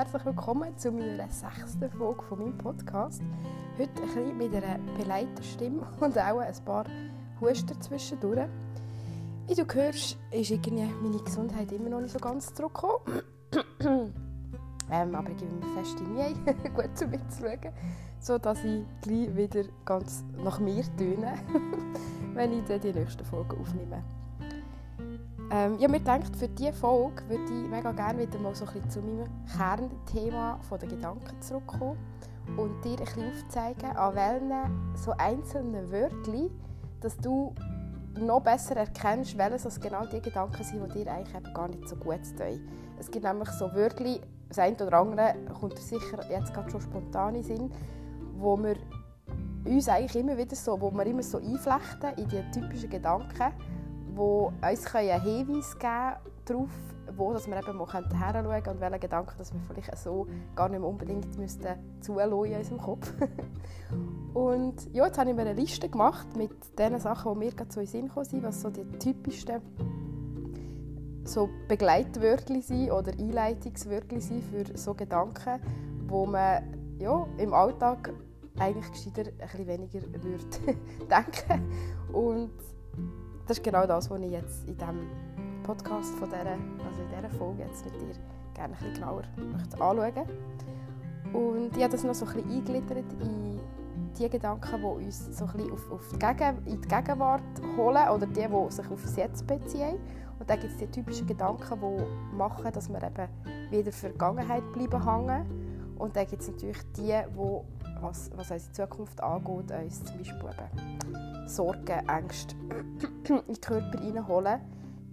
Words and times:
herzlich 0.00 0.24
willkommen 0.24 0.78
zu 0.78 0.90
meiner 0.92 1.28
sechsten 1.28 1.90
Folge 1.90 2.22
von 2.22 2.38
meinem 2.38 2.56
Podcast. 2.56 3.20
Heute 3.78 3.90
ein 4.00 4.06
bisschen 4.06 4.38
mit 4.38 4.54
einer 4.54 4.78
Begleiterstimme 4.96 5.82
und 6.00 6.18
auch 6.18 6.38
ein 6.38 6.54
paar 6.64 6.86
Huster 7.38 7.78
zwischendurch. 7.78 8.48
Wie 9.46 9.54
du 9.54 9.66
hörst, 9.74 10.16
ist 10.30 10.50
irgendwie 10.50 10.88
meine 11.02 11.22
Gesundheit 11.22 11.70
immer 11.72 11.90
noch 11.90 12.00
nicht 12.00 12.12
so 12.12 12.18
ganz 12.18 12.54
zurückgekommen. 12.54 13.22
ähm, 14.90 15.14
aber 15.14 15.30
ich 15.32 15.36
gebe 15.36 15.52
mir 15.54 15.82
feste 15.82 16.02
Mühe, 16.04 16.32
gut 16.74 16.96
zu 16.96 17.06
mir 17.06 17.20
zu 17.28 17.42
schauen, 17.42 17.74
sodass 18.20 18.64
ich 18.64 18.82
gleich 19.02 19.36
wieder 19.36 19.64
ganz 19.84 20.24
nach 20.42 20.60
mir 20.60 20.82
töne, 20.96 21.34
wenn 22.32 22.54
ich 22.54 22.64
dann 22.64 22.80
die 22.80 22.94
nächste 22.94 23.22
Folge 23.22 23.54
aufnehme. 23.54 24.02
Ähm, 25.52 25.78
ja, 25.80 25.88
mir 25.88 25.98
denkt, 25.98 26.36
für 26.36 26.46
diese 26.46 26.72
Folge 26.72 27.28
würde 27.28 27.42
ich 27.42 27.68
mega 27.68 27.90
gerne 27.90 28.20
wieder 28.20 28.38
mal 28.38 28.54
so 28.54 28.64
ein 28.66 28.72
bisschen 28.72 28.90
zu 28.90 29.00
meinem 29.00 29.28
Kernthema 29.56 30.60
der 30.70 30.88
Gedanken 30.88 31.42
zurückkommen 31.42 31.98
und 32.56 32.84
dir 32.84 32.98
ein 32.98 33.04
bisschen 33.04 33.32
aufzeigen, 33.32 33.96
an 33.96 34.14
welchen 34.14 34.96
so 34.96 35.12
einzelnen 35.18 35.90
Wörtern, 35.90 36.50
dass 37.00 37.16
du 37.16 37.52
noch 38.16 38.42
besser 38.42 38.76
erkennst, 38.76 39.36
welches 39.36 39.64
das 39.64 39.80
genau 39.80 40.06
die 40.06 40.20
Gedanken 40.20 40.62
sind, 40.62 40.94
die 40.94 41.02
dir 41.02 41.12
eigentlich 41.12 41.34
eben 41.34 41.52
gar 41.52 41.66
nicht 41.66 41.88
so 41.88 41.96
gut 41.96 42.20
tun. 42.36 42.68
Es 43.00 43.10
gibt 43.10 43.24
nämlich 43.24 43.48
so 43.50 43.72
Wörter, 43.74 44.04
das 44.48 44.58
eine 44.60 44.76
oder 44.76 44.98
andere 44.98 45.34
kommt 45.58 45.78
sicher 45.78 46.30
jetzt 46.30 46.54
gerade 46.54 46.70
schon 46.70 46.80
spontan 46.80 47.34
in 47.34 47.42
Sinn, 47.42 47.72
wo 48.36 48.56
wir 48.56 48.76
uns 49.64 49.88
eigentlich 49.88 50.22
immer 50.22 50.36
wieder 50.36 50.54
so, 50.54 50.80
wo 50.80 50.92
wir 50.92 51.06
immer 51.06 51.24
so 51.24 51.38
einflechten 51.38 52.14
in 52.18 52.28
die 52.28 52.50
typischen 52.52 52.90
Gedanken 52.90 53.52
wo 54.14 54.52
uns 54.62 54.94
einen 54.94 55.22
Hinweis 55.22 55.78
geben 55.78 56.16
darauf, 56.44 56.70
wo 57.16 57.32
dass 57.32 57.46
wir 57.48 57.58
eben 57.58 57.76
mal 57.76 57.90
hinschauen 57.90 58.08
können 58.10 58.66
und 58.68 58.80
welche 58.80 58.98
Gedanken 58.98 59.34
dass 59.38 59.52
wir 59.52 59.60
vielleicht 59.60 59.98
so 59.98 60.26
gar 60.54 60.68
nicht 60.68 60.80
mehr 60.80 60.88
unbedingt 60.88 61.38
müssten 61.38 61.68
zulassen 62.00 62.44
in 62.44 62.56
unserem 62.56 62.78
Kopf. 62.78 63.12
und 64.34 64.92
ja, 64.94 65.06
jetzt 65.06 65.18
habe 65.18 65.30
ich 65.30 65.36
mir 65.36 65.42
eine 65.42 65.54
Liste 65.54 65.88
gemacht 65.88 66.36
mit 66.36 66.78
den 66.78 66.98
Sachen, 66.98 67.32
die 67.32 67.38
mir 67.38 67.52
gerade 67.52 67.72
so 67.72 67.80
in 67.80 67.86
den 67.86 67.90
Sinn 67.92 68.08
gekommen 68.08 68.26
sind, 68.26 68.42
was 68.42 68.60
so 68.60 68.70
die 68.70 68.84
typischsten 68.98 69.60
so 71.24 71.48
Begleitwörter 71.68 72.60
sind 72.60 72.90
oder 72.90 73.12
Einleitungswörter 73.12 74.20
sind 74.20 74.42
für 74.44 74.76
so 74.76 74.94
Gedanken, 74.94 75.60
wo 76.08 76.26
man 76.26 76.62
ja, 76.98 77.26
im 77.38 77.54
Alltag 77.54 78.12
eigentlich 78.58 78.90
gescheiter 78.90 79.30
ein 79.30 79.38
bisschen 79.38 79.66
weniger 79.66 80.00
würde 80.22 80.78
denken 81.08 81.72
und 82.12 82.50
das 83.50 83.58
ist 83.58 83.64
genau 83.64 83.84
das, 83.84 84.08
was 84.08 84.20
ich 84.20 84.30
jetzt 84.30 84.68
in 84.68 84.76
diesem 84.76 85.08
Podcast 85.64 86.14
von 86.14 86.28
dieser, 86.28 86.52
also 86.86 87.02
in 87.02 87.08
dieser 87.08 87.30
Folge 87.36 87.64
jetzt 87.64 87.84
mit 87.84 88.00
dir 88.00 88.14
gerne 88.54 88.74
ein 88.74 88.78
bisschen 88.78 88.94
genauer 88.94 89.22
möchte 89.36 89.80
anschauen 89.80 90.28
Und 91.32 91.76
ich 91.76 91.82
habe 91.82 91.90
das 91.90 92.04
noch 92.04 92.14
so 92.14 92.26
ein 92.26 92.34
bisschen 92.34 92.50
eingegliedert 92.52 93.12
in 93.20 93.58
die 94.16 94.30
Gedanken, 94.30 94.78
die 94.78 95.04
uns 95.04 95.36
so 95.36 95.46
ein 95.46 95.52
bisschen 95.54 95.72
auf, 95.72 95.90
auf 95.90 96.08
die 96.12 96.18
Gegen, 96.20 96.66
in 96.66 96.80
die 96.80 96.86
Gegenwart 96.86 97.42
holen 97.76 98.08
oder 98.10 98.26
die, 98.26 98.34
die 98.34 98.72
sich 98.72 98.88
auf 98.88 99.02
das 99.02 99.16
Jetzt 99.16 99.44
beziehen. 99.48 99.96
Und 100.38 100.48
dann 100.48 100.60
gibt 100.60 100.72
es 100.72 100.78
die 100.78 100.86
typischen 100.86 101.26
Gedanken, 101.26 101.76
die 101.80 102.36
machen, 102.36 102.70
dass 102.72 102.88
wir 102.88 103.02
eben 103.02 103.28
wieder 103.72 103.90
Vergangenheit 103.90 104.62
bleiben 104.72 105.04
hängen. 105.04 105.96
Und 105.98 106.14
dann 106.14 106.24
gibt 106.28 106.42
es 106.42 106.48
natürlich 106.48 106.80
die, 106.96 107.02
die, 107.02 108.00
was, 108.00 108.30
was 108.36 108.52
unsere 108.52 108.72
Zukunft 108.72 109.20
angeht, 109.20 109.72
uns 109.72 110.04
zum 110.04 110.18
Beispiel 110.18 110.38
eben 110.38 110.99
Sorgen, 111.50 112.08
Ängste 112.08 112.54
in 113.28 113.42
den 113.46 113.60
Körper 113.60 114.00
reinholen, 114.00 114.60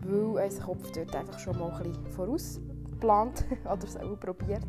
weil 0.03 0.45
unser 0.45 0.63
Kopf 0.63 0.91
dort 0.91 1.15
einfach 1.15 1.39
schon 1.39 1.57
mal 1.57 1.71
ein 1.71 1.83
bisschen 1.83 2.07
vorausplant 2.07 3.45
oder 3.65 3.83
es 3.83 3.97
auch 3.97 4.19
probiert 4.19 4.67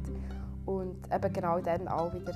und 0.67 0.97
eben 1.13 1.33
genau 1.33 1.61
dann 1.61 1.89
auch 1.89 2.13
wieder 2.13 2.33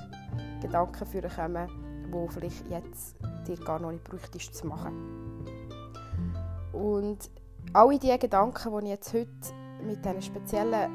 Gedanken 0.61 1.05
führen 1.05 1.31
kommen, 1.31 1.67
die 2.07 2.33
vielleicht 2.33 2.69
jetzt 2.69 3.15
dir 3.47 3.57
gar 3.57 3.79
noch 3.79 3.91
nicht 3.91 4.03
bräuchtest 4.03 4.55
zu 4.55 4.67
machen. 4.67 4.93
Und 6.71 7.29
alle 7.73 7.99
diese 7.99 8.17
Gedanken, 8.17 8.71
die 8.79 8.85
ich 8.85 8.91
jetzt 8.91 9.13
heute 9.13 9.29
mit 9.85 10.03
diesen 10.05 10.21
speziellen 10.21 10.91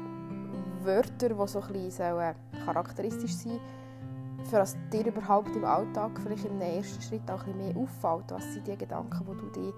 Wörtern, 0.83 1.37
die 1.37 1.47
so 1.47 1.61
ein 1.61 1.73
bisschen 1.73 2.35
charakteristisch 2.65 3.35
sind, 3.35 3.59
für 4.45 4.57
dass 4.57 4.77
dir 4.91 5.05
überhaupt 5.05 5.55
im 5.55 5.65
Alltag 5.65 6.11
vielleicht 6.21 6.45
im 6.45 6.59
ersten 6.61 7.01
Schritt 7.01 7.29
auch 7.29 7.45
ein 7.45 7.57
mehr 7.57 7.75
auffällt, 7.75 8.31
was 8.31 8.53
sind 8.53 8.67
die 8.67 8.77
Gedanken, 8.77 9.25
die 9.25 9.37
du 9.37 9.61
dir 9.61 9.73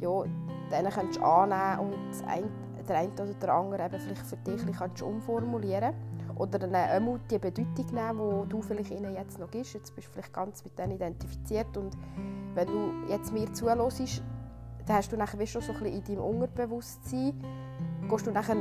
ja, 0.00 0.24
denen 0.70 0.90
kannst 0.90 1.20
annehmen 1.20 1.92
und 1.92 2.28
ein, 2.28 2.44
der 2.86 2.98
eine 2.98 3.12
oder 3.12 3.34
der 3.34 3.54
andere 3.54 3.84
eben 3.86 4.00
vielleicht 4.00 4.26
für 4.26 4.36
dich 4.36 4.60
kannst 4.76 5.02
umformulieren 5.02 5.94
oder 6.36 6.58
dann 6.58 6.74
auch 6.74 7.18
die 7.30 7.38
Bedeutung 7.38 7.86
nehmen, 7.92 8.42
die 8.44 8.48
du 8.48 8.60
vielleicht 8.60 8.90
ihnen 8.90 9.14
jetzt 9.14 9.38
noch 9.38 9.50
gibst. 9.50 9.74
Jetzt 9.74 9.94
bist 9.94 10.08
du 10.08 10.12
vielleicht 10.12 10.32
ganz 10.32 10.64
mit 10.64 10.78
denen 10.78 10.92
identifiziert 10.92 11.76
und 11.76 11.96
wenn 12.54 12.66
du 12.66 12.92
jetzt 13.08 13.32
mir 13.32 13.52
zuhörst, 13.52 14.22
dann 14.86 14.96
hast 14.96 15.10
du 15.10 15.16
nachher 15.16 15.46
schon 15.46 15.62
so 15.62 15.72
ein 15.72 15.82
bisschen 15.82 15.98
in 15.98 16.04
deinem 16.04 16.24
Unterbewusstsein, 16.24 17.42
gehst 18.08 18.26
du 18.26 18.30
nachher 18.30 18.56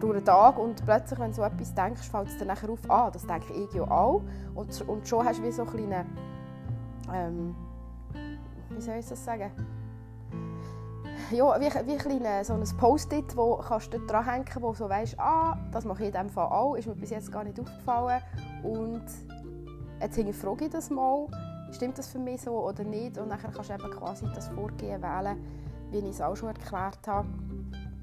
durch 0.00 0.16
den 0.16 0.24
Tag 0.24 0.58
und 0.58 0.84
plötzlich, 0.84 1.18
wenn 1.18 1.30
du 1.30 1.36
so 1.36 1.42
etwas 1.42 1.74
denkst, 1.74 2.08
fällt 2.08 2.28
es 2.28 2.36
dir 2.36 2.44
nachher 2.44 2.70
auf, 2.70 2.80
ah, 2.88 3.10
das 3.10 3.26
denke 3.26 3.52
ich 3.54 3.72
ja 3.72 3.82
auch. 3.82 4.22
Und, 4.54 4.88
und 4.88 5.08
schon 5.08 5.24
hast 5.24 5.38
du 5.38 5.44
wie 5.44 5.52
so 5.52 5.62
ein 5.62 6.06
ähm, 7.12 7.54
wie 8.70 8.80
soll 8.80 8.96
ich 8.96 9.06
das 9.06 9.24
sagen? 9.24 9.50
Ja, 11.30 11.58
wie, 11.58 11.66
wie 11.86 11.96
kleine, 11.96 12.44
so 12.44 12.52
ein 12.52 12.62
Post-it, 12.78 13.36
wo 13.36 13.56
kannst 13.56 13.92
du 13.92 13.98
dran 14.06 14.24
hängen, 14.24 14.46
wo 14.60 14.74
so 14.74 14.88
weißt, 14.88 15.18
ah, 15.18 15.56
das 15.72 15.84
mache 15.84 16.02
ich 16.02 16.08
in 16.08 16.12
diesem 16.12 16.28
Fall 16.28 16.46
auch, 16.46 16.74
ist 16.74 16.86
mir 16.86 16.94
bis 16.94 17.10
jetzt 17.10 17.32
gar 17.32 17.42
nicht 17.42 17.58
aufgefallen 17.58 18.20
und 18.62 19.04
jetzt 20.00 20.14
hinterfrage 20.14 20.66
ich 20.66 20.70
das 20.70 20.90
mal, 20.90 21.26
stimmt 21.72 21.98
das 21.98 22.08
für 22.08 22.18
mich 22.18 22.42
so 22.42 22.52
oder 22.52 22.84
nicht 22.84 23.18
und 23.18 23.30
dann 23.30 23.40
kannst 23.40 23.70
du 23.70 23.74
eben 23.74 23.90
quasi 23.90 24.26
das 24.34 24.48
Vorgehen 24.48 25.02
wählen, 25.02 25.36
wie 25.90 25.98
ich 25.98 26.10
es 26.10 26.20
auch 26.20 26.36
schon 26.36 26.48
erklärt 26.48 27.08
habe 27.08 27.26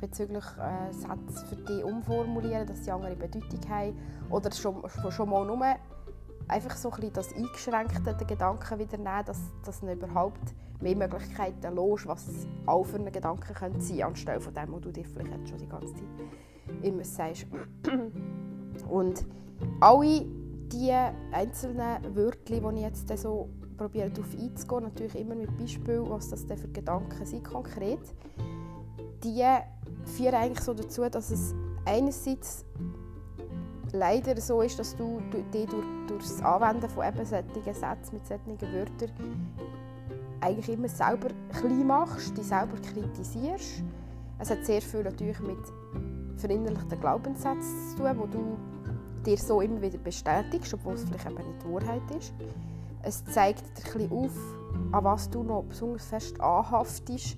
bezüglich 0.04 0.44
äh, 0.60 0.92
Sätze 0.92 1.46
für 1.46 1.56
dich 1.56 1.82
umformulieren, 1.82 2.68
dass 2.68 2.84
sie 2.84 2.92
andere 2.92 3.16
Bedeutung 3.16 3.62
haben. 3.70 3.98
Oder 4.30 4.52
schon, 4.52 4.84
schon 5.10 5.30
mal 5.30 5.46
nur 5.46 5.64
einfach 6.50 6.76
so 6.76 6.92
ein 6.92 7.14
das 7.14 7.34
eingeschränkte 7.34 8.26
Gedanken 8.26 8.80
wieder 8.80 8.98
nehmen, 8.98 9.26
dass, 9.26 9.40
dass 9.66 9.80
du 9.80 9.90
überhaupt 9.90 10.54
mehr 10.82 10.98
Möglichkeiten 10.98 11.74
los, 11.74 12.06
was 12.06 12.28
auch 12.66 12.84
für 12.84 12.98
einen 12.98 13.14
Gedanken 13.14 13.54
könnte 13.54 13.80
sein, 13.80 14.04
anstelle 14.04 14.42
von 14.42 14.54
dem, 14.54 14.74
was 14.74 14.82
du 14.82 14.92
dir 14.92 15.06
vielleicht 15.06 15.48
schon 15.48 15.58
die 15.58 15.70
ganze 15.70 15.94
Zeit 15.94 16.04
immer 16.82 17.06
sagst. 17.06 17.48
Und 18.90 19.26
alle 19.80 20.26
diese 20.70 21.14
einzelnen 21.32 22.14
Wörter, 22.14 22.60
die 22.60 22.76
ich 22.76 22.82
jetzt 22.82 23.18
so 23.18 23.48
probiere 23.78 24.10
darauf 24.10 24.34
einzugehen, 24.38 24.84
natürlich 24.84 25.16
immer 25.16 25.36
mit 25.36 25.58
Beispiel, 25.58 26.04
was 26.06 26.30
das 26.30 26.46
denn 26.46 26.58
für 26.58 26.68
Gedanken 26.68 27.26
sind 27.26 27.46
konkret, 27.46 28.02
die 29.24 29.42
führen 30.06 30.36
eigentlich 30.36 30.62
so 30.62 30.74
dazu, 30.74 31.08
dass 31.10 31.32
es 31.32 31.54
einerseits 31.86 32.66
leider 33.92 34.40
so 34.42 34.62
ist, 34.62 34.80
dass 34.80 34.96
du 34.96 35.22
dich 35.32 35.68
durch, 35.68 35.86
durch 36.08 36.24
das 36.24 36.42
Anwenden 36.42 36.90
von 36.90 37.06
eben 37.08 37.26
solchen 37.26 37.74
Sätzen 37.74 38.14
mit 38.14 38.28
solchen 38.28 38.62
Wörtern 38.62 39.54
eigentlich 40.42 40.78
immer 40.78 40.90
selber 40.90 41.30
klein 41.54 41.88
machst, 41.88 42.38
dich 42.38 42.46
selber 42.46 42.76
kritisierst. 42.82 43.84
Es 44.40 44.50
hat 44.50 44.66
sehr 44.66 44.82
viel 44.82 45.04
natürlich 45.04 45.40
mit 45.40 45.58
verinnerlichten 46.38 47.00
Glaubenssätzen 47.00 47.90
zu 47.92 47.98
tun, 47.98 48.18
wo 48.18 48.26
du 48.26 48.58
dir 49.26 49.38
so 49.38 49.62
immer 49.62 49.82
wieder 49.82 50.00
bestätigst, 50.00 50.74
obwohl 50.74 50.96
es 50.96 51.06
vielleicht 51.06 51.26
eben 51.26 51.36
nicht 51.36 51.64
die 51.64 51.74
Wahrheit 51.74 52.02
ist. 52.18 52.34
Es 53.04 53.24
zeigt 53.26 53.62
dir 53.78 53.86
ein 53.86 54.10
bisschen 54.10 54.12
auf, 54.12 54.38
an 54.92 55.04
was 55.04 55.30
du 55.30 55.44
noch 55.44 55.64
besonders 55.64 56.06
fest 56.06 56.42
anhaftest 56.42 57.38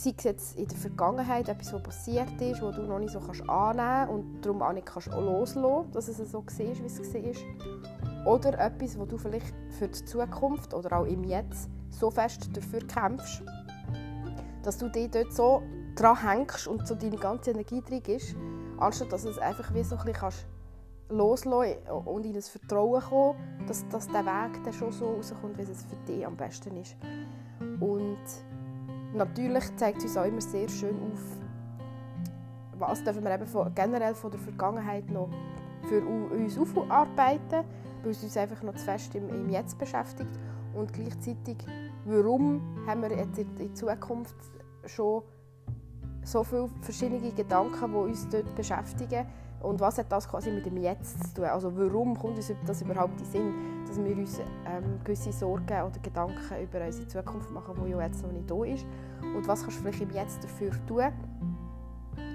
sei 0.00 0.14
es 0.16 0.24
jetzt 0.24 0.58
in 0.58 0.66
der 0.66 0.76
Vergangenheit 0.78 1.48
etwas, 1.48 1.72
was 1.72 1.82
passiert 1.82 2.40
ist, 2.40 2.62
wo 2.62 2.70
du 2.70 2.82
noch 2.82 2.98
nicht 2.98 3.12
so 3.12 3.20
kannst 3.20 3.48
annehmen 3.48 4.06
kannst 4.06 4.12
und 4.12 4.40
darum 4.42 4.62
auch 4.62 4.72
nicht 4.72 4.86
kannst 4.86 5.12
auch 5.12 5.20
loslassen 5.20 5.90
dass 5.92 6.08
es 6.08 6.16
so 6.30 6.42
siehst, 6.46 6.82
wie 6.82 6.86
es 6.86 7.14
war. 7.14 8.34
Oder 8.34 8.58
etwas, 8.58 8.98
wo 8.98 9.04
du 9.04 9.18
vielleicht 9.18 9.54
für 9.78 9.88
die 9.88 10.04
Zukunft 10.04 10.74
oder 10.74 10.98
auch 10.98 11.04
im 11.04 11.24
Jetzt 11.24 11.68
so 11.90 12.10
fest 12.10 12.48
dafür 12.54 12.80
kämpfst, 12.86 13.42
dass 14.62 14.78
du 14.78 14.88
dich 14.88 15.10
dort 15.10 15.32
so 15.32 15.62
dran 15.96 16.16
hängst 16.16 16.66
und 16.66 16.86
so 16.86 16.94
deine 16.94 17.16
ganze 17.16 17.50
Energie 17.50 17.82
drin 17.82 18.02
ist, 18.06 18.36
anstatt 18.78 19.12
dass 19.12 19.24
es 19.24 19.38
einfach 19.38 19.72
wie 19.74 19.82
so 19.82 19.96
ein 19.96 20.04
bisschen 20.04 20.30
loslassen 21.10 21.76
und 22.04 22.24
in 22.24 22.32
das 22.32 22.48
Vertrauen 22.48 23.02
kommen, 23.02 23.66
dass, 23.66 23.86
dass 23.88 24.06
der 24.08 24.24
Weg 24.24 24.62
dann 24.64 24.72
schon 24.72 24.92
so 24.92 25.14
rauskommt, 25.14 25.58
wie 25.58 25.62
es 25.62 25.84
für 25.84 25.96
dich 26.06 26.26
am 26.26 26.36
besten 26.36 26.76
ist. 26.76 26.96
Und 27.80 28.18
Natürlich 29.12 29.76
zeigt 29.76 29.98
es 29.98 30.04
uns 30.04 30.16
auch 30.16 30.24
immer 30.24 30.40
sehr 30.40 30.68
schön 30.68 30.96
auf, 31.12 31.38
was 32.78 33.02
dürfen 33.02 33.24
wir 33.24 33.34
eben 33.34 33.46
von, 33.46 33.74
generell 33.74 34.14
von 34.14 34.30
der 34.30 34.40
Vergangenheit 34.40 35.10
noch 35.10 35.28
für 35.88 36.04
uns 36.04 36.58
aufarbeiten, 36.58 37.64
weil 38.02 38.10
es 38.10 38.22
uns 38.22 38.36
einfach 38.36 38.62
noch 38.62 38.74
zu 38.76 38.84
fest 38.84 39.14
im, 39.14 39.28
im 39.28 39.50
Jetzt 39.50 39.78
beschäftigt. 39.78 40.30
Und 40.74 40.92
gleichzeitig, 40.92 41.56
warum 42.04 42.60
haben 42.86 43.02
wir 43.02 43.10
jetzt 43.10 43.38
in, 43.38 43.56
in 43.58 43.74
Zukunft 43.74 44.36
schon 44.86 45.22
so 46.22 46.44
viele 46.44 46.68
verschiedene 46.80 47.32
Gedanken, 47.32 47.90
die 47.92 47.96
uns 47.96 48.28
dort 48.28 48.54
beschäftigen, 48.54 49.26
Und 49.60 49.80
was 49.80 49.98
hat 49.98 50.10
das 50.10 50.28
quasi 50.28 50.50
mit 50.50 50.64
dem 50.64 50.78
Jetzt 50.78 51.22
zu 51.28 51.34
tun? 51.34 51.44
Also 51.44 51.76
warum 51.76 52.18
kommt 52.18 52.36
uns 52.36 52.52
das 52.66 52.82
überhaupt 52.82 53.20
in 53.20 53.26
Sinn, 53.26 53.54
dass 53.86 54.02
wir 54.02 54.16
uns 54.16 54.38
ähm, 54.38 55.00
gewisse 55.04 55.32
Sorgen 55.32 55.82
oder 55.82 55.98
Gedanken 56.02 56.62
über 56.62 56.84
unsere 56.84 57.08
Zukunft 57.08 57.50
machen, 57.50 57.74
die 57.84 57.90
ja 57.90 58.00
jetzt 58.00 58.22
noch 58.22 58.32
nicht 58.32 58.50
da 58.50 58.64
ist? 58.64 58.86
Und 59.22 59.46
was 59.46 59.62
kannst 59.62 59.78
du 59.78 59.82
vielleicht 59.82 60.00
im 60.00 60.10
Jetzt 60.10 60.42
dafür 60.42 60.70
tun, 60.86 61.12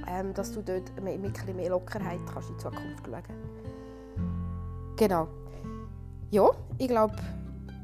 ähm, 0.07 0.33
dass 0.33 0.51
du 0.51 0.61
dort 0.61 0.91
mit, 1.01 1.19
mit 1.19 1.47
ein 1.47 1.55
mehr 1.55 1.69
Lockerheit 1.69 2.19
kannst 2.31 2.49
in 2.49 2.57
die 2.57 2.63
Zukunft 2.63 3.05
schauen 3.05 3.23
Genau. 4.97 5.27
Ja, 6.29 6.49
ich 6.77 6.87
glaube, 6.87 7.15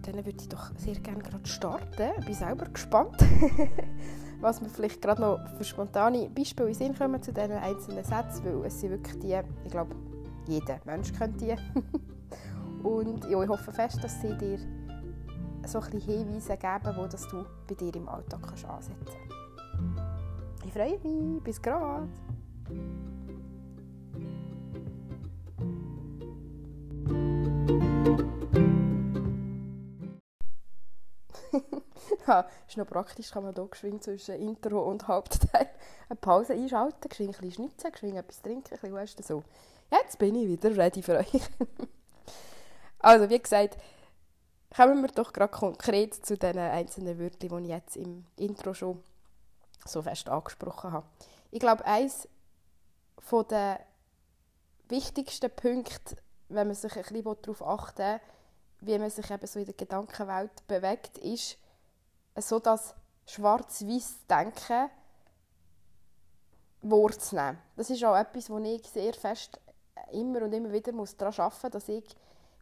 dann 0.04 0.16
würde 0.16 0.38
ich 0.40 0.50
doch 0.50 0.72
sehr 0.78 0.96
gerne 0.96 1.22
gerade 1.22 1.48
starten. 1.48 2.10
Ich 2.20 2.26
bin 2.26 2.34
selber 2.34 2.66
gespannt, 2.66 3.18
was 4.42 4.62
mir 4.62 4.70
vielleicht 4.70 5.02
gerade 5.02 5.22
noch 5.22 5.40
für 5.58 5.64
spontane 5.64 6.30
Beispiele 6.30 6.70
in 6.70 6.74
Sinn 6.74 6.96
kommen 6.98 7.22
zu 7.22 7.32
diesen 7.32 7.52
einzelnen 7.52 8.04
Sätzen, 8.04 8.44
weil 8.46 8.66
es 8.66 8.80
sind 8.80 8.92
wirklich 8.92 9.20
die, 9.20 9.40
ich 9.66 9.72
glaube, 9.72 9.96
jeder 10.48 10.80
Mensch 10.86 11.14
könnte 11.14 11.46
die. 11.46 11.56
Und 12.88 13.30
ja, 13.30 13.42
ich 13.44 13.50
hoffe 13.50 13.72
fest, 13.72 14.04
dass 14.04 14.22
sie 14.22 14.36
dir 14.38 14.58
so 15.66 15.80
ein 15.80 16.00
Hinweise 16.00 16.58
geben, 16.58 16.96
wo 16.98 17.06
das 17.06 17.28
du 17.28 17.46
bei 17.68 17.76
dir 17.76 17.96
im 17.96 18.10
Alltag 18.10 18.42
kannst 18.42 18.66
ansetzen 18.66 18.96
kannst. 19.06 20.66
Ich 20.66 20.74
freue 20.74 21.00
mich. 21.00 21.44
Bis 21.44 21.62
gerade. 21.62 22.08
ja, 32.28 32.48
ist 32.68 32.78
noch 32.78 32.88
praktisch, 32.88 33.32
kann 33.32 33.44
man 33.44 33.54
hier 33.54 33.68
geschwind 33.68 34.04
zwischen 34.04 34.36
Intro 34.36 34.82
und 34.82 35.08
Hauptteil 35.08 35.70
eine 36.10 36.16
Pause 36.18 36.54
einschalten, 36.54 37.10
geschwind 37.10 37.36
ein 37.36 37.42
bisschen 37.42 37.70
schnitzen, 37.70 37.92
geschwind 37.92 38.18
etwas 38.18 38.42
trinken, 38.42 38.78
ein 38.82 38.92
bisschen 38.94 39.24
so. 39.24 39.44
Jetzt 39.92 40.18
bin 40.18 40.36
ich 40.36 40.48
wieder 40.48 40.76
ready 40.76 41.02
für 41.02 41.18
euch. 41.18 41.28
also, 43.00 43.30
wie 43.30 43.40
gesagt, 43.40 43.78
kommen 44.76 45.02
wir 45.02 45.10
doch 45.10 45.34
gerade 45.34 45.52
konkret 45.52 46.26
zu 46.26 46.38
den 46.38 46.58
einzelnen 46.58 47.20
Wörtern, 47.20 47.64
die 47.64 47.64
ich 47.64 47.70
jetzt 47.70 47.98
im 47.98 48.26
Intro 48.38 48.74
schon 48.74 49.04
so 49.86 50.02
fest 50.02 50.30
angesprochen 50.30 50.94
habe. 50.94 51.08
Ich 51.50 51.60
glaube, 51.60 51.86
eines 51.86 52.28
der 53.50 53.80
wichtigsten 54.88 55.50
Punkte, 55.50 56.16
wenn 56.50 56.68
man 56.68 56.76
sich 56.76 56.96
ein 56.96 57.04
bisschen 57.04 57.42
darauf 57.42 57.66
achten 57.66 57.98
will, 57.98 58.20
wie 58.82 58.98
man 58.98 59.10
sich 59.10 59.30
eben 59.30 59.48
so 59.48 59.60
in 59.60 59.66
der 59.66 59.74
Gedankenwelt 59.74 60.68
bewegt, 60.68 61.18
ist 61.20 61.58
so 62.38 62.60
das 62.60 62.96
schwarz-weiß 63.28 64.26
Denken 64.30 64.90
wahrzunehmen. 66.82 67.60
Das 67.76 67.90
ist 67.90 68.04
auch 68.04 68.16
etwas, 68.16 68.50
wo 68.50 68.58
ich 68.58 68.88
sehr 68.88 69.14
fest 69.14 69.60
immer 70.12 70.42
und 70.42 70.54
immer 70.54 70.72
wieder 70.72 70.92
muss 70.92 71.16
daran 71.16 71.34
arbeiten 71.40 71.62
muss, 71.64 71.72
dass 71.72 71.90
ich 71.90 72.06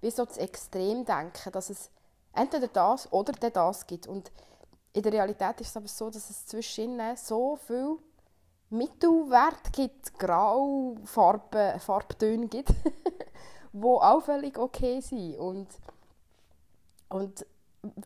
wie 0.01 0.11
so 0.11 0.25
das 0.25 0.37
Extrem 0.37 1.05
denke, 1.05 1.51
dass 1.51 1.69
es 1.69 1.89
entweder 2.33 2.67
das 2.67 3.11
oder 3.11 3.33
das 3.33 3.87
gibt. 3.87 4.07
Und 4.07 4.31
in 4.93 5.03
der 5.03 5.13
Realität 5.13 5.61
ist 5.61 5.69
es 5.69 5.77
aber 5.77 5.87
so, 5.87 6.09
dass 6.09 6.29
es 6.29 6.45
zwischen 6.45 6.99
so 7.15 7.55
viel 7.55 7.97
Mittelwert 8.69 9.73
gibt, 9.73 10.17
Grau, 10.19 10.95
Farben, 11.05 11.79
Farbtöne 11.79 12.47
gibt, 12.47 12.73
auch 13.81 14.21
völlig 14.21 14.57
okay 14.57 15.01
sind. 15.01 15.37
Und, 15.37 15.67
und 17.09 17.45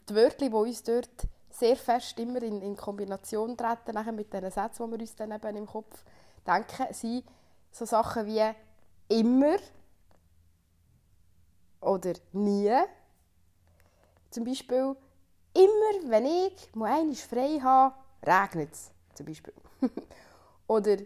die 0.10 0.16
Wörter, 0.16 0.50
die 0.50 0.54
uns 0.54 0.84
dort 0.84 1.28
sehr 1.50 1.76
fest 1.76 2.20
immer 2.20 2.42
in, 2.42 2.62
in 2.62 2.76
Kombination 2.76 3.56
treten, 3.56 3.94
nachher 3.94 4.12
mit 4.12 4.34
den 4.34 4.50
Sätzen, 4.50 4.86
die 4.86 4.92
wir 4.92 5.00
uns 5.00 5.16
dann 5.16 5.32
eben 5.32 5.56
im 5.56 5.68
Kopf 5.68 6.04
denken, 6.46 6.94
sind 6.94 7.26
so 7.72 7.86
Sachen 7.86 8.26
wie 8.26 8.42
immer 9.10 9.58
oder 11.82 12.14
nie. 12.32 12.72
Zum 14.30 14.46
Beispiel, 14.46 14.96
immer 15.54 16.10
wenn 16.10 16.26
ich 16.26 16.76
mal 16.76 17.00
einmal 17.00 17.16
frei 17.16 17.60
habe, 17.62 17.96
regnet 18.26 18.74
es. 18.74 18.92
Zum 19.14 19.26
Beispiel. 19.28 19.54
oder 20.68 20.98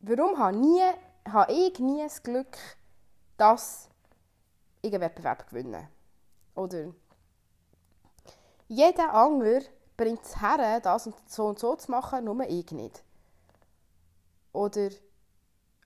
warum 0.00 0.38
habe, 0.38 0.56
nie, 0.56 0.82
habe 1.28 1.52
ich 1.52 1.78
nie 1.80 2.02
das 2.02 2.22
Glück, 2.22 2.56
dass 3.36 3.88
ich 4.82 4.92
einen 4.92 5.00
Wettbewerb 5.00 5.48
gewinne? 5.48 5.88
Oder 6.54 6.92
jeder 8.68 9.12
andere 9.12 9.62
bringt 9.96 10.24
es 10.24 10.40
her, 10.40 10.80
das 10.80 11.06
und 11.06 11.16
so 11.28 11.46
und 11.46 11.58
so 11.58 11.74
zu 11.76 11.90
machen, 11.90 12.24
nur 12.24 12.40
ich 12.48 12.70
nicht. 12.70 13.02
Oder 14.52 14.90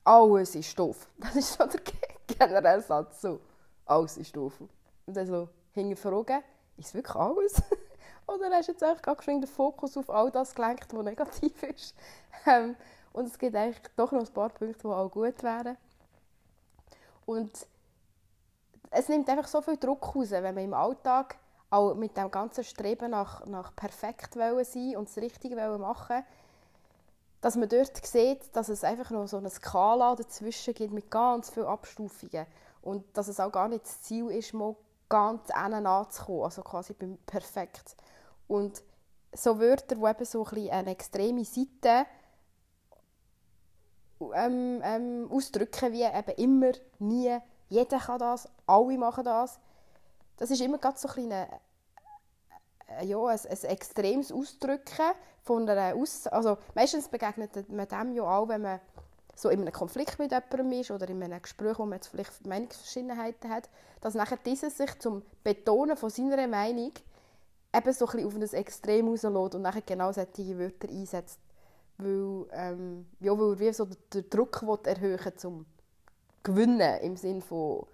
alles 0.05 0.55
ist 0.55 0.79
doof. 0.79 1.09
Das 1.19 1.37
ist 1.37 1.53
so 1.55 1.67
der 1.67 1.81
generelle 2.27 2.83
Satz. 2.83 3.21
So, 3.21 3.41
alles 3.85 4.17
ist 4.17 4.35
doof. 4.37 4.61
Und 5.07 5.17
dann 5.17 5.27
so 5.27 5.49
hinterfragen, 5.73 6.43
ist 6.77 6.95
wirklich 6.95 7.17
alles? 7.17 7.63
Oder 8.27 8.51
hast 8.51 8.69
du 8.69 8.73
jetzt 8.73 8.83
einfach 8.83 9.03
gerade 9.03 9.25
den 9.25 9.47
Fokus 9.47 9.97
auf 9.97 10.11
all 10.11 10.31
das 10.31 10.55
gelenkt, 10.55 10.93
was 10.93 11.05
negativ 11.05 11.63
ist? 11.63 11.95
Ähm, 12.47 12.77
und 13.13 13.27
es 13.27 13.39
gibt 13.39 13.55
eigentlich 13.55 13.81
doch 13.97 14.13
noch 14.13 14.21
ein 14.21 14.33
paar 14.33 14.49
Punkte, 14.49 14.79
die 14.83 14.87
auch 14.89 15.11
gut 15.11 15.43
wären. 15.43 15.77
Und 17.25 17.67
es 18.97 19.09
nimmt 19.09 19.29
einfach 19.29 19.49
so 19.49 19.61
viel 19.61 19.77
Druck 19.77 20.15
raus, 20.15 20.31
wenn 20.31 20.55
man 20.55 20.65
im 20.65 20.75
Alltag 20.75 21.37
auch 21.71 21.95
mit 21.95 22.17
dem 22.17 22.31
ganzen 22.31 22.65
Streben 22.65 23.11
nach, 23.11 23.45
nach 23.47 23.75
perfekt 23.75 24.35
sein 24.35 24.97
und 24.97 25.09
das 25.09 25.19
Richtige 25.19 25.57
machen 25.57 26.25
dass 27.41 27.55
man 27.55 27.69
dort 27.69 28.05
sieht, 28.05 28.57
dass 28.57 28.69
es 28.69 28.83
einfach 28.83 29.11
noch 29.11 29.29
so 29.29 29.37
eine 29.37 29.51
Skala 29.51 30.17
dazwischen 30.17 30.75
gibt 30.75 30.93
mit 30.93 31.11
ganz 31.11 31.51
vielen 31.51 31.67
Abstufungen 31.67 32.45
und 32.83 33.05
dass 33.17 33.29
es 33.29 33.39
auch 33.39 33.53
gar 33.53 33.69
nicht 33.69 33.85
das 33.85 34.03
Ziel 34.03 34.31
ist, 34.31 34.53
mal 34.53 34.75
ganz 35.09 35.43
innen 35.51 35.87
anzukommen, 35.87 36.43
also 36.43 36.63
quasi 36.63 36.95
beim 36.95 37.19
Perfekt. 37.27 37.97
Und 38.49 38.83
so 39.33 39.61
Wörter, 39.61 39.95
die 39.95 40.05
eben 40.05 40.25
so 40.25 40.45
ein 40.45 40.71
eine 40.71 40.91
extreme 40.91 41.45
Seite 41.45 42.07
ähm, 44.35 44.81
ähm, 44.83 45.29
ausdrücken, 45.31 45.93
wie 45.93 46.03
eben 46.03 46.35
immer, 46.37 46.73
nie, 46.99 47.39
jeder 47.69 47.99
kann 47.99 48.19
das, 48.19 48.49
alle 48.67 48.99
machen 48.99 49.25
das, 49.25 49.59
das 50.37 50.51
ist 50.51 50.61
immer 50.61 50.79
ganz 50.79 51.03
so 51.03 51.09
ein, 51.09 51.33
eine, 51.33 51.49
äh, 53.01 53.07
ja, 53.07 53.25
ein, 53.25 53.39
ein 53.39 53.65
extremes 53.65 54.33
Ausdrücken 54.33 55.13
von 55.43 55.69
einer 55.69 55.97
Aus 55.97 56.27
also 56.27 56.59
meistens 56.75 57.09
begegnet 57.09 57.69
man 57.71 57.89
dem 57.89 58.13
ja 58.13 58.25
auch, 58.25 58.49
wenn 58.49 58.63
man 58.63 58.81
so 59.35 59.51
in 59.51 59.61
einem 59.61 59.73
Konflikt 59.73 60.19
mit 60.19 60.33
jemandem 60.33 60.73
ist 60.81 60.91
oder 60.91 61.09
in 61.09 61.23
einem 61.23 61.41
Gespräch, 61.41 61.79
wo 61.79 61.85
man 61.85 61.99
jetzt 61.99 62.09
vielleicht 62.09 62.47
Meinungsverschiedenheiten 62.47 63.51
hat, 63.51 63.69
dass 64.01 64.15
nachher 64.15 64.39
dieser 64.39 64.71
sich 64.71 64.99
zum 64.99 65.23
Betonen 65.45 65.97
von 65.97 66.11
seiner 66.11 66.47
Meinung 66.49 66.93
eben 67.75 67.93
so 67.93 68.07
ein 68.07 68.27
auf 68.27 68.35
ein 68.35 68.43
Extrem 68.43 69.09
rauslässt 69.09 69.55
und 69.55 69.63
nachher 69.63 69.83
genau 69.83 70.11
solche 70.11 70.59
Wörter 70.59 70.89
einsetzt, 70.89 71.39
weil, 71.99 72.47
ähm, 72.53 73.07
ja, 73.21 73.39
weil 73.39 73.53
er 73.53 73.59
wie 73.59 73.73
so 73.73 73.85
den 73.85 74.31
Druck 74.31 74.63
erhöhen 74.85 75.25
will, 75.25 75.37
zum 75.37 75.67
Gewinnen, 76.43 77.01
im 77.01 77.17
Sinne 77.17 77.43
von, 77.43 77.87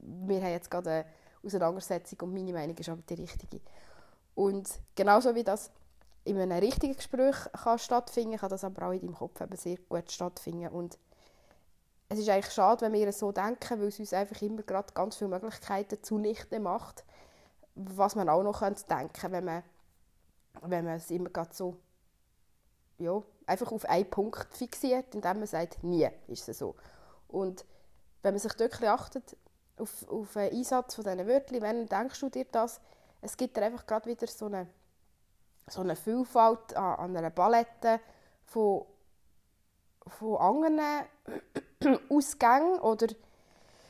wir 0.00 0.42
haben 0.42 0.52
jetzt 0.52 0.70
gerade 0.70 0.90
eine 0.90 1.04
Auseinandersetzung 1.44 2.20
und 2.22 2.34
meine 2.34 2.52
Meinung 2.52 2.76
ist 2.76 2.88
aber 2.88 3.02
die 3.08 3.14
richtige. 3.14 3.60
Und 4.34 4.68
genauso 4.94 5.34
wie 5.34 5.44
das 5.44 5.70
in 6.24 6.38
einem 6.38 6.58
richtigen 6.58 6.94
Gespräch 6.94 7.36
kann 7.52 7.78
stattfinden 7.78 8.36
kann, 8.36 8.50
das 8.50 8.64
aber 8.64 8.88
auch 8.88 8.92
in 8.92 9.00
deinem 9.00 9.14
Kopf 9.14 9.40
eben 9.40 9.56
sehr 9.56 9.78
gut 9.88 10.10
stattfinden. 10.12 10.68
Und 10.68 10.98
es 12.08 12.18
ist 12.18 12.28
eigentlich 12.28 12.52
schade, 12.52 12.82
wenn 12.82 12.92
wir 12.92 13.12
so 13.12 13.32
denken, 13.32 13.80
weil 13.80 13.88
es 13.88 13.98
uns 13.98 14.12
einfach 14.12 14.40
immer 14.42 14.62
gerade 14.62 14.92
ganz 14.92 15.16
viele 15.16 15.30
Möglichkeiten 15.30 16.02
zunichte 16.02 16.60
macht, 16.60 17.04
was 17.74 18.14
man 18.14 18.28
auch 18.28 18.42
noch 18.42 18.60
könnte 18.60 18.84
denken 18.84 19.32
wenn 19.32 19.44
man, 19.44 19.62
wenn 20.62 20.84
man 20.84 20.96
es 20.96 21.10
immer 21.10 21.30
gerade 21.30 21.54
so 21.54 21.76
ja, 22.98 23.22
einfach 23.46 23.70
auf 23.72 23.84
einen 23.84 24.10
Punkt 24.10 24.54
fixiert, 24.54 25.14
indem 25.14 25.38
man 25.38 25.46
sagt, 25.46 25.82
nie 25.84 26.08
ist 26.26 26.48
es 26.48 26.58
so. 26.58 26.74
Und 27.28 27.64
wenn 28.22 28.34
man 28.34 28.40
sich 28.40 28.58
wirklich 28.58 28.90
achtet 28.90 29.36
auf, 29.80 30.08
auf 30.08 30.32
den 30.32 30.52
Einsatz 30.52 30.94
von 30.94 31.04
diesen 31.04 31.26
Wörtern, 31.26 31.62
wenn 31.62 31.86
denkst 31.86 32.20
du 32.20 32.28
dir 32.28 32.46
das, 32.50 32.80
es 33.20 33.36
gibt 33.36 33.56
dir 33.56 33.62
einfach 33.62 33.86
gerade 33.86 34.08
wieder 34.08 34.26
so 34.26 34.46
eine, 34.46 34.68
so 35.68 35.80
eine 35.80 35.96
Vielfalt 35.96 36.74
an, 36.76 36.98
an 36.98 37.16
einer 37.16 37.30
Palette 37.30 38.00
von, 38.44 38.84
von 40.06 40.36
anderen 40.36 40.80
Ausgängen 42.10 42.78
oder 42.80 43.08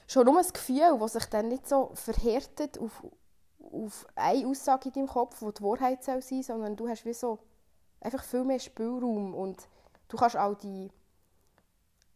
schon 0.06 0.24
nur 0.24 0.38
ein 0.38 0.52
Gefühl, 0.52 0.98
das 0.98 1.12
sich 1.12 1.26
dann 1.26 1.48
nicht 1.48 1.68
so 1.68 1.90
verhärtet 1.94 2.78
auf, 2.78 3.04
auf 3.72 4.06
eine 4.14 4.46
Aussage 4.46 4.88
in 4.88 4.94
deinem 4.94 5.08
Kopf, 5.08 5.38
die 5.40 5.52
die 5.52 5.62
Wahrheit 5.62 6.02
soll 6.02 6.22
sein 6.22 6.42
soll, 6.42 6.56
sondern 6.56 6.76
du 6.76 6.88
hast 6.88 7.04
wie 7.04 7.12
so 7.12 7.38
einfach 8.00 8.24
viel 8.24 8.44
mehr 8.44 8.58
Spielraum 8.58 9.34
und 9.34 9.68
du 10.08 10.16
kannst 10.16 10.36
auch 10.36 10.54
die, 10.54 10.90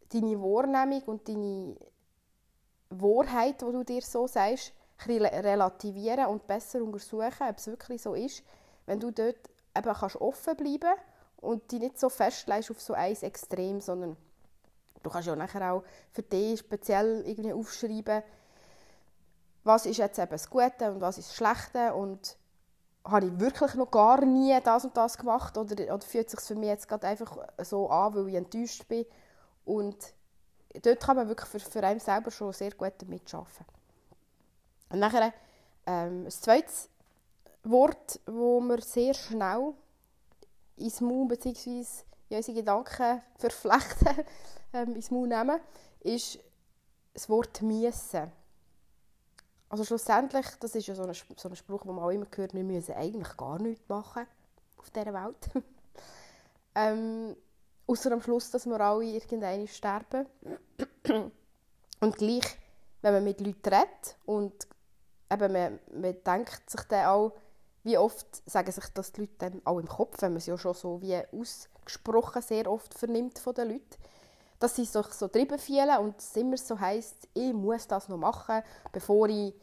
deine 0.09 0.41
Wahrnehmung 0.41 1.03
und 1.03 1.27
deine 1.27 1.75
Wahrheit, 3.01 3.61
die 3.61 3.71
du 3.71 3.83
dir 3.83 4.01
so 4.01 4.27
sagst, 4.27 4.73
relativieren 5.07 6.27
und 6.27 6.47
besser 6.47 6.81
untersuchen, 6.81 7.47
ob 7.49 7.57
es 7.57 7.67
wirklich 7.67 8.01
so 8.01 8.13
ist, 8.13 8.43
wenn 8.85 8.99
du 8.99 9.11
dort 9.11 9.37
eben 9.75 9.93
kannst 9.93 10.15
offen 10.17 10.55
bleiben 10.55 10.93
und 11.37 11.71
dich 11.71 11.79
nicht 11.79 11.99
so 11.99 12.09
festlegst 12.09 12.71
auf 12.71 12.81
so 12.81 12.93
ein 12.93 13.15
Extrem, 13.21 13.81
sondern 13.81 14.15
Du 15.03 15.09
kannst 15.09 15.27
ja 15.27 15.35
nachher 15.35 15.73
auch 15.73 15.83
für 16.11 16.23
dich 16.23 16.59
speziell 16.59 17.23
irgendwie 17.27 17.53
aufschreiben, 17.53 18.23
was 19.65 19.85
ist 19.85 19.97
jetzt 19.97 20.17
eben 20.17 20.31
das 20.31 20.49
Gute 20.49 20.91
und 20.91 21.01
was 21.01 21.17
ist 21.17 21.29
das 21.29 21.35
Schlechte 21.35 21.93
und 21.93 22.37
habe 23.05 23.27
ich 23.27 23.39
wirklich 23.39 23.75
noch 23.75 23.91
gar 23.91 24.23
nie 24.23 24.57
das 24.63 24.85
und 24.85 24.95
das 24.95 25.17
gemacht 25.17 25.57
oder, 25.57 25.93
oder 25.93 26.01
fühlt 26.01 26.29
sich 26.29 26.39
für 26.39 26.55
mich 26.55 26.69
jetzt 26.69 26.87
gerade 26.87 27.07
einfach 27.07 27.37
so 27.59 27.89
an, 27.89 28.15
weil 28.15 28.29
ich 28.29 28.35
enttäuscht 28.35 28.87
bin? 28.87 29.05
Und 29.65 29.97
dort 30.81 30.99
kann 30.99 31.15
man 31.15 31.27
wirklich 31.27 31.49
für, 31.49 31.59
für 31.59 31.83
einen 31.83 31.99
selber 31.99 32.31
schon 32.31 32.53
sehr 32.53 32.71
gut 32.71 32.93
damit 32.97 33.33
arbeiten. 33.33 33.65
Und 34.89 34.99
nachher 34.99 35.33
ähm, 35.85 36.25
ein 36.25 36.31
zweites 36.31 36.89
Wort, 37.63 38.19
wo 38.25 38.59
wir 38.61 38.81
sehr 38.81 39.13
schnell 39.13 39.73
ins 40.77 41.01
Maul 41.01 41.27
bzw. 41.27 41.85
in 42.29 42.37
unsere 42.37 42.57
Gedanken 42.57 43.21
verflechten, 43.37 44.25
ähm, 44.73 44.95
ins 44.95 45.11
Maul 45.11 45.27
nehmen, 45.27 45.59
ist 46.01 46.39
das 47.13 47.29
Wort 47.29 47.61
«miesen». 47.61 48.31
Also 49.69 49.85
schlussendlich, 49.85 50.45
das 50.59 50.75
ist 50.75 50.85
ja 50.85 50.93
so 50.93 51.03
ein, 51.03 51.13
so 51.13 51.49
ein 51.49 51.55
Spruch, 51.55 51.81
den 51.81 51.95
man 51.95 52.05
auch 52.05 52.11
immer 52.11 52.27
hört, 52.35 52.53
wir 52.53 52.63
müssen 52.63 52.93
eigentlich 52.93 53.35
gar 53.37 53.59
nichts 53.59 53.87
machen 53.89 54.27
auf 54.77 54.91
dieser 54.91 55.13
Welt. 55.13 55.49
ähm, 56.75 57.35
Außer 57.85 58.11
am 58.11 58.21
Schluss, 58.21 58.49
dass 58.51 58.65
wir 58.65 58.79
alle 58.79 59.03
irgendwann 59.03 59.67
sterben. 59.67 60.25
und 61.99 62.17
gleich, 62.17 62.57
wenn 63.01 63.13
man 63.13 63.23
mit 63.23 63.41
Leuten 63.41 63.69
redet 63.69 64.17
und 64.25 64.67
eben 65.31 65.53
man, 65.53 65.79
man 65.91 66.15
denkt 66.23 66.69
sich 66.69 66.81
dann 66.83 67.05
auch, 67.07 67.33
wie 67.83 67.97
oft 67.97 68.49
sagen 68.49 68.71
sich 68.71 68.85
das 68.93 69.11
die 69.11 69.21
Leute 69.21 69.33
dann 69.39 69.61
auch 69.65 69.79
im 69.79 69.87
Kopf, 69.87 70.21
wenn 70.21 70.31
man 70.31 70.37
es 70.37 70.45
ja 70.45 70.57
schon 70.57 70.73
so 70.73 71.01
wie 71.01 71.21
ausgesprochen 71.33 72.41
sehr 72.41 72.71
oft 72.71 72.93
vernimmt 72.93 73.39
von 73.39 73.53
den 73.53 73.69
Leuten, 73.69 73.97
dass 74.59 74.75
sie 74.75 74.85
sich 74.85 75.07
so 75.07 75.27
drüber 75.27 75.57
fühlen 75.57 75.97
und 75.99 76.17
es 76.17 76.35
immer 76.37 76.57
so 76.57 76.79
heisst, 76.79 77.27
ich 77.33 77.51
muss 77.53 77.87
das 77.87 78.07
noch 78.07 78.17
machen, 78.17 78.63
bevor 78.93 79.27
ich 79.27 79.53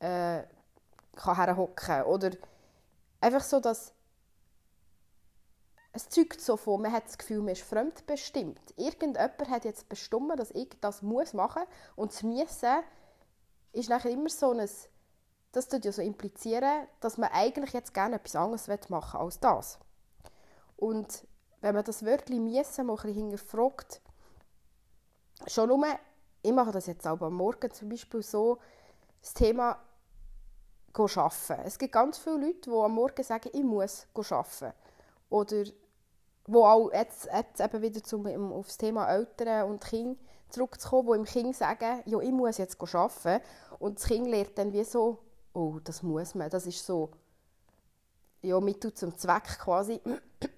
äh, 0.00 0.42
herhocken 1.16 1.76
kann. 1.76 2.04
Oder 2.04 2.32
einfach 3.20 3.42
so, 3.42 3.60
dass 3.60 3.94
es 5.92 6.08
zeugt 6.08 6.40
so 6.40 6.56
von, 6.56 6.82
man 6.82 6.92
hat 6.92 7.06
das 7.06 7.18
Gefühl, 7.18 7.38
man 7.38 7.48
ist 7.48 7.62
fremdbestimmt. 7.62 8.60
Irgendjemand 8.76 9.48
hat 9.48 9.64
jetzt 9.64 9.88
bestimmt, 9.88 10.38
dass 10.38 10.50
ich 10.52 10.68
das 10.80 11.02
muss 11.02 11.32
machen 11.32 11.62
und 11.96 12.12
das 12.12 12.22
Müssen 12.22 12.82
ist 13.72 13.88
nachher 13.88 14.10
immer 14.10 14.28
so 14.28 14.52
ein, 14.52 14.68
das 15.52 15.68
tut 15.68 15.84
ja 15.84 15.92
so 15.92 16.02
implizieren, 16.02 16.86
dass 17.00 17.18
man 17.18 17.30
eigentlich 17.32 17.72
jetzt 17.72 17.94
gerne 17.94 18.16
etwas 18.16 18.36
anderes 18.36 18.68
machen 18.88 19.18
will 19.18 19.24
als 19.26 19.40
das. 19.40 19.78
Und 20.76 21.26
wenn 21.60 21.74
man 21.74 21.84
das 21.84 22.04
Wörtchen 22.04 22.44
«müssen» 22.44 22.86
mal 22.86 22.98
ein 23.02 23.12
hinterfragt, 23.12 24.00
schon 25.46 25.68
nur, 25.68 25.84
ich 26.42 26.52
mache 26.52 26.72
das 26.72 26.86
jetzt 26.86 27.06
auch 27.06 27.20
am 27.20 27.34
Morgen 27.34 27.70
zum 27.70 27.88
Beispiel 27.88 28.22
so, 28.22 28.58
das 29.20 29.34
Thema 29.34 29.78
arbeiten. 30.94 31.62
Es 31.64 31.78
gibt 31.78 31.92
ganz 31.92 32.18
viele 32.18 32.46
Leute, 32.46 32.70
die 32.70 32.76
am 32.76 32.94
Morgen 32.94 33.22
sagen, 33.22 33.50
ich 33.52 33.62
muss 33.62 34.06
arbeiten. 34.14 34.72
Oder 35.28 35.64
wo 36.46 36.64
auch 36.64 36.92
jetzt, 36.92 37.28
jetzt 37.32 37.60
eben 37.60 37.82
wieder 37.82 38.02
zum, 38.02 38.26
um 38.26 38.52
auf 38.52 38.66
das 38.66 38.78
Thema 38.78 39.08
Eltern 39.08 39.70
und 39.70 39.84
Kind 39.84 40.18
zurückzukommen, 40.48 41.08
wo 41.08 41.14
im 41.14 41.24
Kind 41.24 41.54
sagen, 41.56 42.02
ja, 42.04 42.20
ich 42.20 42.32
muss 42.32 42.58
jetzt 42.58 42.80
arbeiten. 42.80 43.42
Und 43.78 43.98
das 43.98 44.06
Kind 44.06 44.26
lernt 44.26 44.58
dann 44.58 44.72
wie 44.72 44.84
so, 44.84 45.18
oh, 45.52 45.78
das 45.82 46.02
muss 46.02 46.34
man. 46.34 46.50
Das 46.50 46.66
ist 46.66 46.84
so, 46.84 47.10
ja, 48.42 48.58
Mittel 48.60 48.92
zum 48.94 49.16
Zweck 49.16 49.58
quasi. 49.58 50.00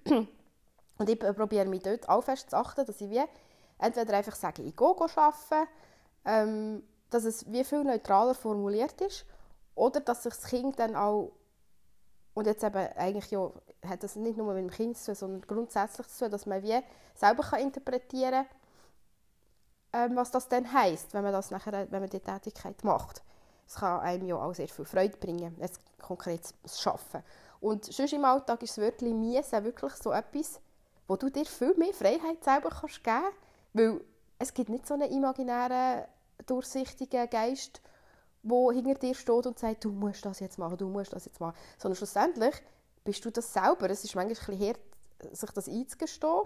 Und 0.97 1.09
ich 1.09 1.19
probiere 1.19 1.65
mich 1.65 1.83
dort 1.83 2.07
auch 2.07 2.23
fest 2.23 2.51
zu 2.51 2.57
achten, 2.57 2.85
dass 2.85 3.01
ich 3.01 3.09
wie 3.09 3.21
entweder 3.79 4.17
einfach 4.17 4.35
sage, 4.35 4.61
ich 4.61 4.75
gehe 4.75 4.87
arbeiten, 4.87 5.67
ähm, 6.25 6.83
dass 7.09 7.25
es 7.25 7.51
wie 7.51 7.63
viel 7.63 7.83
neutraler 7.83 8.33
formuliert 8.33 9.01
ist, 9.01 9.25
oder 9.75 9.99
dass 9.99 10.23
sich 10.23 10.33
das 10.33 10.45
Kind 10.45 10.79
dann 10.79 10.95
auch, 10.95 11.31
und 12.33 12.47
jetzt 12.47 12.63
eben 12.63 12.87
eigentlich 12.95 13.29
ja, 13.31 13.51
hat 13.87 14.03
das 14.03 14.15
nicht 14.15 14.37
nur 14.37 14.53
mit 14.53 14.63
dem 14.63 14.69
Kind 14.69 14.97
zu 14.97 15.07
tun, 15.07 15.15
sondern 15.15 15.41
grundsätzlich 15.41 16.07
zu 16.07 16.25
tun, 16.25 16.31
dass 16.31 16.45
man 16.45 16.63
wie 16.63 16.79
selber 17.13 17.43
kann 17.43 17.61
interpretieren 17.61 18.45
kann, 19.91 20.11
ähm, 20.11 20.15
was 20.15 20.31
das 20.31 20.47
dann 20.47 20.71
heisst, 20.73 21.13
wenn 21.13 21.23
man, 21.23 21.31
das 21.31 21.51
nachher, 21.51 21.91
wenn 21.91 22.01
man 22.01 22.09
die 22.09 22.19
Tätigkeit 22.19 22.83
macht. 22.83 23.21
Es 23.67 23.75
kann 23.75 24.01
einem 24.01 24.27
ja 24.27 24.35
auch 24.35 24.53
sehr 24.53 24.67
viel 24.67 24.85
Freude 24.85 25.17
bringen, 25.17 25.55
jetzt 25.59 25.79
konkret 26.01 26.41
das 26.63 26.85
Arbeiten. 26.85 27.23
Und 27.59 27.85
sonst 27.85 28.13
im 28.13 28.25
Alltag 28.25 28.61
ist 28.63 28.77
das 28.77 28.83
Wörtchen 28.83 29.19
«miesen» 29.19 29.63
wirklich 29.63 29.93
so 29.93 30.11
etwas, 30.11 30.59
wo 31.07 31.15
du 31.15 31.29
dir 31.29 31.45
viel 31.45 31.75
mehr 31.77 31.93
Freiheit 31.93 32.43
selber 32.43 32.69
kannst 32.69 33.03
geben 33.03 33.21
kannst, 33.21 33.37
weil 33.73 34.01
es 34.39 34.53
gibt 34.53 34.69
nicht 34.69 34.85
so 34.85 34.95
einen 34.95 35.09
imaginären, 35.11 36.05
durchsichtigen 36.45 37.29
Geist, 37.29 37.81
der 38.43 38.73
hinter 38.73 38.95
dir 38.95 39.15
steht 39.15 39.47
und 39.47 39.57
sagt, 39.57 39.85
du 39.85 39.91
musst 39.91 40.25
das 40.25 40.39
jetzt 40.39 40.57
machen, 40.57 40.77
du 40.77 40.87
musst 40.87 41.13
das 41.13 41.25
jetzt 41.25 41.39
machen. 41.39 41.55
Sondern 41.77 41.95
schlussendlich 41.95 42.55
bist 43.03 43.23
du 43.23 43.31
das 43.31 43.51
selber. 43.53 43.89
Es 43.89 44.03
ist 44.03 44.15
manchmal 44.15 44.59
hart, 44.59 44.79
sich 45.31 45.49
das 45.51 45.67
einzugestehen, 45.69 46.43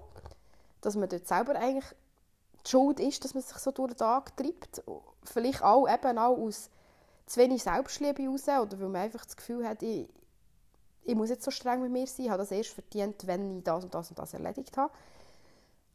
dass 0.81 0.95
man 0.95 1.09
dort 1.09 1.27
selber 1.27 1.55
eigentlich 1.55 1.95
die 2.65 2.69
Schuld 2.69 2.99
ist, 2.99 3.23
dass 3.23 3.33
man 3.33 3.43
sich 3.43 3.57
so 3.57 3.71
durch 3.71 3.93
den 3.93 3.97
Tag 3.97 4.37
treibt. 4.37 4.83
Vielleicht 5.23 5.63
auch 5.63 5.87
eben 5.87 6.17
auch 6.17 6.37
aus 6.37 6.69
zu 7.25 7.39
wenig 7.39 7.63
Selbstliebe 7.63 8.21
heraus 8.21 8.47
oder 8.47 8.79
weil 8.79 8.89
man 8.89 9.01
einfach 9.01 9.25
das 9.25 9.35
Gefühl 9.35 9.67
hat, 9.67 9.83
ich, 9.83 10.07
ich 11.03 11.15
muss 11.15 11.29
jetzt 11.29 11.43
so 11.43 11.51
streng 11.51 11.81
mit 11.81 11.91
mir 11.91 12.07
sein, 12.07 12.25
ich 12.25 12.31
habe 12.31 12.39
das 12.39 12.51
erst 12.51 12.69
verdient, 12.69 13.27
wenn 13.27 13.57
ich 13.57 13.63
das 13.63 13.83
und 13.83 13.93
das 13.93 14.09
und 14.09 14.19
das 14.19 14.33
erledigt 14.33 14.77
habe. 14.77 14.93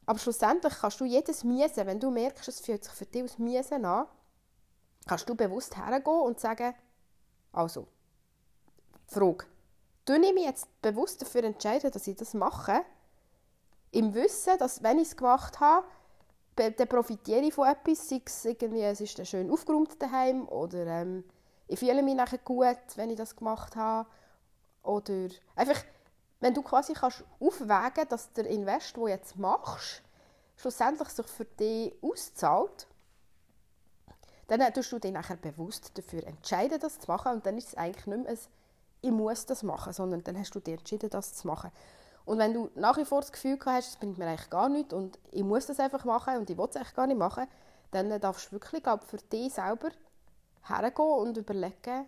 Aber 0.04 0.18
schlussendlich 0.18 0.74
kannst 0.74 1.00
du 1.00 1.04
jedes 1.04 1.44
Miesen, 1.44 1.86
wenn 1.86 2.00
du 2.00 2.10
merkst, 2.10 2.48
es 2.48 2.60
fühlt 2.60 2.84
sich 2.84 2.92
für 2.92 3.06
dich 3.06 3.24
aus 3.24 3.38
Miesen 3.38 3.84
an, 3.84 4.06
kannst 5.06 5.28
du 5.28 5.34
bewusst 5.34 5.76
hergehen 5.76 6.20
und 6.20 6.40
sagen, 6.40 6.74
also, 7.52 7.86
Frage, 9.06 9.46
du 10.04 10.14
ich 10.14 10.34
mich 10.34 10.44
jetzt 10.44 10.66
bewusst 10.80 11.20
dafür 11.20 11.44
entscheiden, 11.44 11.90
dass 11.90 12.06
ich 12.06 12.16
das 12.16 12.34
mache, 12.34 12.84
im 13.90 14.14
Wissen, 14.14 14.58
dass 14.58 14.82
wenn 14.82 14.98
ich 14.98 15.08
es 15.08 15.16
gemacht 15.16 15.60
habe, 15.60 15.86
dann 16.56 16.74
profitiere 16.88 17.40
ich 17.40 17.54
von 17.54 17.68
etwas, 17.68 18.08
sei 18.08 18.22
es 18.24 18.44
irgendwie, 18.44 18.82
es 18.82 19.00
ist 19.00 19.18
dann 19.18 19.26
schön 19.26 19.50
aufgeräumt 19.50 20.00
daheim 20.00 20.48
oder 20.48 20.86
ähm, 20.86 21.24
ich 21.66 21.78
fühle 21.78 22.02
mich 22.02 22.14
nachher 22.14 22.38
gut, 22.38 22.76
wenn 22.96 23.10
ich 23.10 23.16
das 23.16 23.36
gemacht 23.36 23.76
habe 23.76 24.08
oder 24.82 25.28
einfach, 25.56 25.82
wenn 26.40 26.54
du 26.54 26.62
quasi 26.62 26.92
kannst 26.92 27.24
aufwägen, 27.40 28.08
dass 28.08 28.32
der 28.32 28.46
Invest, 28.46 28.96
du 28.96 29.06
jetzt 29.06 29.36
machst, 29.36 30.02
schlussendlich 30.56 31.08
sich 31.08 31.26
für 31.26 31.44
dich 31.44 31.94
auszahlt, 32.02 32.86
dann 34.60 34.72
tust 34.72 34.92
du 34.92 34.98
dich 34.98 35.12
nachher 35.12 35.36
bewusst 35.36 35.96
dafür 35.96 36.26
entscheiden, 36.26 36.78
das 36.80 36.98
zu 36.98 37.10
machen 37.10 37.32
und 37.32 37.46
dann 37.46 37.56
ist 37.56 37.68
es 37.68 37.74
eigentlich 37.76 38.06
nicht 38.06 38.24
mehr 38.24 38.32
ein 38.32 38.38
«Ich 39.00 39.10
muss 39.10 39.46
das 39.46 39.62
machen», 39.62 39.92
sondern 39.92 40.22
dann 40.24 40.38
hast 40.38 40.54
du 40.54 40.60
dich 40.60 40.78
entschieden, 40.78 41.10
das 41.10 41.34
zu 41.34 41.46
machen. 41.46 41.70
Und 42.24 42.38
wenn 42.38 42.54
du 42.54 42.70
nach 42.74 42.96
wie 42.98 43.04
vor 43.04 43.20
das 43.20 43.32
Gefühl 43.32 43.58
hast, 43.64 43.88
es 43.88 43.96
bringt 43.96 44.18
mir 44.18 44.26
eigentlich 44.26 44.50
gar 44.50 44.68
nichts 44.68 44.94
und 44.94 45.18
ich 45.32 45.42
muss 45.42 45.66
das 45.66 45.80
einfach 45.80 46.04
machen 46.04 46.36
und 46.38 46.50
ich 46.50 46.56
will 46.56 46.68
es 46.68 46.76
eigentlich 46.76 46.94
gar 46.94 47.06
nicht 47.06 47.18
machen, 47.18 47.46
dann 47.90 48.20
darfst 48.20 48.48
du 48.48 48.52
wirklich 48.52 48.82
glaub, 48.82 49.02
für 49.04 49.16
dich 49.16 49.52
selber 49.52 49.90
hergehen 50.62 51.08
und 51.08 51.36
überlegen, 51.36 52.06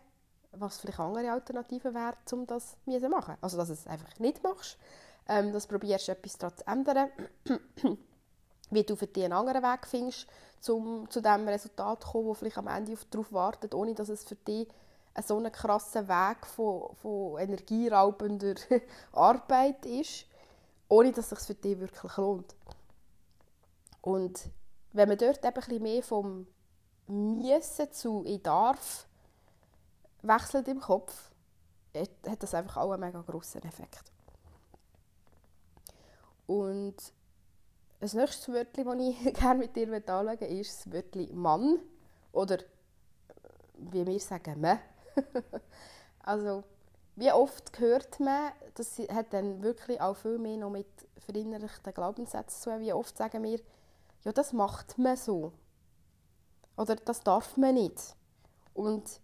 was 0.53 0.79
vielleicht 0.79 1.01
andere 1.01 1.33
Alternativen 1.33 1.95
wären, 1.95 2.17
um 2.33 2.47
das 2.47 2.77
zu 2.87 3.09
machen. 3.09 3.37
Also, 3.41 3.57
dass 3.57 3.69
du 3.69 3.75
es 3.75 3.87
einfach 3.87 4.19
nicht 4.19 4.43
machst, 4.43 4.79
ähm, 5.29 5.53
dass 5.53 5.67
du 5.67 5.77
probierst, 5.77 6.09
etwas 6.09 6.39
daran 6.39 6.57
zu 6.57 6.67
ändern, 6.67 7.99
wie 8.71 8.85
du 8.85 8.97
für 8.97 9.07
dich 9.07 9.25
einen 9.25 9.33
anderen 9.33 9.63
Weg 9.63 9.87
findest, 9.87 10.27
um 10.69 11.09
zu 11.11 11.21
dem 11.21 11.47
Resultat 11.49 12.03
zu 12.03 12.09
kommen, 12.09 12.29
das 12.29 12.39
vielleicht 12.39 12.59
am 12.59 12.69
Ende 12.69 12.97
darauf 13.11 13.33
wartet, 13.33 13.75
ohne 13.75 13.95
dass 13.95 14.09
es 14.09 14.25
für 14.25 14.37
dich 14.37 14.69
ein 15.15 15.23
so 15.23 15.39
ein 15.39 15.53
krasser 15.53 16.09
Weg 16.09 16.47
von, 16.47 16.95
von 16.97 17.39
energieraubender 17.39 18.55
Arbeit 19.13 19.87
ist, 19.87 20.27
ohne 20.89 21.13
dass 21.13 21.31
es 21.31 21.39
sich 21.39 21.47
für 21.47 21.55
dich 21.55 21.79
wirklich 21.79 22.17
lohnt. 22.17 22.55
Und 24.01 24.51
wenn 24.93 25.09
man 25.09 25.19
dort 25.19 25.45
eben 25.45 25.63
ein 25.63 25.83
mehr 25.83 26.03
vom 26.03 26.47
Müssen 27.07 27.93
zu 27.93 28.25
«Ich 28.27 28.43
darf» 28.43 29.07
wechselt 30.23 30.69
im 30.69 30.81
Kopf, 30.81 31.31
hat 31.95 32.43
das 32.43 32.55
einfach 32.55 32.79
auch 32.79 32.93
einen 32.93 33.01
mega 33.01 33.21
grossen 33.21 33.63
Effekt. 33.63 34.13
Und 36.47 36.97
das 38.05 38.15
nächste 38.15 38.53
Wörtchen, 38.53 38.85
das 38.85 38.99
ich 38.99 39.35
gerne 39.41 39.61
mit 39.61 39.77
dir 39.77 39.93
anschauen 39.93 40.27
möchte, 40.27 40.45
ist 40.45 40.87
das 40.87 40.93
Wörtchen 40.93 41.37
Mann. 41.37 41.79
Oder 42.33 42.59
wie 43.77 44.07
wir 44.07 44.21
sagen, 44.21 44.61
«me». 44.61 44.79
also, 46.23 46.65
wie 47.17 47.33
oft 47.33 47.79
hört 47.79 48.21
man, 48.21 48.53
das 48.75 48.99
hat 48.99 49.33
dann 49.33 49.63
wirklich 49.63 50.01
auch 50.01 50.17
viel 50.17 50.39
mehr 50.39 50.57
noch 50.57 50.71
mit 50.71 50.87
verinnerlichten 51.19 51.95
Glaubenssätzen 51.95 52.61
zu 52.61 52.71
tun. 52.71 52.81
Wie 52.81 52.93
oft 52.93 53.17
sagen 53.17 53.43
wir, 53.43 53.61
ja, 54.25 54.33
das 54.33 54.53
macht 54.53 54.99
man 54.99 55.17
so. 55.17 55.53
Oder 56.77 56.97
das 56.97 57.21
darf 57.21 57.57
man 57.57 57.75
nicht. 57.75 58.17
Und 58.75 59.21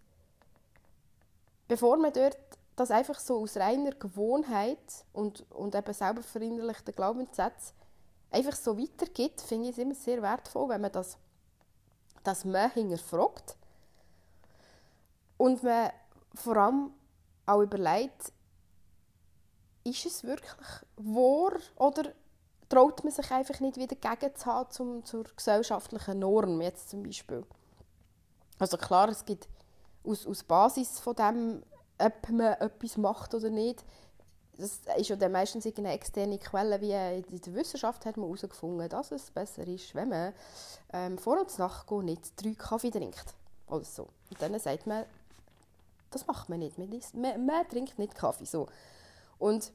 bevor 1.68 1.96
man 1.96 2.12
dort 2.12 2.38
das 2.76 2.90
einfach 2.90 3.18
so 3.18 3.40
aus 3.42 3.56
reiner 3.56 3.90
Gewohnheit 3.90 5.04
und, 5.12 5.44
und 5.50 5.74
eben 5.74 5.92
selber 5.92 6.22
verinnerlichten 6.22 6.94
Glaubenssätzen 6.94 7.79
einfach 8.30 8.56
so 8.56 8.78
weitergibt, 8.78 9.40
finde 9.40 9.68
ich 9.68 9.72
es 9.72 9.78
immer 9.78 9.94
sehr 9.94 10.22
wertvoll, 10.22 10.68
wenn 10.68 10.80
man 10.80 10.92
das, 10.92 11.16
das 12.22 12.44
man 12.44 12.70
hinterfragt 12.70 13.56
und 15.36 15.62
man 15.62 15.90
vor 16.34 16.56
allem 16.56 16.90
auch 17.46 17.62
überlegt, 17.62 18.32
ist 19.84 20.06
es 20.06 20.24
wirklich 20.24 20.52
wahr 20.96 21.58
oder 21.76 22.12
traut 22.68 23.02
man 23.02 23.12
sich 23.12 23.30
einfach 23.30 23.58
nicht 23.60 23.76
wieder 23.76 23.96
gegen 23.96 24.34
zu 24.36 24.46
haben 24.46 24.70
zum, 24.70 25.04
zur 25.04 25.24
gesellschaftlichen 25.24 26.20
Norm, 26.20 26.60
jetzt 26.60 26.90
zum 26.90 27.02
Beispiel. 27.02 27.44
Also 28.58 28.76
klar, 28.76 29.08
es 29.08 29.24
gibt 29.24 29.48
aus, 30.04 30.26
aus 30.26 30.44
Basis 30.44 31.00
von 31.00 31.16
dem, 31.16 31.62
ob 31.98 32.28
man 32.28 32.52
etwas 32.54 32.96
macht 32.96 33.34
oder 33.34 33.50
nicht, 33.50 33.84
das 34.56 34.80
ist 34.96 35.08
ja 35.08 35.16
dann 35.16 35.32
meistens 35.32 35.66
eine 35.66 35.92
externe 35.92 36.38
Quelle, 36.38 36.80
wie 36.80 36.92
in 36.92 37.40
der 37.40 37.54
Wissenschaft 37.54 38.04
hat 38.04 38.16
man 38.16 38.26
herausgefunden, 38.26 38.88
dass 38.88 39.10
es 39.10 39.30
besser 39.30 39.66
ist, 39.66 39.94
wenn 39.94 40.08
man 40.10 40.32
ähm, 40.92 41.18
vor 41.18 41.40
und 41.40 41.58
nach 41.58 41.90
nicht 42.02 42.32
drei 42.36 42.54
Kaffee 42.54 42.90
trinkt. 42.90 43.34
Oder 43.66 43.84
so. 43.84 44.08
Und 44.30 44.42
dann 44.42 44.58
sagt 44.58 44.86
man, 44.86 45.04
das 46.10 46.26
macht 46.26 46.48
man 46.48 46.58
nicht. 46.58 46.78
Man, 46.78 46.90
man, 47.14 47.46
man 47.46 47.68
trinkt 47.68 47.98
nicht 47.98 48.14
Kaffee. 48.14 48.44
So. 48.44 48.66
Und, 49.38 49.72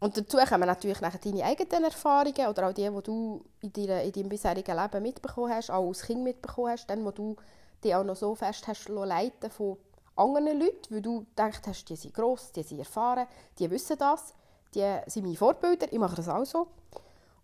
und 0.00 0.16
dazu 0.16 0.36
kommen 0.36 0.66
natürlich 0.66 1.00
nachher 1.00 1.18
deine 1.18 1.44
eigenen 1.44 1.84
Erfahrungen 1.84 2.48
oder 2.48 2.68
auch 2.68 2.72
die, 2.72 2.88
die 2.88 3.02
du 3.02 3.44
in, 3.60 3.72
deiner, 3.72 4.02
in 4.02 4.12
deinem 4.12 4.28
bisherigen 4.28 4.76
Leben 4.76 5.02
mitbekommen 5.02 5.52
hast, 5.52 5.70
auch 5.70 5.86
als 5.86 6.02
Kind 6.02 6.22
mitbekommen 6.22 6.72
hast, 6.72 6.88
dann, 6.88 7.04
wo 7.04 7.10
du 7.10 7.36
dich 7.82 7.94
auch 7.94 8.04
noch 8.04 8.16
so 8.16 8.34
fest 8.34 8.66
hast 8.66 8.88
leiten 8.88 9.50
von 9.50 9.78
anderen 10.18 10.58
Leuten, 10.58 10.94
weil 10.94 11.02
du 11.02 11.26
denkst 11.36 11.60
hast, 11.66 11.84
die 11.86 11.96
sind 11.96 12.14
gross, 12.14 12.52
die 12.52 12.62
sind 12.62 12.78
erfahren, 12.78 13.26
die 13.58 13.70
wissen 13.70 13.96
das, 13.98 14.34
die 14.74 14.96
sind 15.06 15.24
meine 15.24 15.36
Vorbilder, 15.36 15.92
ich 15.92 15.98
mache 15.98 16.16
das 16.16 16.28
auch 16.28 16.44
so. 16.44 16.68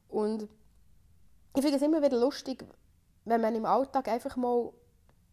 Und 0.08 0.48
ich 1.54 1.62
finde 1.62 1.76
es 1.76 1.82
immer 1.82 2.02
wieder 2.02 2.18
lustig, 2.18 2.64
wenn 3.24 3.40
man 3.40 3.54
im 3.54 3.64
Alltag 3.64 4.08
einfach 4.08 4.36
mal, 4.36 4.72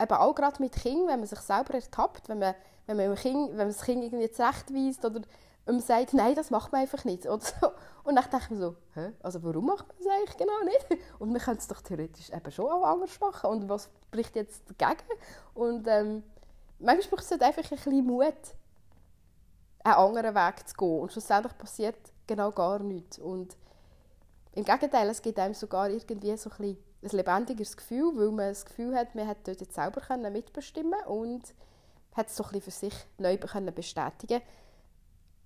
eben 0.02 0.14
auch 0.14 0.34
gerade 0.34 0.62
mit 0.62 0.74
Kindern, 0.74 1.08
wenn 1.08 1.20
man 1.20 1.28
sich 1.28 1.40
selber 1.40 1.74
ertappt, 1.74 2.30
wenn 2.30 2.40
man, 2.40 2.56
wenn 2.86 2.98
man, 2.98 3.16
kind, 3.16 3.50
wenn 3.50 3.58
man 3.58 3.68
das 3.68 3.82
Kind 3.82 4.04
irgendwie 4.04 4.30
zurechtweist 4.32 5.04
oder 5.06 5.22
ihm 5.68 5.80
sagt, 5.80 6.14
nein, 6.14 6.36
das 6.36 6.50
macht 6.50 6.72
man 6.72 6.82
einfach 6.82 7.04
nicht. 7.06 7.28
Oder 7.28 7.42
so. 7.42 7.72
Und 8.04 8.16
dann 8.16 8.26
denke 8.32 8.46
ich 8.46 8.50
mir 8.52 8.58
so, 8.58 8.76
Hä? 8.94 9.12
also 9.22 9.44
warum 9.44 9.66
macht 9.66 9.88
man 9.88 9.98
das 9.98 10.08
eigentlich 10.08 10.38
genau 10.38 10.64
nicht? 10.66 11.04
Und 11.20 11.32
man 11.32 11.42
könnte 11.42 11.60
es 11.60 11.68
doch 11.68 11.82
theoretisch 11.82 12.30
eben 12.32 12.52
schon 12.52 12.72
auch 12.72 12.84
anders 12.84 13.20
machen. 13.20 13.50
Und 13.50 13.70
was 13.70 13.90
spricht 14.08 14.36
jetzt 14.36 14.64
dagegen? 14.70 15.04
Und 15.54 15.88
ähm, 15.88 16.24
manchmal 16.82 17.10
braucht 17.12 17.24
es 17.24 17.32
halt 17.32 17.44
einfach 17.44 17.64
ein 17.64 17.70
bisschen 17.70 18.06
Mut, 18.06 18.34
einen 19.84 19.96
anderen 19.96 20.36
Weg 20.36 20.68
zu 20.68 20.76
gehen. 20.76 21.00
Und 21.00 21.12
schlussendlich 21.12 21.58
passiert 21.58 21.98
genau 22.28 22.52
gar 22.52 22.80
nichts. 22.80 23.20
Und 23.20 23.58
im 24.54 24.66
Gegenteil, 24.66 25.10
es 25.10 25.22
gibt 25.22 25.40
einem 25.40 25.54
sogar 25.54 25.90
irgendwie 25.90 26.36
so 26.38 26.50
ein, 26.60 26.78
ein 27.04 27.10
lebendigeres 27.10 27.78
Gefühl, 27.78 28.12
weil 28.16 28.32
man 28.32 28.50
das 28.50 28.66
Gefühl 28.66 28.96
hat, 28.96 29.16
man 29.16 29.28
hätte 29.28 29.42
dort 29.46 29.62
jetzt 29.62 29.76
selber 29.76 30.02
mitbestimmen 30.30 31.02
und 31.06 31.54
hat 32.16 32.28
es 32.28 32.36
so 32.36 32.44
ein 32.44 32.52
bisschen 32.52 32.64
für 32.64 32.72
sich 32.72 32.94
neu 33.18 33.38
bestätigen 33.38 34.42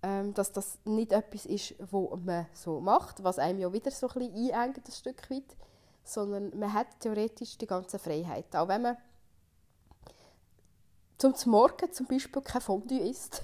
ähm, 0.05 0.35
dass 0.35 0.51
das 0.51 0.77
nicht 0.85 1.11
etwas 1.11 1.47
ist, 1.47 1.73
was 1.79 2.19
man 2.23 2.45
so 2.53 2.79
macht, 2.79 3.23
was 3.23 3.39
einem 3.39 3.57
ja 3.57 3.73
wieder 3.73 3.89
so 3.89 4.07
ein 4.07 4.31
bisschen 4.31 4.51
ein 4.53 4.73
Stück 4.91 5.31
weit, 5.31 5.55
sondern 6.03 6.57
man 6.59 6.73
hat 6.73 6.87
theoretisch 6.99 7.57
die 7.57 7.65
ganze 7.65 7.97
Freiheit. 7.97 8.55
Auch 8.55 8.67
wenn 8.67 8.83
man 8.83 8.97
zum 11.17 11.33
Morgen 11.45 11.91
zum 11.91 12.07
Beispiel 12.07 12.41
kein 12.41 12.61
Fondue 12.61 12.99
isst. 12.99 13.41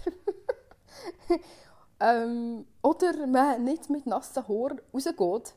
ähm, 1.99 2.65
oder 2.81 3.27
man 3.27 3.63
nicht 3.63 3.89
mit 3.89 4.05
nassen 4.05 4.47
Haaren 4.47 4.81
rausgeht, 4.93 5.53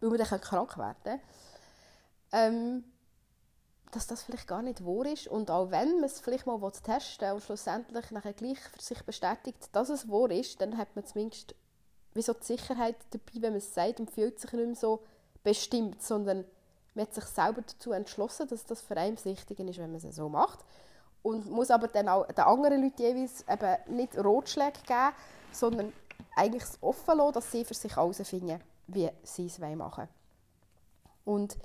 weil 0.00 0.10
man 0.10 0.18
dann 0.18 0.40
krank 0.40 0.76
werden 0.78 0.96
kann. 1.04 1.20
Ähm, 2.32 2.84
dass 3.92 4.06
das 4.08 4.22
vielleicht 4.22 4.48
gar 4.48 4.62
nicht 4.62 4.84
wahr 4.84 5.06
ist. 5.06 5.28
Und 5.28 5.50
auch 5.50 5.70
wenn 5.70 6.00
man 6.00 6.04
es 6.04 6.20
vielleicht 6.20 6.46
mal 6.46 6.58
testen 6.70 7.28
will 7.28 7.34
und 7.34 7.42
schlussendlich 7.42 8.10
nachher 8.10 8.32
gleich 8.32 8.58
für 8.58 8.82
sich 8.82 9.02
bestätigt, 9.04 9.68
dass 9.72 9.88
es 9.88 10.08
wahr 10.08 10.30
ist, 10.30 10.60
dann 10.60 10.76
hat 10.76 10.94
man 10.96 11.06
zumindest 11.06 11.54
wie 12.12 12.22
so 12.22 12.32
die 12.32 12.44
Sicherheit 12.44 12.96
dabei, 13.10 13.42
wenn 13.42 13.52
man 13.52 13.58
es 13.58 13.72
sagt 13.72 14.00
und 14.00 14.10
fühlt 14.10 14.40
sich 14.40 14.52
nicht 14.52 14.66
mehr 14.66 14.74
so 14.74 15.02
bestimmt, 15.44 16.02
sondern 16.02 16.44
man 16.94 17.06
hat 17.06 17.14
sich 17.14 17.24
selber 17.24 17.62
dazu 17.62 17.92
entschlossen, 17.92 18.48
dass 18.48 18.64
das 18.64 18.80
für 18.80 18.96
einen 18.96 19.22
wichtig 19.24 19.60
ist, 19.60 19.78
wenn 19.78 19.92
man 19.92 20.02
es 20.02 20.16
so 20.16 20.28
macht 20.28 20.64
und 21.26 21.50
muss 21.50 21.72
aber 21.72 21.88
dann 21.88 22.08
auch 22.08 22.24
den 22.28 22.44
anderen 22.44 22.82
Leuten 22.84 23.02
jeweils 23.02 23.44
eben 23.48 23.96
nicht 23.96 24.16
Rotschläge 24.16 24.78
geben, 24.86 25.12
sondern 25.50 25.92
eigentlich 26.36 26.62
offen 26.80 27.18
lassen, 27.18 27.32
dass 27.32 27.50
sie 27.50 27.64
für 27.64 27.74
sich 27.74 27.96
herausfinden, 27.96 28.60
wie 28.86 29.10
sie 29.24 29.46
es 29.46 29.58
machen 29.58 29.78
wollen. 29.78 30.08
Und 31.24 31.58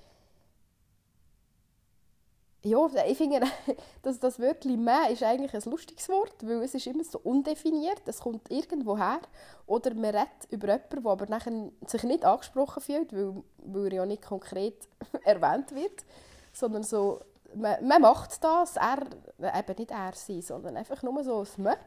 ja, 2.63 2.87
ich 3.07 3.17
finde, 3.19 3.41
dass 4.01 4.19
das 4.19 4.39
Wörtchen 4.39 4.83
«mehr» 4.83 5.11
ist 5.11 5.21
eigentlich 5.21 5.53
ein 5.53 5.71
lustiges 5.71 6.09
Wort, 6.09 6.35
weil 6.41 6.63
es 6.63 6.73
ist 6.73 6.87
immer 6.87 7.03
so 7.03 7.19
undefiniert, 7.19 8.01
es 8.07 8.19
kommt 8.19 8.49
irgendwo 8.49 8.97
her. 8.97 9.21
Oder 9.67 9.93
man 9.93 10.05
redet 10.05 10.47
über 10.49 10.69
jemanden, 10.69 11.03
der 11.03 11.11
aber 11.11 11.25
nachher 11.27 11.71
sich 11.85 12.01
nicht 12.01 12.25
angesprochen 12.25 12.81
fühlt, 12.81 13.13
weil, 13.13 13.43
weil 13.57 13.85
er 13.85 13.93
ja 13.93 14.05
nicht 14.07 14.23
konkret 14.23 14.87
erwähnt 15.23 15.75
wird, 15.75 16.03
sondern 16.51 16.81
so 16.81 17.19
man, 17.55 17.87
man 17.87 18.01
macht 18.01 18.43
das, 18.43 18.75
er, 18.77 18.99
eben 19.39 19.75
nicht 19.77 19.91
er 19.91 20.13
sein, 20.13 20.41
sondern 20.41 20.77
einfach 20.77 21.01
nur 21.03 21.23
so 21.23 21.41
ein 21.41 21.63
«me». 21.63 21.77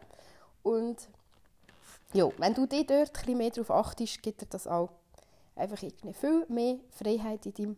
Und 0.62 1.09
ja, 2.12 2.29
wenn 2.38 2.55
du 2.55 2.66
dich 2.66 2.87
dort 2.87 3.27
ein 3.29 3.37
mehr 3.37 3.50
darauf 3.50 3.70
achtest, 3.70 4.22
gibt 4.22 4.42
dir 4.42 4.46
das 4.46 4.66
auch 4.66 4.90
einfach 5.57 5.79
viel 5.79 6.46
mehr 6.48 6.79
Freiheit 6.90 7.46
in 7.46 7.55
deinem 7.55 7.77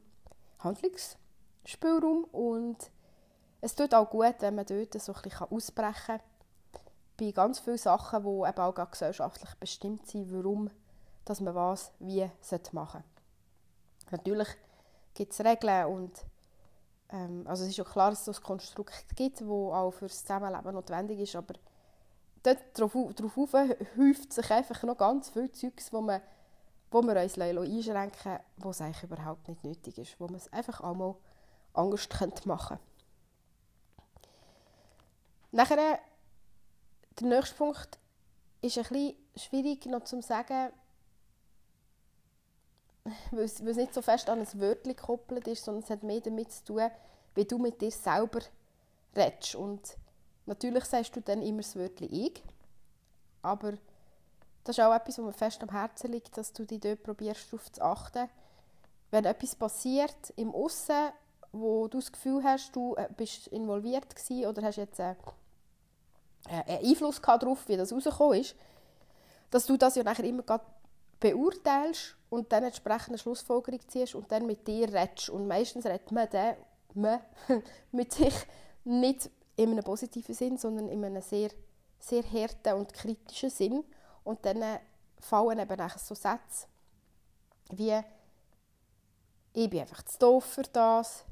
Handlungsspielraum 0.61 2.25
und 2.25 2.90
es 3.61 3.75
tut 3.75 3.94
auch 3.94 4.09
gut, 4.09 4.37
wenn 4.40 4.55
man 4.55 4.66
dort 4.66 5.01
so 5.01 5.12
ein 5.12 5.33
ausbrechen 5.51 5.92
kann 6.07 6.20
bei 7.16 7.31
ganz 7.31 7.59
vielen 7.59 7.79
Sachen, 7.79 8.22
die 8.22 8.49
eben 8.49 8.59
auch 8.59 8.90
gesellschaftlich 8.90 9.55
bestimmt 9.55 10.07
sind, 10.07 10.33
warum 10.33 10.70
dass 11.27 11.40
man 11.40 11.55
was 11.55 11.92
wie 11.99 12.31
machen 12.72 13.03
sollte. 13.03 14.12
Natürlich 14.12 14.49
gibt 15.12 15.33
es 15.33 15.40
Regeln 15.40 15.87
und 15.87 16.12
also 17.09 17.64
es 17.64 17.71
ist 17.71 17.77
ja 17.77 17.85
klar, 17.85 18.11
dass 18.11 18.27
es 18.27 18.38
ein 18.38 18.42
Konstrukt 18.42 19.16
gibt, 19.16 19.40
das 19.40 19.49
auch 19.49 19.90
für 19.92 20.07
das 20.07 20.23
Zusammenleben 20.23 20.75
notwendig 20.75 21.21
ist, 21.21 21.37
aber 21.37 21.55
dort 22.42 22.59
darauf, 22.75 23.14
darauf 23.14 23.37
häuft 23.97 24.33
sich 24.33 24.51
einfach 24.51 24.83
noch 24.83 24.97
ganz 24.97 25.31
viel 25.31 25.51
Zeugs, 25.53 25.92
wo, 25.92 26.01
man, 26.01 26.21
wo 26.90 27.03
wir 27.03 27.21
uns 27.21 27.38
einschränken 27.38 28.38
wo 28.59 28.71
es 28.71 28.81
eigentlich 28.81 29.03
überhaupt 29.05 29.49
nicht 29.49 29.64
nötig 29.64 29.99
ist, 29.99 30.19
wo 30.19 30.27
man 30.27 30.37
es 30.37 30.53
einfach 30.53 30.81
einmal 30.81 31.14
anders 31.75 32.09
machen 32.45 32.79
könnte. 32.79 32.79
Nachher, 35.53 35.99
der 37.21 37.27
nächste 37.27 37.57
Punkt 37.57 37.99
ist 38.61 38.79
ein 38.79 38.85
bisschen 38.85 39.16
schwierig 39.37 39.87
noch 39.87 40.05
zu 40.05 40.21
sagen, 40.23 40.73
weil 43.31 43.45
es, 43.45 43.61
weil 43.62 43.71
es 43.71 43.77
nicht 43.77 43.95
so 43.95 44.03
fest 44.03 44.29
an 44.29 44.40
ein 44.40 44.61
Wörtchen 44.61 44.97
gekoppelt 44.97 45.47
ist, 45.49 45.64
sondern 45.64 45.83
es 45.83 45.90
hat 45.90 46.03
mehr 46.03 46.21
damit 46.21 46.53
zu 46.53 46.64
tun, 46.64 46.90
wie 47.35 47.45
du 47.45 47.59
mit 47.59 47.81
dir 47.81 47.90
selber 47.90 48.40
redest. 49.14 49.55
Und 49.55 49.97
natürlich 50.47 50.85
sagst 50.85 51.14
du 51.16 51.21
dann 51.21 51.42
immer 51.42 51.62
das 51.62 51.77
Wörtchen 51.77 52.12
«ich», 52.12 52.42
aber 53.42 53.75
das 54.64 54.77
ist 54.77 54.85
auch 54.85 54.95
etwas, 54.95 55.19
was 55.19 55.25
mir 55.25 55.33
fest 55.33 55.62
am 55.62 55.71
Herzen 55.71 56.11
liegt, 56.11 56.37
dass 56.37 56.53
du 56.53 56.64
dich 56.64 56.81
dort 56.81 57.05
probierst, 57.05 57.53
darauf 57.53 57.71
zu 57.71 57.81
achten. 57.83 58.29
Wenn 59.12 59.25
etwas 59.25 59.55
passiert 59.55 60.33
im 60.35 60.53
Aussen, 60.53 61.12
wo 61.53 61.87
du 61.87 61.99
das 61.99 62.11
Gefühl 62.11 62.42
hast, 62.42 62.75
du 62.75 62.97
äh, 62.97 63.09
bist 63.16 63.47
involviert 63.49 64.14
gewesen 64.14 64.47
oder 64.47 64.62
hast 64.62 64.77
jetzt 64.77 64.99
einen, 65.01 65.16
äh, 66.49 66.73
einen 66.73 66.85
Einfluss 66.85 67.21
darauf, 67.21 67.69
wie 67.69 67.77
das 67.77 67.92
rausgekommen 67.92 68.40
ist, 68.40 68.57
dass 69.51 69.66
du 69.66 69.77
das 69.77 69.95
ja 69.95 70.03
nachher 70.03 70.25
immer 70.25 70.42
beurteilst 71.21 72.15
und 72.31 72.53
dann 72.53 72.65
entsprechend 72.65 73.11
eine 73.11 73.19
Schlussfolgerung 73.19 73.81
ziehst 73.89 74.15
und 74.15 74.31
dann 74.33 74.47
mit 74.47 74.67
dir 74.67 74.93
redest. 74.93 75.31
Und 75.31 75.47
meistens 75.47 75.87
redet 75.87 76.11
man 76.12 76.29
dann 76.31 76.57
man 76.97 77.21
mit 77.93 78.12
sich 78.12 78.35
nicht 78.85 79.31
in 79.57 79.71
einem 79.71 79.85
positiven 79.85 80.35
Sinn, 80.35 80.57
sondern 80.57 80.89
in 80.89 81.05
einem 81.05 81.23
sehr, 81.23 81.51
sehr 81.99 82.23
harten 82.23 82.75
und 82.75 82.93
kritischen 82.93 83.51
Sinn. 83.51 83.85
Und 84.25 84.45
dann 84.45 84.79
fallen 85.21 85.59
eben 85.59 85.93
so 85.99 86.15
Sätze 86.15 86.67
wie 87.71 87.99
«Ich 89.53 89.71
bin 89.71 89.81
einfach 89.81 90.03
zu 90.03 90.19
doof 90.19 90.45
für 90.45 90.62
das», 90.62 91.25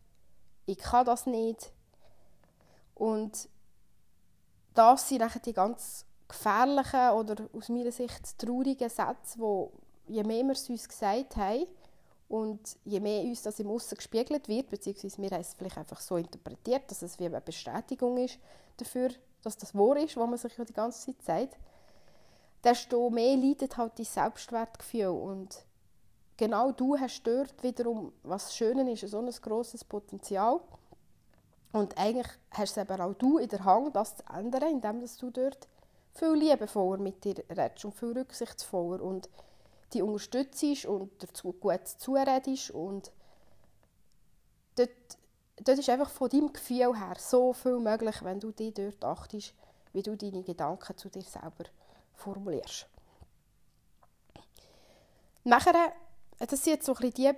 «Ich 0.66 0.78
kann 0.78 1.07
das 1.07 1.26
nicht». 1.26 1.72
Und 2.94 3.48
das 4.72 5.09
sind 5.09 5.46
die 5.46 5.52
ganz 5.52 6.07
gefährlichen 6.26 7.11
oder 7.11 7.48
aus 7.52 7.68
meiner 7.68 7.92
Sicht 7.92 8.38
traurigen 8.38 8.88
Sätze, 8.88 9.38
die 9.38 9.83
je 10.06 10.22
mehr 10.24 10.44
wir 10.44 10.52
es 10.52 10.68
uns 10.68 10.88
gesagt 10.88 11.36
haben 11.36 11.66
und 12.28 12.76
je 12.84 13.00
mehr 13.00 13.22
uns 13.22 13.42
das 13.42 13.60
im 13.60 13.70
Aussen 13.70 13.96
gespiegelt 13.96 14.48
wird, 14.48 14.70
beziehungsweise 14.70 15.22
wir 15.22 15.30
haben 15.30 15.40
es 15.40 15.54
vielleicht 15.54 15.78
einfach 15.78 16.00
so 16.00 16.16
interpretiert, 16.16 16.90
dass 16.90 17.02
es 17.02 17.18
wie 17.18 17.26
eine 17.26 17.40
Bestätigung 17.40 18.16
ist 18.18 18.38
dafür, 18.76 19.10
dass 19.42 19.56
das 19.56 19.74
wahr 19.74 19.96
ist, 19.96 20.16
was 20.16 20.28
man 20.28 20.38
sich 20.38 20.52
die 20.54 20.72
ganze 20.72 21.06
Zeit 21.06 21.22
sagt, 21.22 21.58
desto 22.62 23.10
mehr 23.10 23.36
leidet 23.36 23.76
halt 23.76 23.98
dein 23.98 24.06
Selbstwertgefühl 24.06 25.08
und 25.08 25.64
genau 26.36 26.72
du 26.72 26.98
hast 26.98 27.22
dort 27.24 27.62
wiederum, 27.62 28.12
was 28.22 28.56
Schöne 28.56 28.90
ist, 28.90 29.06
so 29.08 29.18
ein 29.18 29.30
grosses 29.30 29.84
Potenzial. 29.84 30.60
Und 31.72 31.98
eigentlich 31.98 32.28
hast 32.52 32.76
es 32.76 32.82
eben 32.82 33.00
auch 33.00 33.14
du 33.14 33.38
in 33.38 33.48
der 33.48 33.64
Hand, 33.64 33.96
das 33.96 34.16
zu 34.16 34.22
ändern, 34.32 34.70
indem 34.70 35.00
du 35.00 35.30
dort 35.30 35.68
viel 36.12 36.34
liebevoller 36.34 37.02
mit 37.02 37.24
dir 37.24 37.34
redest 37.50 37.84
und 37.84 37.94
viel 37.94 38.12
rücksichtsvoller 38.12 39.02
und 39.02 39.28
die 39.94 40.02
unterstützt 40.02 40.85
und 40.87 41.11
dazu 41.22 41.52
gut 41.52 41.87
zuredest 41.87 42.70
und 42.70 43.12
dort, 44.76 44.90
dort 45.57 45.78
ist 45.78 45.88
einfach 45.88 46.11
von 46.11 46.28
deinem 46.28 46.52
Gefühl 46.52 46.98
her 46.98 47.16
so 47.18 47.52
viel 47.52 47.78
möglich, 47.78 48.22
wenn 48.22 48.40
du 48.40 48.50
dich 48.50 48.74
dort 48.74 49.04
achtest, 49.04 49.54
wie 49.92 50.02
du 50.02 50.16
deine 50.16 50.42
Gedanken 50.42 50.96
zu 50.96 51.09
dir 51.09 51.22
selber 51.22 51.64
formulierst. 52.14 52.87
Nachher, 55.44 55.92
das 56.38 56.64
sind 56.64 56.74
jetzt 56.74 56.87
so 56.87 56.94
ein 56.94 57.11
die 57.11 57.30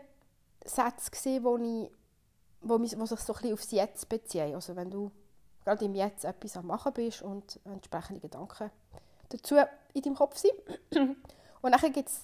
Sätze, 0.65 1.29
ich, 1.31 1.43
wo, 1.43 2.79
mich, 2.79 2.99
wo 2.99 3.07
sich 3.07 3.21
so 3.21 3.35
ein 3.35 3.41
bisschen 3.41 3.55
aufs 3.55 3.71
Jetzt 3.71 4.09
beziehen. 4.09 4.55
Also 4.55 4.75
wenn 4.77 4.91
du 4.91 5.11
gerade 5.65 5.85
im 5.85 5.95
Jetzt 5.95 6.25
etwas 6.25 6.57
am 6.57 6.67
machen 6.67 6.93
bist 6.93 7.23
und 7.23 7.61
entsprechende 7.65 8.21
Gedanken 8.21 8.71
dazu 9.29 9.57
in 9.93 10.03
deinem 10.03 10.15
Kopf 10.15 10.37
sind. 10.39 10.53
Und 11.63 11.73
dann 11.73 11.93
gibt 11.93 12.09
es 12.09 12.21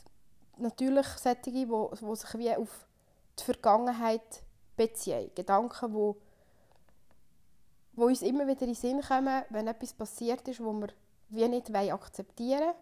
natürlich 0.59 1.07
solche, 1.07 1.41
die, 1.51 1.67
die 1.67 2.17
sich 2.17 2.35
wie 2.35 2.55
auf 2.55 2.87
die 3.39 3.45
Vergangenheit 3.45 4.43
beziehen. 4.77 5.31
Gedanken, 5.35 5.93
die, 5.93 6.21
die 7.97 8.03
uns 8.03 8.23
immer 8.23 8.47
wieder 8.47 8.63
in 8.63 8.69
den 8.69 8.75
Sinn 8.75 9.01
kommen, 9.01 9.45
wenn 9.51 9.67
etwas 9.67 9.93
passiert 9.93 10.47
ist, 10.49 10.63
wo 10.63 10.73
wir 10.73 10.89
wie 11.29 11.49
nicht 11.49 11.75
akzeptieren 11.75 12.75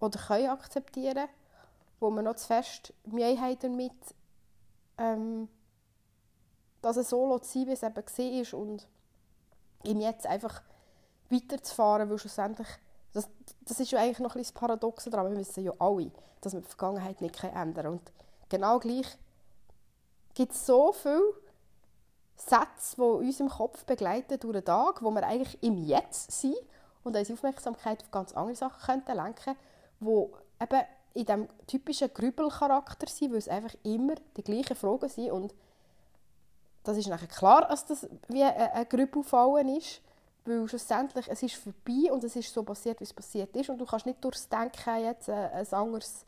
oder 0.00 0.18
können 0.18 0.50
akzeptieren, 0.50 1.28
wo 2.00 2.10
wir 2.10 2.22
noch 2.22 2.36
zu 2.36 2.46
fest 2.46 2.92
Mühe 3.04 3.40
haben 3.40 3.58
damit, 3.60 3.92
ähm, 4.98 5.48
dass 6.82 6.96
es 6.96 7.08
so 7.08 7.38
sein 7.38 7.66
wie 7.66 7.72
es 7.72 7.82
eben 7.82 7.94
war 7.94 8.60
und 8.60 8.88
ihm 9.84 10.00
jetzt 10.00 10.26
einfach 10.26 10.62
weiterzufahren, 11.30 12.10
weil 12.10 12.18
schlussendlich, 12.18 12.68
das, 13.12 13.28
das 13.62 13.80
ist 13.80 13.90
ja 13.90 14.00
eigentlich 14.00 14.18
noch 14.18 14.34
ein 14.34 14.38
bisschen 14.40 14.54
das 14.54 14.60
Paradoxe 14.60 15.10
daran, 15.10 15.32
wir 15.32 15.38
wissen 15.38 15.64
ja 15.64 15.72
alle, 15.78 16.10
dass 16.40 16.52
wir 16.52 16.60
die 16.60 16.68
Vergangenheit 16.68 17.20
nicht 17.20 17.42
ändern 17.42 17.74
können. 17.74 17.88
Und 17.88 18.12
genau 18.48 18.78
gleich 18.78 19.06
gibt 20.34 20.52
es 20.52 20.66
so 20.66 20.92
viele 20.92 21.34
Sätze, 22.36 22.96
die 22.96 23.02
uns 23.02 23.40
im 23.40 23.48
Kopf 23.48 23.84
begleiten 23.84 24.40
durch 24.40 24.54
den 24.54 24.64
Tag, 24.64 25.02
wo 25.02 25.10
wir 25.10 25.26
eigentlich 25.26 25.62
im 25.62 25.76
Jetzt 25.78 26.32
sind 26.32 26.56
und 27.04 27.16
unsere 27.16 27.34
Aufmerksamkeit 27.34 28.02
auf 28.02 28.10
ganz 28.10 28.32
andere 28.32 28.56
Sachen 28.56 28.80
könnten 28.84 29.16
lenken 29.16 29.56
die 30.00 30.26
eben 30.60 30.82
in 31.14 31.26
diesem 31.26 31.48
typischen 31.66 32.12
Grübelcharakter 32.12 33.08
sind, 33.08 33.32
weil 33.32 33.38
es 33.38 33.48
einfach 33.48 33.74
immer 33.82 34.14
die 34.36 34.42
gleichen 34.42 34.76
Fragen 34.76 35.08
sind. 35.08 35.30
Und 35.30 35.54
das 36.84 36.96
ist 36.96 37.08
nachher 37.08 37.28
klar, 37.28 37.68
dass 37.68 37.86
das 37.86 38.08
wie 38.28 38.42
ein, 38.42 38.54
ein 38.54 38.88
Grübelfallen 38.88 39.76
ist, 39.76 40.00
weil 40.44 40.68
schlussendlich 40.68 41.28
es 41.28 41.42
ist 41.42 41.54
vorbei 41.54 42.12
und 42.12 42.24
es 42.24 42.36
ist 42.36 42.52
so 42.52 42.62
passiert, 42.62 43.00
wie 43.00 43.04
es 43.04 43.12
passiert 43.12 43.54
ist 43.56 43.70
und 43.70 43.78
du 43.78 43.86
kannst 43.86 44.06
nicht 44.06 44.22
durchs 44.24 44.48
Denken 44.48 45.04
jetzt 45.04 45.28
ein, 45.28 45.50
ein 45.50 45.72
anderes 45.72 46.24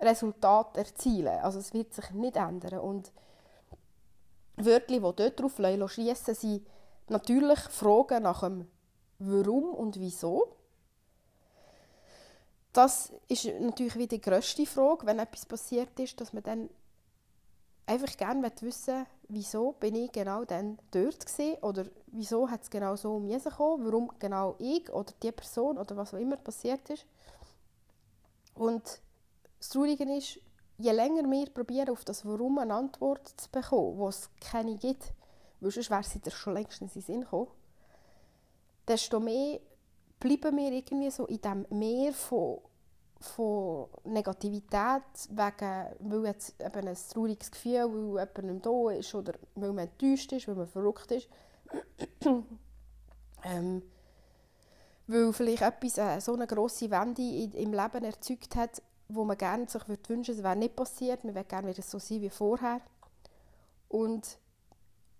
Resultat 0.00 0.76
erzielen. 0.76 1.38
Also 1.40 1.58
es 1.58 1.72
wird 1.72 1.94
sich 1.94 2.10
nicht 2.10 2.36
ändern 2.36 2.80
und 2.80 3.12
Wörter, 4.56 4.86
die 4.94 5.00
dort 5.00 5.40
drauf 5.40 5.56
schliessen, 5.56 6.34
sind 6.34 6.66
natürlich 7.08 7.58
Fragen 7.58 8.22
nach 8.22 8.40
dem 8.40 8.68
Warum 9.18 9.74
und 9.74 9.98
Wieso. 9.98 10.56
Das 12.72 13.12
ist 13.28 13.46
natürlich 13.60 13.96
wieder 13.96 14.16
die 14.16 14.20
grösste 14.20 14.66
Frage, 14.66 15.06
wenn 15.06 15.18
etwas 15.18 15.46
passiert 15.46 15.98
ist, 16.00 16.20
dass 16.20 16.32
man 16.32 16.42
dann 16.42 16.70
einfach 17.86 18.16
gerne 18.16 18.50
wissen 18.60 19.06
wieso 19.28 19.72
bin 19.72 19.94
ich 19.94 20.12
genau 20.12 20.44
dann 20.44 20.78
dort 20.90 21.26
gewesen, 21.26 21.56
oder 21.62 21.86
wieso 22.06 22.48
hat 22.50 22.62
es 22.62 22.70
genau 22.70 22.96
so 22.96 23.16
um 23.16 23.24
mich 23.24 23.42
gekommen, 23.42 23.84
warum 23.84 24.10
genau 24.18 24.54
ich 24.58 24.90
oder 24.92 25.12
die 25.22 25.32
Person 25.32 25.78
oder 25.78 25.96
was 25.96 26.14
auch 26.14 26.18
immer 26.18 26.36
passiert 26.36 26.88
ist. 26.90 27.06
Und 28.54 29.00
das 29.58 29.68
Traurige 29.70 30.04
ist, 30.14 30.38
je 30.78 30.92
länger 30.92 31.28
wir 31.30 31.46
probieren, 31.50 31.90
auf 31.90 32.04
das 32.04 32.24
Warum 32.24 32.58
eine 32.58 32.74
Antwort 32.74 33.28
zu 33.28 33.50
bekommen, 33.50 33.98
wo 33.98 34.08
es 34.08 34.30
keine 34.40 34.76
gibt, 34.76 35.12
weil 35.60 35.70
sonst 35.70 35.90
wäre 35.90 36.04
sie 36.04 36.20
dir 36.20 36.30
schon 36.30 36.54
längst 36.54 36.80
in 36.80 36.88
Sinn 36.88 37.22
gekommen, 37.22 37.48
desto 38.86 39.20
mehr 39.20 39.60
bleiben 40.20 40.56
wir 40.56 40.72
irgendwie 40.72 41.10
so 41.10 41.26
in 41.26 41.40
diesem 41.40 41.66
Meer 41.70 42.12
von 42.12 42.58
von 43.24 43.88
Negativität, 44.04 45.02
wegen, 45.30 45.86
weil 46.00 46.26
jetzt 46.26 46.54
eben 46.60 46.88
ein 46.88 46.96
trauriges 47.12 47.50
Gefühl, 47.50 47.88
weil 48.14 48.26
jemand 48.36 48.66
da 48.66 48.90
ist 48.90 49.14
oder 49.14 49.34
weil 49.54 49.72
man 49.72 49.88
enttäuscht 49.88 50.32
ist, 50.32 50.48
weil 50.48 50.54
man 50.54 50.66
verrückt 50.66 51.10
ist. 51.12 51.28
ähm, 53.44 53.82
weil 55.06 55.32
vielleicht 55.32 55.62
etwas, 55.62 55.98
äh, 55.98 56.20
so 56.20 56.34
eine 56.34 56.46
grosse 56.46 56.90
Wende 56.90 57.22
im 57.22 57.72
Leben 57.72 58.04
erzeugt 58.04 58.56
hat, 58.56 58.82
wo 59.08 59.24
man 59.24 59.36
gerne 59.36 59.68
sich 59.68 59.86
würde 59.88 60.08
wünschen, 60.08 60.34
es 60.34 60.42
wäre 60.42 60.56
nicht 60.56 60.76
passiert, 60.76 61.24
man 61.24 61.34
würde 61.34 61.48
gerne 61.48 61.68
wieder 61.68 61.82
so 61.82 61.98
sein 61.98 62.22
wie 62.22 62.30
vorher. 62.30 62.80
Und 63.88 64.38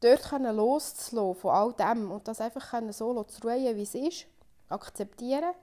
dort 0.01 0.23
können 0.23 0.57
loszulassen 0.57 1.41
von 1.41 1.51
all 1.51 1.73
dem 1.75 2.11
und 2.11 2.27
das 2.29 2.41
einfach 2.41 2.71
können 2.71 2.93
so 2.93 3.23
zu 3.25 3.43
ruhen, 3.43 3.77
wie 3.77 3.83
es 3.83 3.95
ist, 3.95 4.27
akzeptieren 4.69 5.55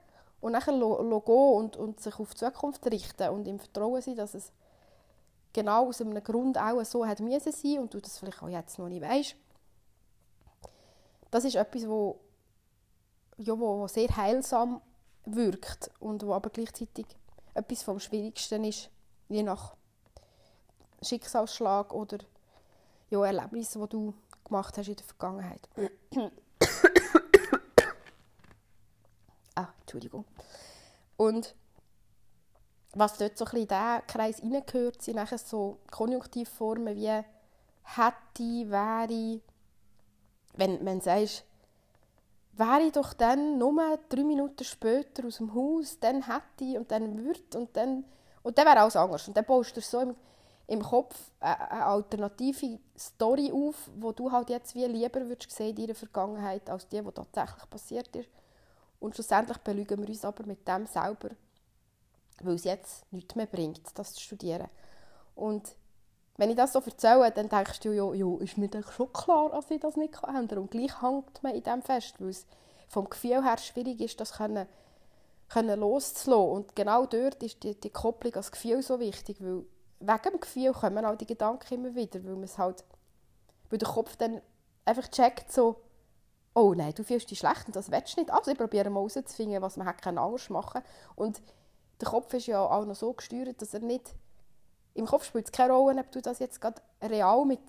und 0.41 0.53
dann 0.53 0.63
gehen 0.63 0.81
und, 0.81 1.77
und 1.77 1.99
sich 1.99 2.19
auf 2.19 2.33
die 2.33 2.37
Zukunft 2.37 2.85
richten 2.87 3.29
und 3.29 3.47
im 3.47 3.59
Vertrauen 3.59 4.01
sein, 4.01 4.15
dass 4.15 4.33
es 4.33 4.51
genau 5.53 5.87
aus 5.87 6.01
einem 6.01 6.21
Grund 6.23 6.57
auch 6.57 6.83
so 6.83 7.05
hat 7.05 7.19
müssen 7.19 7.51
sein 7.51 7.79
und 7.79 7.93
du 7.93 7.99
das 7.99 8.17
vielleicht 8.17 8.41
auch 8.41 8.49
jetzt 8.49 8.77
noch 8.79 8.89
nicht 8.89 9.01
weißt. 9.01 9.35
Das 11.29 11.45
ist 11.45 11.55
etwas, 11.55 11.87
wo, 11.87 12.19
ja, 13.37 13.57
wo 13.57 13.87
sehr 13.87 14.09
heilsam 14.15 14.81
wirkt 15.25 15.91
und 15.99 16.25
wo 16.25 16.33
aber 16.33 16.49
gleichzeitig 16.49 17.05
etwas 17.53 17.83
vom 17.83 17.99
Schwierigsten 17.99 18.63
ist, 18.63 18.89
je 19.29 19.43
nach 19.43 19.75
Schicksalsschlag 21.01 21.93
oder 21.93 22.17
ja, 23.09 23.25
Erlebnis, 23.25 23.71
die 23.71 23.87
du 23.89 24.13
gemacht 24.43 24.77
hast 24.77 24.87
in 24.87 24.95
der 24.95 25.05
Vergangenheit. 25.05 25.69
Ah, 29.55 29.67
Entschuldigung. 29.81 30.25
Und 31.17 31.55
was 32.93 33.17
dort 33.17 33.37
so 33.37 33.45
ein 33.45 33.57
in 33.57 33.67
diesen 33.67 34.07
Kreis 34.07 34.41
reingehört, 34.41 35.01
sind 35.01 35.15
nachher 35.15 35.37
so 35.37 35.79
Konjunktivformen 35.89 36.95
wie 36.95 37.23
hätte, 37.83 38.69
wäre, 38.69 39.41
wenn, 40.55 40.85
du 40.85 41.01
sagst, 41.01 41.45
wäre 42.53 42.81
ich 42.81 42.91
doch 42.91 43.13
dann 43.13 43.57
nur 43.57 43.99
drei 44.09 44.23
Minuten 44.23 44.63
später 44.63 45.25
aus 45.25 45.37
dem 45.37 45.53
Haus, 45.53 45.99
dann 45.99 46.25
hätte 46.25 46.63
ich 46.63 46.77
und 46.77 46.91
dann 46.91 47.17
würde 47.23 47.57
und 47.57 47.75
dann, 47.75 48.03
und 48.43 48.57
dann 48.57 48.65
wäre 48.65 48.79
alles 48.79 48.95
anders. 48.95 49.27
Und 49.27 49.37
dann 49.37 49.45
baust 49.45 49.75
du 49.75 49.81
so 49.81 50.01
im, 50.01 50.15
im 50.67 50.81
Kopf 50.81 51.31
eine 51.39 51.85
alternative 51.85 52.79
Story 52.97 53.51
auf, 53.51 53.89
wo 53.95 54.11
du 54.11 54.31
halt 54.31 54.49
jetzt 54.49 54.75
wie 54.75 54.85
lieber 54.85 55.27
würdest 55.27 55.51
sehen 55.51 55.69
in 55.69 55.83
deiner 55.83 55.95
Vergangenheit, 55.95 56.69
als 56.69 56.87
die, 56.87 57.01
die 57.01 57.11
tatsächlich 57.11 57.69
passiert 57.69 58.15
ist. 58.15 58.29
Und 59.01 59.15
schlussendlich 59.15 59.57
belügen 59.57 59.99
wir 59.99 60.07
uns 60.07 60.23
aber 60.23 60.45
mit 60.45 60.65
dem 60.67 60.85
selber, 60.85 61.31
weil 62.41 62.53
es 62.53 62.63
jetzt 62.63 63.11
nichts 63.11 63.35
mehr 63.35 63.47
bringt, 63.47 63.81
das 63.95 64.13
zu 64.13 64.21
studieren. 64.21 64.69
Und 65.33 65.75
wenn 66.37 66.51
ich 66.51 66.55
das 66.55 66.73
so 66.73 66.79
erzähle, 66.79 67.31
dann 67.31 67.49
denkst 67.49 67.79
du, 67.79 67.91
ja, 67.91 68.13
ja 68.13 68.37
ist 68.39 68.59
mir 68.59 68.67
doch 68.67 68.91
schon 68.91 69.11
klar, 69.11 69.49
dass 69.49 69.71
ich 69.71 69.79
das 69.79 69.97
nicht 69.97 70.13
ändern 70.23 70.47
kann. 70.47 70.57
Und 70.59 70.71
gleich 70.71 71.01
hängt 71.01 71.41
man 71.41 71.55
in 71.55 71.63
dem 71.63 71.81
fest, 71.81 72.15
weil 72.19 72.29
es 72.29 72.45
vom 72.87 73.09
Gefühl 73.09 73.43
her 73.43 73.57
schwierig 73.57 73.99
ist, 74.01 74.19
das 74.19 74.33
können, 74.33 74.67
können 75.49 75.79
loszulassen. 75.79 76.51
Und 76.51 76.75
genau 76.75 77.07
dort 77.07 77.41
ist 77.41 77.63
die, 77.63 77.73
die 77.73 77.89
Kopplung 77.89 78.35
als 78.35 78.51
Gefühl 78.51 78.83
so 78.83 78.99
wichtig, 78.99 79.41
weil 79.41 79.65
wegen 79.99 80.31
dem 80.31 80.39
Gefühl 80.39 80.73
kommen 80.73 81.05
auch 81.05 81.15
die 81.15 81.25
Gedanken 81.27 81.73
immer 81.73 81.95
wieder, 81.95 82.23
weil, 82.23 82.47
halt, 82.57 82.83
weil 83.71 83.79
der 83.79 83.89
Kopf 83.89 84.15
dann 84.15 84.41
einfach 84.85 85.07
checkt, 85.07 85.51
so, 85.51 85.81
oh 86.53 86.73
nein, 86.73 86.93
du 86.95 87.03
fühlst 87.03 87.31
dich 87.31 87.39
schlecht 87.39 87.67
und 87.67 87.75
das 87.75 87.91
willst 87.91 88.15
du 88.15 88.21
nicht. 88.21 88.31
Also 88.31 88.51
ich 88.51 88.57
probiere 88.57 88.89
mal 88.89 88.99
herauszufinden, 88.99 89.61
was 89.61 89.77
man 89.77 89.87
anders 89.87 90.49
machen 90.49 90.81
kann. 90.81 90.91
Und 91.15 91.41
der 91.99 92.09
Kopf 92.09 92.33
ist 92.33 92.47
ja 92.47 92.61
auch 92.61 92.85
noch 92.85 92.95
so 92.95 93.13
gesteuert, 93.13 93.61
dass 93.61 93.73
er 93.73 93.81
nicht... 93.81 94.13
Im 94.93 95.05
Kopf 95.05 95.23
spielt 95.23 95.45
es 95.45 95.51
keine 95.53 95.71
Rolle, 95.71 96.01
ob 96.01 96.11
du 96.11 96.21
das 96.21 96.39
jetzt 96.39 96.59
gerade 96.59 96.81
real 97.01 97.45
mit 97.45 97.61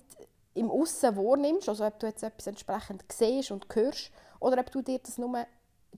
im 0.55 0.69
Aussen 0.69 1.15
wahrnimmst, 1.15 1.69
also 1.69 1.85
ob 1.85 1.99
du 1.99 2.07
jetzt 2.07 2.21
etwas 2.21 2.47
entsprechend 2.47 3.03
siehst 3.11 3.51
und 3.51 3.65
hörst, 3.73 4.11
oder 4.39 4.59
ob 4.59 4.69
du 4.71 4.81
dir 4.81 4.99
das 4.99 5.17
nur 5.17 5.45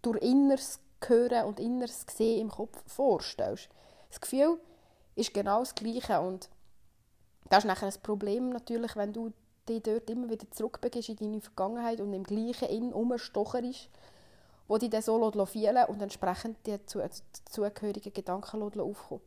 durch 0.01 0.21
inneres 0.21 0.79
Hören 1.03 1.45
und 1.45 1.59
inneres 1.59 2.05
Sehen 2.15 2.41
im 2.41 2.49
Kopf 2.49 2.81
vorstellst. 2.87 3.69
Das 4.09 4.21
Gefühl 4.21 4.59
ist 5.15 5.33
genau 5.33 5.59
das 5.59 5.75
Gleiche 5.75 6.19
und 6.19 6.49
das 7.49 7.59
ist 7.59 7.67
nachher 7.67 7.87
ein 7.87 8.01
Problem 8.01 8.49
natürlich, 8.49 8.95
wenn 8.95 9.13
du 9.13 9.31
dich 9.65 9.83
dort 9.83 10.09
immer 10.09 10.29
wieder 10.29 10.49
zurückbegibst 10.51 11.09
in 11.09 11.15
deine 11.17 11.41
Vergangenheit 11.41 12.01
und 12.01 12.13
im 12.13 12.23
gleichen 12.23 12.69
Inn 12.69 12.93
umstocherst, 12.93 13.89
wo 14.67 14.77
dich 14.77 14.89
dann 14.89 15.01
so 15.01 15.45
fielen 15.45 15.85
und 15.85 16.01
entsprechend 16.01 16.57
die 16.65 16.77
zugehörigen 17.49 18.13
Gedanken 18.13 18.63
aufkommen. 18.79 19.21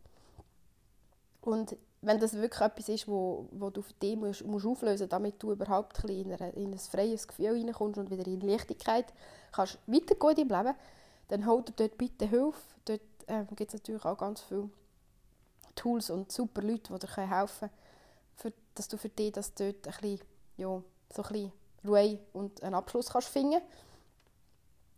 Und 1.41 1.77
wenn 2.01 2.21
das 2.21 2.35
wirklich 2.35 2.61
etwas 2.61 2.89
ist, 2.89 3.09
wo, 3.09 3.49
wo 3.51 3.71
du 3.71 3.83
für 3.83 3.95
dich 3.95 4.17
musst, 4.17 4.45
musst 4.45 4.67
auflösen 4.67 5.09
damit 5.09 5.43
du 5.43 5.53
überhaupt 5.53 6.05
ein 6.05 6.11
in, 6.11 6.33
eine, 6.33 6.51
in 6.51 6.73
ein 6.73 6.79
freies 6.79 7.27
Gefühl 7.27 7.53
reinkommst 7.53 7.99
und 7.99 8.11
wieder 8.11 8.27
in 8.27 8.41
Leichtigkeit 8.41 9.07
kannst 9.53 9.79
weitergehen 9.87 10.37
in 10.37 10.49
deinem 10.49 10.67
Leben, 10.67 10.79
dann 11.29 11.47
hol 11.47 11.63
dir 11.63 11.73
dort 11.77 11.99
bitte 11.99 12.27
Hilfe. 12.27 12.61
Dort 12.85 13.01
ähm, 13.27 13.47
gibt 13.57 13.75
es 13.75 13.81
natürlich 13.81 14.05
auch 14.05 14.17
ganz 14.17 14.41
viele 14.43 14.71
Tools 15.75 16.11
und 16.11 16.31
super 16.31 16.63
Leute, 16.63 16.93
die 16.93 17.07
dir 17.07 17.17
helfen 17.17 17.69
können, 17.69 17.73
dass 18.79 18.89
du 18.89 18.97
für 18.97 19.09
dich 19.09 19.33
das 19.33 19.55
dort 19.55 19.87
ein 19.87 19.95
bisschen, 20.01 20.21
ja, 20.57 20.83
so 21.13 21.23
ein 21.23 21.53
Ruhe 21.87 22.19
und 22.33 22.63
einen 22.63 22.75
Abschluss 22.75 23.11
kannst 23.11 23.29
finden 23.29 23.61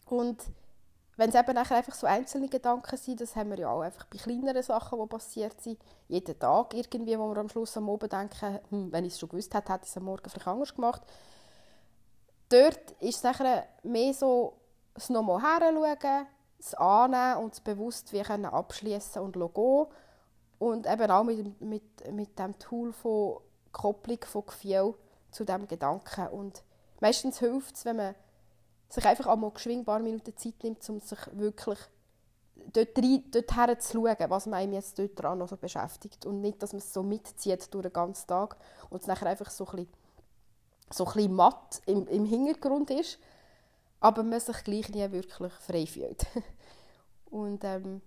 Und 0.07 0.43
wenn 1.17 1.29
es 1.29 1.35
eben 1.35 1.55
nachher 1.55 1.77
einfach 1.77 1.95
so 1.95 2.07
einzelne 2.07 2.49
Gedanken 2.49 2.97
sind, 2.97 3.21
das 3.21 3.37
haben 3.37 3.51
wir 3.51 3.59
ja 3.59 3.71
auch 3.71 3.83
einfach 3.83 4.07
bei 4.07 4.17
kleineren 4.17 4.63
Sachen, 4.63 4.99
die 4.99 5.07
passiert 5.07 5.61
sind, 5.61 5.79
jeden 6.09 6.39
Tag 6.39 6.73
irgendwie, 6.73 7.19
wo 7.19 7.29
wir 7.29 7.37
am 7.37 7.49
Schluss 7.49 7.77
am 7.77 7.91
Abend 7.91 8.13
denken, 8.13 8.59
hm, 8.71 8.91
wenn 8.91 9.05
ich 9.05 9.13
es 9.13 9.21
schon 9.21 9.29
gewusst 9.29 9.53
hätte, 9.55 9.73
hätte 9.73 9.85
ich 9.85 9.91
es 9.91 9.97
am 9.97 10.05
Morgen 10.05 10.31
vielleicht 10.31 10.49
anders 10.49 10.75
gemacht. 10.75 11.03
Dort 12.49 12.93
ist 13.01 13.17
es 13.17 13.23
nachher 13.23 13.67
mehr 13.83 14.15
so, 14.15 14.57
das 14.95 15.11
nochmal 15.11 15.43
heranschauen, 15.43 16.27
das 16.57 16.75
annehmen 16.75 17.45
und 17.45 17.53
das 17.53 17.61
bewusst 17.61 18.13
wie 18.13 18.21
abschließen 18.21 19.23
und 19.23 19.35
gehen. 19.35 19.87
Und 20.59 20.87
eben 20.87 21.11
auch 21.11 21.25
mit, 21.25 21.61
mit, 21.61 22.13
mit 22.13 22.39
dem 22.39 22.59
Tool 22.59 22.93
von 22.93 23.41
Kopplung 23.73 24.19
von 24.25 24.47
Gefühl 24.47 24.95
zu 25.31 25.45
diesem 25.45 25.67
Gedanken. 25.67 26.29
Und 26.29 26.63
meistens 27.01 27.39
hilft 27.39 27.77
es, 27.77 27.85
wenn 27.85 27.97
man 27.97 28.15
sich 28.89 29.05
einfach 29.05 29.27
einmal 29.27 29.51
geschwind 29.53 29.83
ein 29.83 29.85
paar 29.85 30.01
Minuten 30.01 30.37
Zeit 30.37 30.63
nimmt, 30.63 30.89
um 30.89 31.01
sich 31.01 31.19
wirklich 31.33 31.79
dort, 32.73 32.99
rein, 32.99 33.25
dort 33.31 33.57
herzuschauen, 33.57 34.31
was 34.31 34.47
man 34.47 34.73
jetzt 34.73 34.99
dort 34.99 35.19
dran 35.19 35.39
noch 35.39 35.49
so 35.49 35.57
beschäftigt. 35.57 36.27
Und 36.27 36.41
nicht, 36.41 36.63
dass 36.63 36.73
man 36.73 36.79
es 36.79 36.93
so 36.93 37.03
mitzieht 37.03 37.73
durch 37.73 37.83
den 37.83 37.93
ganzen 37.93 38.27
Tag 38.27 38.57
und 38.91 39.01
es 39.01 39.07
nachher 39.07 39.29
einfach 39.29 39.51
so 39.51 39.67
ein 39.67 39.77
bisschen, 39.77 39.93
so 40.91 41.07
ein 41.07 41.13
bisschen 41.13 41.35
matt 41.35 41.83
im, 41.87 42.07
im 42.09 42.25
Hintergrund 42.25 42.91
ist, 42.91 43.19
aber 44.01 44.23
man 44.23 44.41
sich 44.41 44.65
gleich 44.65 44.89
nie 44.89 45.11
wirklich 45.13 45.53
frei 45.53 45.87
fühlt. 45.87 46.27
und 47.31 47.63
ähm, 47.65 48.03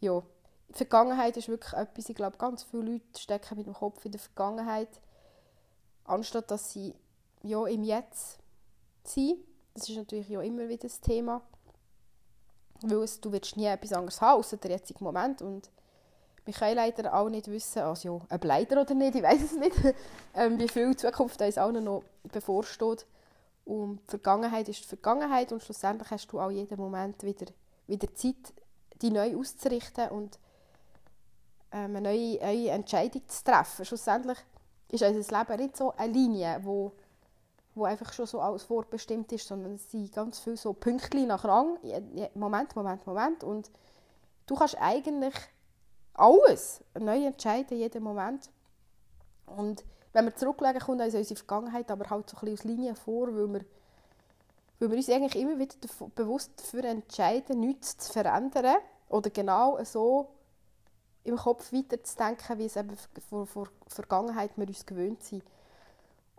ja, 0.00 0.22
die 0.68 0.74
Vergangenheit 0.74 1.36
ist 1.36 1.48
wirklich 1.48 1.72
etwas, 1.72 2.08
ich 2.08 2.14
glaube, 2.16 2.36
ganz 2.36 2.62
viele 2.62 2.82
Leute 2.82 3.20
stecken 3.20 3.56
mit 3.56 3.66
dem 3.66 3.74
Kopf 3.74 4.04
in 4.04 4.12
der 4.12 4.20
Vergangenheit, 4.20 5.00
anstatt 6.04 6.50
dass 6.50 6.72
sie 6.72 6.94
ja, 7.42 7.66
im 7.66 7.84
Jetzt 7.84 8.38
sein. 9.04 9.36
Das 9.74 9.88
ist 9.88 9.96
natürlich 9.96 10.28
ja 10.28 10.40
immer 10.42 10.68
wieder 10.68 10.88
das 10.88 11.00
Thema. 11.00 11.42
Weil 12.82 13.02
es, 13.02 13.20
du 13.20 13.32
willst 13.32 13.56
nie 13.56 13.66
etwas 13.66 13.92
anderes 13.92 14.20
haben, 14.20 14.38
außer 14.38 14.56
der 14.56 14.72
jetzige 14.72 15.02
Moment. 15.02 15.42
Und 15.42 15.70
wir 16.44 16.54
können 16.54 16.76
leider 16.76 17.12
auch 17.14 17.28
nicht 17.28 17.48
wissen, 17.48 17.82
also 17.82 18.08
ja, 18.08 18.36
ob 18.36 18.44
leider 18.44 18.80
oder 18.80 18.94
nicht, 18.94 19.14
ich 19.14 19.22
weiß 19.22 19.42
es 19.42 19.52
nicht, 19.52 19.76
ähm, 20.34 20.58
wie 20.58 20.68
viel 20.68 20.96
Zukunft 20.96 21.40
uns 21.40 21.58
allen 21.58 21.84
noch 21.84 22.04
bevorsteht. 22.24 23.06
Und 23.64 24.00
die 24.06 24.10
Vergangenheit 24.10 24.68
ist 24.68 24.82
die 24.82 24.88
Vergangenheit 24.88 25.52
und 25.52 25.62
schlussendlich 25.62 26.10
hast 26.10 26.32
du 26.32 26.40
auch 26.40 26.50
jeden 26.50 26.78
Moment 26.78 27.22
wieder, 27.22 27.46
wieder 27.86 28.14
Zeit, 28.14 28.54
die 29.02 29.10
neu 29.10 29.36
auszurichten 29.36 30.08
und 30.08 30.38
ähm, 31.72 31.96
eine 31.96 32.00
neue, 32.00 32.38
neue 32.38 32.70
Entscheidung 32.70 33.22
zu 33.26 33.44
treffen. 33.44 33.84
Schlussendlich 33.84 34.38
ist 34.90 35.02
unser 35.02 35.38
Leben 35.38 35.62
nicht 35.62 35.76
so 35.76 35.92
eine 35.96 36.12
Linie, 36.12 36.60
wo 36.62 36.92
wo 37.78 37.84
einfach 37.84 38.12
schon 38.12 38.26
so 38.26 38.40
alles 38.40 38.64
vorbestimmt 38.64 39.32
ist, 39.32 39.46
sondern 39.46 39.74
es 39.74 39.90
sind 39.90 40.12
ganz 40.12 40.40
viele 40.40 40.56
so 40.56 40.72
Pünktchen 40.72 41.28
nach 41.28 41.44
Rang. 41.44 41.78
Moment, 42.34 42.76
Moment, 42.76 43.06
Moment. 43.06 43.44
Und 43.44 43.70
du 44.46 44.54
kannst 44.56 44.76
eigentlich 44.80 45.34
alles 46.14 46.82
neu 46.98 47.24
entscheiden, 47.24 47.78
jeden 47.78 48.02
Moment. 48.02 48.50
Und 49.46 49.84
wenn 50.12 50.26
wir 50.26 50.36
zurücklegen, 50.36 50.80
kommt 50.80 51.00
uns 51.00 51.14
unsere 51.14 51.38
Vergangenheit 51.38 51.90
aber 51.90 52.10
halt 52.10 52.28
so 52.28 52.36
ein 52.36 52.40
bisschen 52.40 52.58
aus 52.58 52.64
Linie 52.64 52.94
vor, 52.94 53.28
weil 53.28 53.52
wir, 53.52 53.64
weil 54.80 54.90
wir 54.90 54.96
uns 54.96 55.08
eigentlich 55.08 55.40
immer 55.40 55.58
wieder 55.58 55.76
bewusst 56.14 56.52
dafür 56.56 56.84
entscheiden, 56.84 57.60
nichts 57.60 57.96
zu 57.98 58.12
verändern 58.12 58.76
oder 59.08 59.30
genau 59.30 59.82
so 59.84 60.28
im 61.24 61.36
Kopf 61.36 61.72
weiterzudenken, 61.72 62.58
wie 62.58 62.66
es 62.66 62.76
eben 62.76 62.96
vor, 63.28 63.46
vor 63.46 63.68
Vergangenheit 63.86 64.52
wir 64.56 64.66
uns 64.66 64.86
gewöhnt 64.86 65.22
sind. 65.22 65.44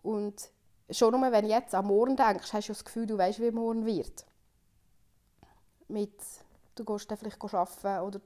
Und 0.01 0.49
schon 0.89 1.19
nur, 1.19 1.31
wenn 1.31 1.45
du 1.45 1.51
jetzt 1.51 1.75
an 1.75 1.85
morgen 1.85 2.15
denkst, 2.15 2.53
hast 2.53 2.69
du 2.69 2.73
das 2.73 2.85
Gefühl, 2.85 3.05
du 3.05 3.17
weißt, 3.17 3.39
wie 3.39 3.51
morgen 3.51 3.85
wird. 3.85 4.25
Mit, 5.87 6.13
du 6.75 6.85
gehst 6.85 7.09
dann 7.09 7.17
vielleicht 7.17 7.41
arbeiten 7.41 8.05
oder 8.05 8.21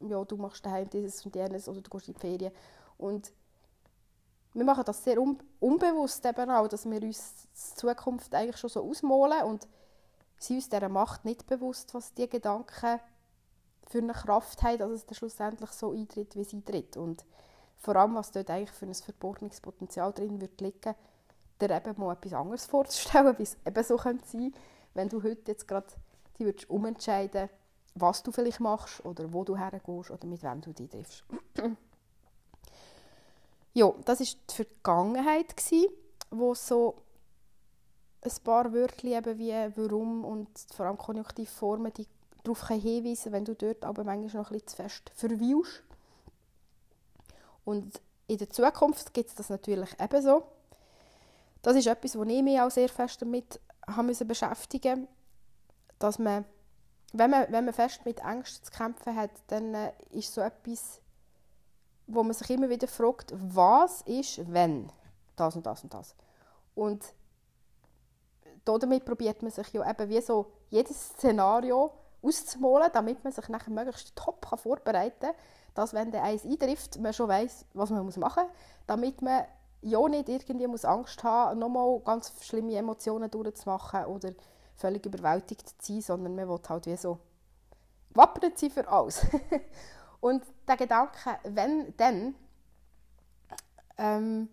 ja, 0.00 0.24
du 0.24 0.36
machst 0.36 0.64
daheim 0.64 0.88
dieses 0.90 1.24
und 1.24 1.34
jenes 1.34 1.68
oder 1.68 1.80
du 1.80 1.90
gehst 1.90 2.08
in 2.08 2.14
die 2.14 2.20
Ferien. 2.20 2.52
Und 2.98 3.32
wir 4.54 4.64
machen 4.64 4.84
das 4.86 5.04
sehr 5.04 5.20
un 5.20 5.38
unbewusst 5.60 6.24
eben 6.24 6.50
auch, 6.50 6.68
dass 6.68 6.88
wir 6.88 7.02
uns 7.02 7.34
die 7.44 7.76
Zukunft 7.76 8.34
eigentlich 8.34 8.56
schon 8.56 8.70
so 8.70 8.82
ausmalen 8.82 9.42
und 9.44 9.66
sind 10.38 10.56
uns 10.56 10.68
dieser 10.68 10.88
Macht 10.88 11.24
nicht 11.24 11.46
bewusst, 11.46 11.92
was 11.94 12.14
diese 12.14 12.28
Gedanken 12.28 13.00
für 13.88 13.98
eine 13.98 14.12
Kraft 14.12 14.62
haben, 14.62 14.78
dass 14.78 14.90
es 14.90 15.06
dann 15.06 15.14
schlussendlich 15.14 15.70
so 15.70 15.92
eintritt, 15.92 16.34
wie 16.36 16.40
es 16.40 16.52
eintritt. 16.52 16.96
Und 16.96 17.24
vor 17.76 17.96
allem, 17.96 18.14
was 18.14 18.32
dort 18.32 18.50
eigentlich 18.50 18.72
für 18.72 18.86
ein 18.86 18.94
verborgenes 18.94 19.60
drin 19.60 20.40
wird 20.40 20.60
liegen, 20.60 20.94
dir 21.60 21.70
eben 21.70 21.94
mal 21.96 22.14
etwas 22.14 22.32
anderes 22.32 22.66
vorzustellen, 22.66 23.38
wie 23.38 23.44
es 23.44 23.56
eben 23.64 23.84
so 23.84 23.96
könnte 23.96 24.26
sein 24.26 24.52
wenn 24.96 25.08
du 25.08 25.22
heute 25.22 25.52
jetzt 25.52 25.68
gerade 25.68 25.86
die 26.38 26.46
würdest 26.46 26.68
umentscheiden 26.70 27.48
was 27.98 28.22
du 28.22 28.30
vielleicht 28.30 28.60
machst 28.60 29.04
oder 29.06 29.32
wo 29.32 29.42
du 29.42 29.56
hergehst 29.56 30.10
oder 30.10 30.26
mit 30.26 30.42
wem 30.42 30.60
du 30.60 30.74
dich 30.74 30.90
triffst. 30.90 31.24
ja, 33.72 33.90
das 34.04 34.20
war 34.20 34.26
die 34.26 34.54
Vergangenheit, 34.54 35.56
gewesen, 35.56 35.88
wo 36.30 36.54
so 36.54 36.96
ein 38.20 38.32
paar 38.44 38.70
Wörter 38.74 39.04
eben 39.04 39.38
wie 39.38 39.52
«warum» 39.76 40.26
und 40.26 40.48
vor 40.74 40.84
allem 40.84 40.98
Konjunktivformen 40.98 41.90
die 41.94 42.06
darauf 42.46 42.68
hinweisen 42.68 43.32
wenn 43.32 43.44
du 43.44 43.54
dort 43.54 43.84
aber 43.84 44.04
manchmal 44.04 44.42
noch 44.42 44.50
bisschen 44.50 44.68
zu 44.68 44.76
fest 44.76 45.10
verweilst. 45.14 45.82
Und 47.64 48.00
in 48.28 48.38
der 48.38 48.50
Zukunft 48.50 49.12
gibt 49.14 49.30
es 49.30 49.34
das 49.34 49.50
natürlich 49.50 49.90
ebenso 50.00 50.44
das 51.62 51.76
ist 51.76 51.86
etwas, 51.88 52.16
wo 52.16 52.22
ich 52.22 52.42
mich 52.42 52.60
auch 52.60 52.70
sehr 52.70 52.88
fest 52.88 53.20
damit 53.22 53.60
haben 53.88 54.06
müssen 54.06 54.28
beschäftigen 54.28 55.08
dass 55.98 56.18
man, 56.18 56.44
wenn 57.12 57.30
man, 57.30 57.50
wenn 57.50 57.64
man 57.64 57.74
fest 57.74 58.04
mit 58.04 58.20
Ängsten 58.20 58.64
zu 58.64 58.72
kämpfen 58.72 59.16
hat, 59.16 59.30
dann 59.48 59.74
äh, 59.74 59.92
ist 60.10 60.32
so 60.32 60.40
etwas, 60.40 61.00
wo 62.06 62.22
man 62.22 62.34
sich 62.34 62.50
immer 62.50 62.68
wieder 62.68 62.88
fragt, 62.88 63.32
was 63.36 64.02
ist, 64.02 64.52
wenn 64.52 64.90
das 65.36 65.56
und 65.56 65.66
das 65.66 65.82
und 65.82 65.94
das. 65.94 66.14
Und 66.74 67.04
damit 68.64 69.04
probiert 69.04 69.42
man 69.42 69.50
sich 69.50 69.72
ja 69.72 69.88
eben 69.88 70.08
wie 70.08 70.20
so 70.20 70.46
jedes 70.70 71.10
Szenario 71.10 71.92
auszumalen, 72.26 72.90
damit 72.92 73.22
man 73.24 73.32
sich 73.32 73.48
nachher 73.48 73.70
möglichst 73.70 74.16
top 74.16 74.46
vorbereiten 74.58 75.20
kann, 75.20 75.34
dass 75.74 75.94
wenn 75.94 76.10
der 76.10 76.22
eins 76.22 76.44
eintrifft, 76.44 76.98
man 76.98 77.12
schon 77.12 77.28
weiß, 77.28 77.66
was 77.74 77.90
man 77.90 78.04
machen 78.04 78.44
muss, 78.44 78.54
damit 78.86 79.22
man 79.22 79.44
ja 79.82 80.08
nicht 80.08 80.28
irgendwie 80.28 80.66
muss 80.66 80.84
Angst 80.84 81.22
haben, 81.22 81.58
nochmal 81.58 82.00
ganz 82.00 82.32
schlimme 82.42 82.76
Emotionen 82.76 83.30
durchzumachen 83.30 84.06
oder 84.06 84.32
völlig 84.74 85.04
überwältigt 85.06 85.68
zu 85.82 85.92
sein, 85.92 86.00
sondern 86.00 86.34
man 86.34 86.48
will 86.48 86.60
halt 86.68 86.86
wie 86.86 86.96
so 86.96 87.18
gewappnet 88.12 88.58
sein 88.58 88.70
für 88.70 88.88
alles. 88.88 89.26
und 90.20 90.42
der 90.66 90.76
Gedanke, 90.76 91.38
wenn, 91.44 91.94
dann, 91.96 92.34
ähm, 93.98 94.48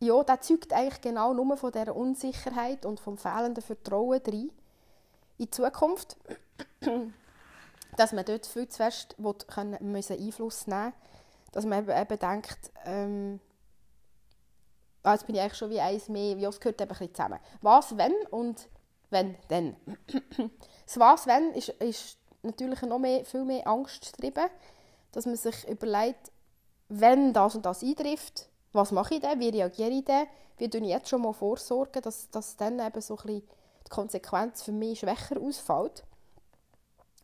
ja, 0.00 0.22
der 0.24 0.40
zeugt 0.40 0.72
eigentlich 0.72 1.00
genau 1.00 1.32
nur 1.32 1.56
von 1.56 1.72
dieser 1.72 1.94
Unsicherheit 1.94 2.84
und 2.84 3.00
vom 3.00 3.16
fehlenden 3.16 3.62
Vertrauen 3.62 4.22
drin 4.22 4.50
in 5.38 5.50
Zukunft, 5.50 6.16
dass 7.96 8.12
man 8.12 8.24
dort 8.24 8.46
viel 8.46 8.68
zu 8.68 8.76
fest 8.76 9.14
will, 9.18 9.34
können, 9.46 9.92
müssen 9.92 10.18
Einfluss 10.18 10.66
nehmen 10.66 10.86
muss 10.86 10.94
dass 11.54 11.64
man 11.64 11.88
eben 11.88 12.18
denkt, 12.18 12.72
ähm, 12.84 13.38
ah, 15.04 15.12
jetzt 15.12 15.24
bin 15.24 15.36
ich 15.36 15.40
eigentlich 15.40 15.56
schon 15.56 15.70
wie 15.70 15.80
eins 15.80 16.08
mehr, 16.08 16.36
wie 16.36 16.44
es 16.44 16.58
gehört 16.58 16.80
eben 16.80 16.90
ein 16.90 17.14
zusammen. 17.14 17.38
Was, 17.62 17.96
wenn 17.96 18.12
und 18.30 18.68
wenn, 19.10 19.36
dann. 19.48 19.76
das 20.84 20.98
Was, 20.98 21.28
wenn 21.28 21.52
ist, 21.52 21.68
ist 21.68 22.18
natürlich 22.42 22.82
noch 22.82 22.98
mehr, 22.98 23.24
viel 23.24 23.44
mehr 23.44 23.68
Angst 23.68 24.16
getrieben, 24.16 24.50
dass 25.12 25.26
man 25.26 25.36
sich 25.36 25.68
überlegt, 25.68 26.32
wenn 26.88 27.32
das 27.32 27.54
und 27.54 27.64
das 27.64 27.84
eintrifft, 27.84 28.48
was 28.72 28.90
mache 28.90 29.14
ich 29.14 29.20
denn, 29.20 29.38
wie 29.38 29.50
reagiere 29.50 29.90
ich 29.90 30.04
denn, 30.04 30.26
wie 30.58 30.68
tue 30.68 30.80
ich 30.80 30.88
jetzt 30.88 31.08
schon 31.08 31.22
mal 31.22 31.32
vorsorgen, 31.32 32.02
dass, 32.02 32.28
dass 32.30 32.56
dann 32.56 32.80
eben 32.80 33.00
so 33.00 33.16
ein 33.16 33.26
bisschen 33.26 33.48
die 33.86 33.90
Konsequenz 33.90 34.62
für 34.62 34.72
mich 34.72 35.00
schwächer 35.00 35.40
ausfällt. 35.40 36.04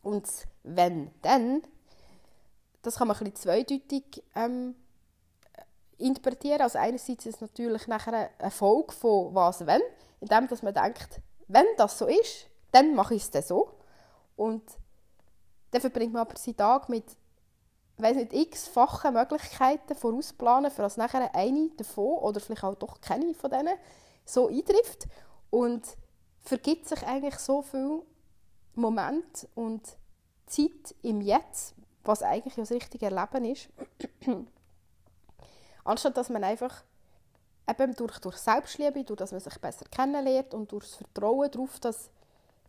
Und 0.03 0.27
wenn 0.63 1.11
dann 1.21 1.61
das 2.81 2.97
kann 2.97 3.07
man 3.07 3.17
ein 3.17 3.31
bisschen 3.31 3.35
zweideutig 3.35 4.23
ähm, 4.35 4.75
interpretieren. 5.97 6.61
Also 6.61 6.79
einerseits 6.79 7.25
ist 7.25 7.35
es 7.35 7.41
natürlich 7.41 7.87
nachher 7.87 8.31
eine 8.37 8.51
Folge 8.51 8.93
von 8.93 9.33
«was, 9.35 9.65
wenn», 9.65 9.81
indem 10.19 10.47
dass 10.47 10.63
man 10.63 10.73
denkt, 10.73 11.21
wenn 11.47 11.65
das 11.77 11.97
so 11.97 12.07
ist, 12.07 12.47
dann 12.71 12.95
mache 12.95 13.15
ich 13.15 13.23
es 13.23 13.31
dann 13.31 13.43
so. 13.43 13.73
Und 14.35 14.63
dann 15.71 15.81
verbringt 15.81 16.13
man 16.13 16.23
aber 16.23 16.37
seinen 16.37 16.57
Tag 16.57 16.89
mit 16.89 17.05
weiß 17.97 18.15
nicht, 18.15 18.33
x-fache 18.33 19.11
Möglichkeiten 19.11 19.93
vorausplanen, 19.93 20.71
für 20.71 20.81
dass 20.81 20.97
nachher 20.97 21.35
eine 21.35 21.69
davon 21.77 22.17
oder 22.17 22.39
vielleicht 22.39 22.63
auch 22.63 22.73
doch 22.73 22.99
keine 22.99 23.35
von 23.35 23.51
denen 23.51 23.75
so 24.25 24.47
eintrifft 24.47 25.07
und 25.51 25.83
vergibt 26.43 26.87
sich 26.87 27.05
eigentlich 27.05 27.35
so 27.35 27.61
viel 27.61 28.01
Moment 28.75 29.47
und 29.55 29.97
Zeit 30.47 30.95
im 31.01 31.21
Jetzt, 31.21 31.75
was 32.03 32.23
eigentlich 32.23 32.55
das 32.55 32.71
richtige 32.71 33.09
Leben 33.09 33.45
ist, 33.45 33.69
anstatt 35.85 36.17
dass 36.17 36.29
man 36.29 36.43
einfach 36.43 36.83
eben 37.69 37.95
durch, 37.95 38.19
durch 38.19 38.37
Selbstliebe, 38.37 39.03
durch 39.03 39.17
dass 39.17 39.31
man 39.31 39.41
sich 39.41 39.57
besser 39.59 39.85
kennenlernt 39.89 40.53
und 40.53 40.71
durch 40.71 40.85
das 40.85 40.95
Vertrauen 40.95 41.51
darauf, 41.51 41.79
dass 41.79 42.09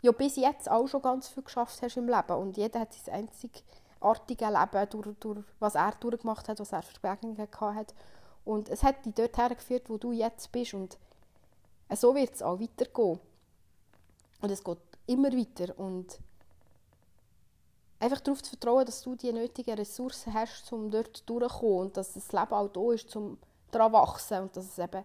ja 0.02 0.12
bis 0.12 0.36
jetzt 0.36 0.70
auch 0.70 0.86
schon 0.86 1.02
ganz 1.02 1.28
viel 1.28 1.42
geschafft 1.42 1.80
hast 1.82 1.96
im 1.96 2.08
Leben 2.08 2.36
und 2.36 2.56
jeder 2.56 2.80
hat 2.80 2.92
sein 2.92 3.26
einzigartiges 3.26 4.48
Leben 4.48 4.90
durch, 4.90 5.16
durch 5.18 5.44
was 5.58 5.74
er 5.74 5.92
durchgemacht 5.92 6.48
hat, 6.48 6.60
was 6.60 6.72
er 6.72 6.82
für 6.82 7.00
Begegnungen 7.00 7.48
hat. 7.60 7.94
Und 8.44 8.68
es 8.68 8.82
hat 8.82 9.04
dich 9.04 9.14
dort 9.14 9.36
hergeführt, 9.38 9.88
wo 9.88 9.98
du 9.98 10.10
jetzt 10.12 10.50
bist 10.50 10.74
und 10.74 10.98
so 11.94 12.14
wird 12.14 12.34
es 12.34 12.42
auch 12.42 12.60
weitergehen 12.60 13.20
und 14.42 14.50
es 14.50 14.62
geht 14.62 14.78
immer 15.06 15.32
weiter 15.32 15.78
und 15.78 16.18
einfach 17.98 18.20
darauf 18.20 18.42
zu 18.42 18.50
vertrauen, 18.50 18.84
dass 18.84 19.02
du 19.02 19.14
die 19.14 19.32
nötigen 19.32 19.74
Ressourcen 19.74 20.34
hast, 20.34 20.72
um 20.72 20.90
dort 20.90 21.28
durchzukommen 21.28 21.78
und 21.78 21.96
dass 21.96 22.14
das 22.14 22.32
Leben 22.32 22.52
auch 22.52 22.68
da 22.68 22.92
ist, 22.92 23.14
um 23.16 23.38
daran 23.70 23.92
zu 23.92 23.98
wachsen 23.98 24.38
und 24.42 24.56
dass 24.56 24.66
es 24.66 24.78
eben 24.78 25.04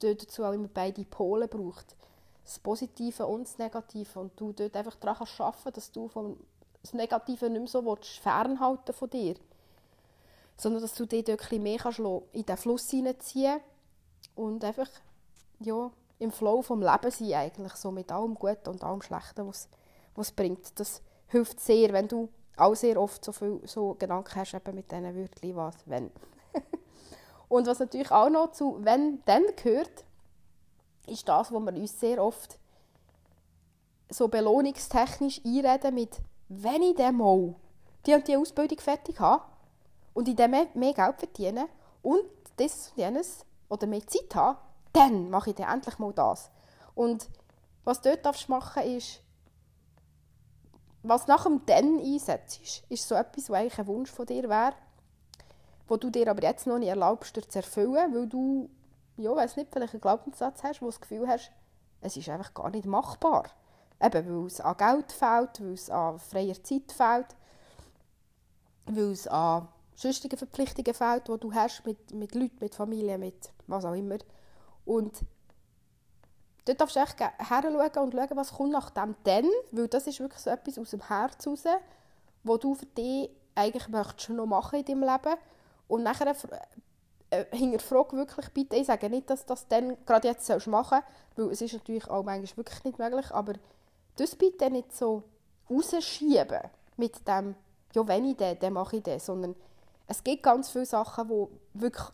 dazu 0.00 0.44
auch 0.44 0.52
immer 0.52 0.68
beide 0.68 1.04
Pole 1.04 1.46
braucht. 1.46 1.96
Das 2.44 2.58
Positive 2.58 3.26
und 3.26 3.46
das 3.46 3.58
Negative 3.58 4.18
und 4.18 4.32
du 4.40 4.52
dort 4.52 4.74
einfach 4.74 4.96
daran 4.96 5.18
kannst 5.18 5.40
arbeiten, 5.40 5.72
dass 5.72 5.92
du 5.92 6.08
vom 6.08 6.38
das 6.82 6.94
Negative 6.94 7.50
nicht 7.50 7.58
mehr 7.58 7.68
so 7.68 7.84
willst, 7.84 8.18
fernhalten 8.20 8.94
von 8.94 9.10
dir, 9.10 9.34
sondern 10.56 10.80
dass 10.80 10.94
du 10.94 11.06
dich 11.06 11.24
dort 11.24 11.52
ein 11.52 11.62
mehr 11.62 11.78
kannst 11.78 11.98
in 11.98 12.46
den 12.46 12.56
Fluss 12.56 12.88
hineinziehen 12.88 13.60
und 14.36 14.64
einfach 14.64 14.88
ja, 15.60 15.90
im 16.18 16.32
Flow 16.32 16.62
vom 16.62 16.82
Leben 16.82 17.10
sein 17.10 17.32
eigentlich, 17.34 17.72
so 17.74 17.90
mit 17.90 18.10
allem 18.10 18.34
Guten 18.34 18.70
und 18.70 18.82
allem 18.82 19.02
Schlechten, 19.02 19.46
was 19.46 19.68
es 20.16 20.32
bringt. 20.32 20.78
Das 20.78 21.02
hilft 21.28 21.60
sehr, 21.60 21.92
wenn 21.92 22.08
du 22.08 22.28
auch 22.56 22.74
sehr 22.74 23.00
oft 23.00 23.24
so 23.24 23.32
viel 23.32 23.60
so 23.64 23.94
Gedanken 23.94 24.34
hast 24.34 24.54
eben 24.54 24.74
mit 24.74 24.90
diesen 24.90 25.14
Wörtern, 25.14 25.56
was, 25.56 25.74
wenn. 25.86 26.10
und 27.48 27.66
was 27.66 27.78
natürlich 27.78 28.10
auch 28.10 28.30
noch 28.30 28.52
zu 28.52 28.84
«wenn», 28.84 29.22
«dann» 29.26 29.44
gehört, 29.56 30.04
ist 31.06 31.28
das, 31.28 31.52
was 31.52 31.62
wir 31.62 31.74
uns 31.74 32.00
sehr 32.00 32.22
oft 32.22 32.58
so 34.10 34.28
belohnungstechnisch 34.28 35.40
einreden 35.44 35.94
mit 35.94 36.20
«wenn 36.48 36.82
ich 36.82 36.96
dann 36.96 37.16
mal 37.16 37.54
die 38.06 38.14
und 38.14 38.26
die 38.26 38.36
Ausbildung 38.36 38.78
fertig 38.78 39.20
habe 39.20 39.44
und 40.14 40.28
ich 40.28 40.36
dann 40.36 40.50
mehr, 40.50 40.66
mehr 40.74 40.94
Geld 40.94 41.18
verdiene 41.18 41.68
und 42.02 42.24
das 42.56 42.88
und 42.88 42.98
jenes 42.98 43.44
oder 43.68 43.86
mehr 43.86 44.06
Zeit 44.06 44.34
habe, 44.34 44.58
dann 44.98 45.30
mache 45.30 45.50
ich 45.50 45.56
dann 45.56 45.72
endlich 45.72 45.98
mal 45.98 46.12
das». 46.12 46.50
Und 46.94 47.28
was 47.84 48.00
du 48.00 48.16
dort 48.16 48.48
machen 48.48 48.82
ist, 48.82 49.20
was 51.02 51.26
nach 51.26 51.44
dem 51.44 51.64
«Dann» 51.66 52.00
einsetzt, 52.00 52.84
ist 52.88 53.08
so 53.08 53.14
etwas, 53.14 53.48
was 53.48 53.58
eigentlich 53.58 53.78
ein 53.78 53.86
Wunsch 53.86 54.10
von 54.10 54.26
dir 54.26 54.48
wäre, 54.48 54.74
wo 55.86 55.96
du 55.96 56.10
dir 56.10 56.28
aber 56.28 56.42
jetzt 56.42 56.66
noch 56.66 56.78
nicht 56.78 56.88
erlaubst, 56.88 57.36
dir 57.36 57.48
zu 57.48 57.60
erfüllen, 57.60 58.14
weil 58.14 58.26
du, 58.26 58.68
ja, 59.16 59.34
weiß 59.34 59.56
nicht, 59.56 59.72
vielleicht 59.72 59.94
einen 59.94 60.00
Glaubenssatz 60.00 60.62
hast, 60.62 60.82
wo 60.82 60.86
du 60.86 60.90
das 60.90 61.00
Gefühl 61.00 61.26
hast, 61.26 61.50
es 62.00 62.16
ist 62.16 62.28
einfach 62.28 62.52
gar 62.54 62.70
nicht 62.70 62.86
machbar. 62.86 63.44
Eben, 64.00 64.28
weil 64.28 64.46
es 64.46 64.60
an 64.60 64.76
Geld 64.76 65.12
fehlt, 65.12 65.60
weil 65.60 65.72
es 65.72 65.90
an 65.90 66.18
freier 66.18 66.62
Zeit 66.62 66.92
fehlt, 66.92 67.36
weil 68.86 69.12
es 69.12 69.26
an 69.26 69.68
sonstigen 69.94 70.38
Verpflichtungen 70.38 70.94
fehlt, 70.94 71.28
die 71.28 71.38
du 71.38 71.52
hast 71.52 71.84
mit, 71.84 72.12
mit 72.12 72.34
Leuten, 72.34 72.58
mit 72.60 72.74
Familie, 72.74 73.18
mit 73.18 73.50
was 73.66 73.84
auch 73.84 73.94
immer. 73.94 74.18
Und 74.88 75.20
dort 76.64 76.80
darfst 76.80 76.96
du 76.96 77.00
echt 77.00 77.20
heranschauen 77.20 78.04
und 78.04 78.14
schauen, 78.14 78.36
was 78.36 78.52
kommt 78.54 78.72
nach 78.72 78.88
dem 78.88 79.14
dann, 79.22 79.44
weil 79.70 79.86
das 79.86 80.06
ist 80.06 80.18
wirklich 80.18 80.40
so 80.40 80.48
etwas 80.48 80.78
aus 80.78 80.90
dem 80.90 81.06
Herz 81.06 81.46
raus, 81.46 81.64
wo 82.42 82.56
du 82.56 82.74
für 82.74 82.86
dich 82.86 83.28
eigentlich 83.54 83.88
möchtest 83.88 84.30
noch 84.30 84.46
machen 84.46 84.78
in 84.78 84.84
deinem 84.86 85.02
Leben. 85.02 85.38
Und 85.88 86.04
nachher 86.04 86.34
äh, 87.28 87.44
hinterfrag 87.54 88.14
wirklich 88.14 88.48
bitte, 88.54 88.76
ich 88.76 88.86
sage 88.86 89.10
nicht, 89.10 89.28
dass 89.28 89.42
du 89.42 89.48
das 89.48 89.68
dann 89.68 89.94
gerade 90.06 90.28
jetzt 90.28 90.46
sollst 90.46 90.68
machen 90.68 91.02
weil 91.36 91.50
es 91.50 91.60
ist 91.60 91.74
natürlich 91.74 92.08
auch 92.08 92.24
manchmal 92.24 92.56
wirklich 92.56 92.84
nicht 92.84 92.98
möglich, 92.98 93.30
aber 93.30 93.52
das 94.16 94.36
bitte 94.36 94.70
nicht 94.70 94.96
so 94.96 95.22
rausschieben 95.70 96.62
mit 96.96 97.28
dem, 97.28 97.54
ja 97.94 98.08
wenn 98.08 98.24
ich 98.24 98.38
das, 98.38 98.58
dann 98.58 98.72
mache 98.72 98.96
ich 98.96 99.02
das, 99.02 99.26
sondern 99.26 99.54
es 100.06 100.24
gibt 100.24 100.42
ganz 100.42 100.70
viele 100.70 100.86
Sachen, 100.86 101.28
die 101.28 101.80
wirklich 101.80 102.08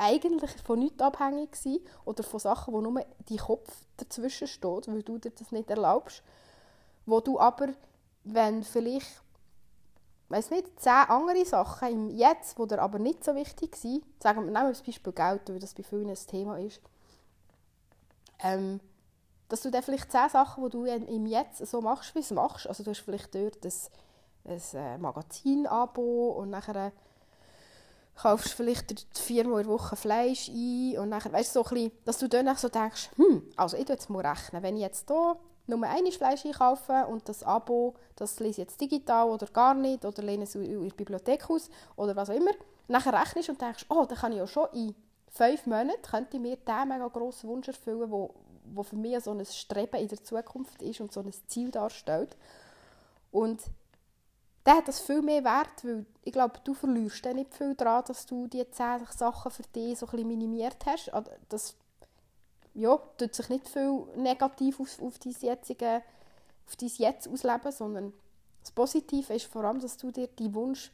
eigentlich 0.00 0.50
von 0.64 0.78
nichts 0.78 1.02
abhängig 1.02 1.54
sind 1.56 1.80
oder 2.04 2.22
von 2.22 2.40
Sachen, 2.40 2.72
wo 2.72 2.80
nur 2.80 3.04
dein 3.28 3.38
Kopf 3.38 3.70
dazwischen 3.96 4.48
steht, 4.48 4.88
weil 4.88 5.02
du 5.02 5.18
dir 5.18 5.30
das 5.30 5.52
nicht 5.52 5.70
erlaubst, 5.70 6.22
wo 7.06 7.20
du 7.20 7.38
aber, 7.38 7.68
wenn 8.24 8.62
vielleicht 8.62 9.22
weiß 10.30 10.50
nicht, 10.50 10.80
zehn 10.80 10.92
andere 10.92 11.44
Sachen 11.44 11.88
im 11.88 12.08
Jetzt, 12.08 12.56
die 12.56 12.66
dir 12.66 12.80
aber 12.80 12.98
nicht 12.98 13.24
so 13.24 13.34
wichtig 13.34 13.76
sind, 13.76 14.04
sagen 14.22 14.38
wir, 14.38 14.44
nehmen 14.44 14.66
wir 14.66 14.68
das 14.68 14.82
Beispiel 14.82 15.12
Geld, 15.12 15.48
weil 15.48 15.58
das 15.58 15.74
bei 15.74 15.82
vielen 15.82 16.08
ein 16.08 16.14
Thema 16.14 16.58
ist, 16.58 16.80
ähm, 18.38 18.80
dass 19.48 19.62
du 19.62 19.70
dann 19.70 19.82
vielleicht 19.82 20.12
zehn 20.12 20.28
Sachen, 20.28 20.64
die 20.64 20.70
du 20.70 20.84
im 20.84 21.26
Jetzt 21.26 21.66
so 21.66 21.80
machst, 21.80 22.14
wie 22.14 22.20
es 22.20 22.30
machst, 22.30 22.68
also 22.68 22.84
du 22.84 22.90
hast 22.90 23.00
vielleicht 23.00 23.34
dort 23.34 23.64
ein, 23.64 23.72
ein 24.44 24.60
äh, 24.74 24.98
Magazin-Abo 24.98 26.30
und 26.38 26.50
nachher 26.50 26.92
kaufst 28.14 28.52
vielleicht 28.52 29.06
viermal 29.16 29.60
in 29.60 29.66
der 29.66 29.74
Woche 29.74 29.96
Fleisch 29.96 30.48
ein 30.48 30.98
und 30.98 31.08
nachher, 31.08 31.32
weißt 31.32 31.54
du, 31.54 31.60
so 31.60 31.64
ein 31.64 31.74
bisschen, 31.74 31.92
dass 32.04 32.18
du 32.18 32.28
dann 32.28 32.54
so 32.56 32.68
denkst, 32.68 33.10
hm, 33.16 33.42
also 33.56 33.76
ich 33.76 33.88
jetzt 33.88 34.10
mal 34.10 34.26
rechnen, 34.26 34.62
wenn 34.62 34.76
ich 34.76 34.82
jetzt 34.82 35.08
hier 35.08 35.36
nur 35.66 35.82
ein 35.84 36.12
Fleisch 36.12 36.44
einkaufen 36.44 37.04
und 37.04 37.28
das 37.28 37.42
Abo, 37.42 37.94
das 38.16 38.40
lese 38.40 38.50
ich 38.50 38.68
jetzt 38.68 38.80
digital 38.80 39.28
oder 39.28 39.46
gar 39.46 39.74
nicht 39.74 40.04
oder 40.04 40.22
lehne 40.22 40.44
es 40.44 40.54
in 40.54 40.82
der 40.82 40.94
Bibliothek 40.94 41.48
aus 41.48 41.70
oder 41.96 42.14
was 42.16 42.30
auch 42.30 42.34
immer. 42.34 42.52
Nachher 42.88 43.12
rechnest 43.12 43.48
und 43.48 43.60
denkst, 43.60 43.86
oh, 43.88 44.04
dann 44.04 44.18
kann 44.18 44.32
ich 44.32 44.38
ja 44.38 44.46
schon 44.46 44.68
in 44.72 44.94
fünf 45.30 45.66
Monaten 45.66 46.02
könnte 46.02 46.36
ich 46.36 46.42
mir 46.42 46.56
diesen 46.56 46.88
mega 46.88 47.08
grossen 47.08 47.48
Wunsch 47.48 47.68
erfüllen, 47.68 48.10
wo, 48.10 48.34
wo 48.64 48.82
für 48.82 48.96
mich 48.96 49.22
so 49.22 49.30
ein 49.30 49.44
Streben 49.46 49.96
in 49.96 50.08
der 50.08 50.22
Zukunft 50.22 50.82
ist 50.82 51.00
und 51.00 51.12
so 51.12 51.20
ein 51.20 51.32
Ziel 51.46 51.70
darstellt. 51.70 52.36
Und 53.30 53.60
dann 54.64 54.76
hat 54.76 54.88
das 54.88 55.00
viel 55.00 55.22
mehr 55.22 55.42
Wert, 55.42 55.84
weil 55.84 56.04
ich 56.22 56.32
glaube, 56.32 56.60
du 56.64 56.74
verlierst 56.74 57.24
dann 57.24 57.36
nicht 57.36 57.54
viel 57.54 57.74
daran, 57.74 58.04
dass 58.06 58.26
du 58.26 58.46
die 58.46 58.68
zehn 58.70 59.06
Sachen 59.16 59.50
für 59.50 59.62
dich 59.62 59.98
so 59.98 60.06
ein 60.06 60.10
bisschen 60.10 60.28
minimiert 60.28 60.84
hast. 60.84 61.10
Das 61.48 61.76
ja, 62.74 62.96
tut 63.16 63.34
sich 63.34 63.48
nicht 63.48 63.68
viel 63.68 64.04
negativ 64.16 64.80
auf, 64.80 65.00
auf 65.02 65.18
dein 65.18 65.34
jetzige, 65.40 66.02
auf 66.66 66.76
dein 66.76 66.90
Jetzt 66.96 67.28
ausleben, 67.28 67.72
sondern 67.72 68.12
das 68.60 68.70
Positive 68.70 69.32
ist 69.34 69.46
vor 69.46 69.64
allem, 69.64 69.80
dass 69.80 69.96
du 69.96 70.10
dir 70.10 70.28
die 70.28 70.54
Wunsch 70.54 70.92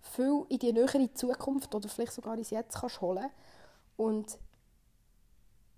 viel 0.00 0.44
in 0.48 0.58
die 0.58 0.72
nähere 0.72 1.12
Zukunft 1.14 1.74
oder 1.74 1.88
vielleicht 1.88 2.12
sogar 2.12 2.36
ins 2.36 2.50
Jetzt 2.50 2.80
kannst 2.80 3.00
holen 3.00 3.30
und 3.96 4.38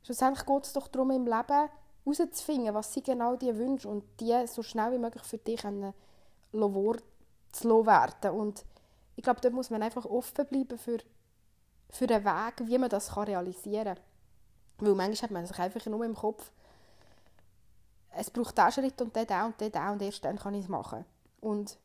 schlussendlich 0.02 0.46
geht 0.46 0.64
es 0.64 0.72
doch 0.72 0.88
darum, 0.88 1.10
im 1.10 1.26
Leben 1.26 1.68
herauszufinden, 2.04 2.74
was 2.74 2.92
sind 2.92 3.06
genau 3.06 3.36
die 3.36 3.56
Wünsche 3.56 3.88
und 3.88 4.04
die 4.20 4.46
so 4.46 4.62
schnell 4.62 4.92
wie 4.92 4.98
möglich 4.98 5.24
für 5.24 5.38
dich 5.38 5.62
können, 5.62 5.92
zu 7.52 7.86
werden. 7.86 8.30
Und 8.30 8.64
ich 9.16 9.22
glaube, 9.22 9.40
da 9.40 9.50
muss 9.50 9.70
man 9.70 9.82
einfach 9.82 10.04
offen 10.04 10.46
bleiben 10.46 10.78
für, 10.78 10.98
für 11.90 12.08
einen 12.08 12.24
Weg, 12.24 12.68
wie 12.68 12.78
man 12.78 12.90
das 12.90 13.16
realisieren 13.16 13.96
kann. 13.96 14.04
Weil 14.78 14.94
manchmal 14.94 15.22
hat 15.22 15.30
man 15.30 15.46
sich 15.46 15.58
einfach 15.58 15.86
nur 15.86 16.04
im 16.04 16.14
Kopf, 16.14 16.50
es 18.18 18.30
braucht 18.30 18.56
diesen 18.56 18.72
Schritt 18.72 19.00
und 19.00 19.14
den, 19.14 19.26
und 19.42 19.60
den, 19.60 19.88
und 19.90 20.02
erst 20.02 20.24
dann 20.24 20.38
kann 20.38 20.54
ich 20.54 20.64
es 20.64 20.68
machen. 20.68 21.04
Und 21.40 21.78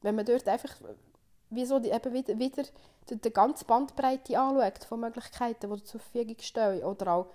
wenn 0.00 0.14
man 0.14 0.24
dort 0.24 0.46
einfach 0.48 0.74
wie 1.50 1.66
so 1.66 1.78
die, 1.78 1.90
eben 1.90 2.12
wieder, 2.12 2.38
wieder 2.38 2.62
die, 3.10 3.20
die 3.20 3.32
ganze 3.32 3.64
Bandbreite 3.64 4.38
anschaut 4.38 4.84
von 4.84 5.00
Möglichkeiten, 5.00 5.72
die 5.72 5.84
zur 5.84 6.00
Verfügung 6.00 6.36
stehen, 6.40 6.82
oder 6.84 7.12
auch 7.12 7.26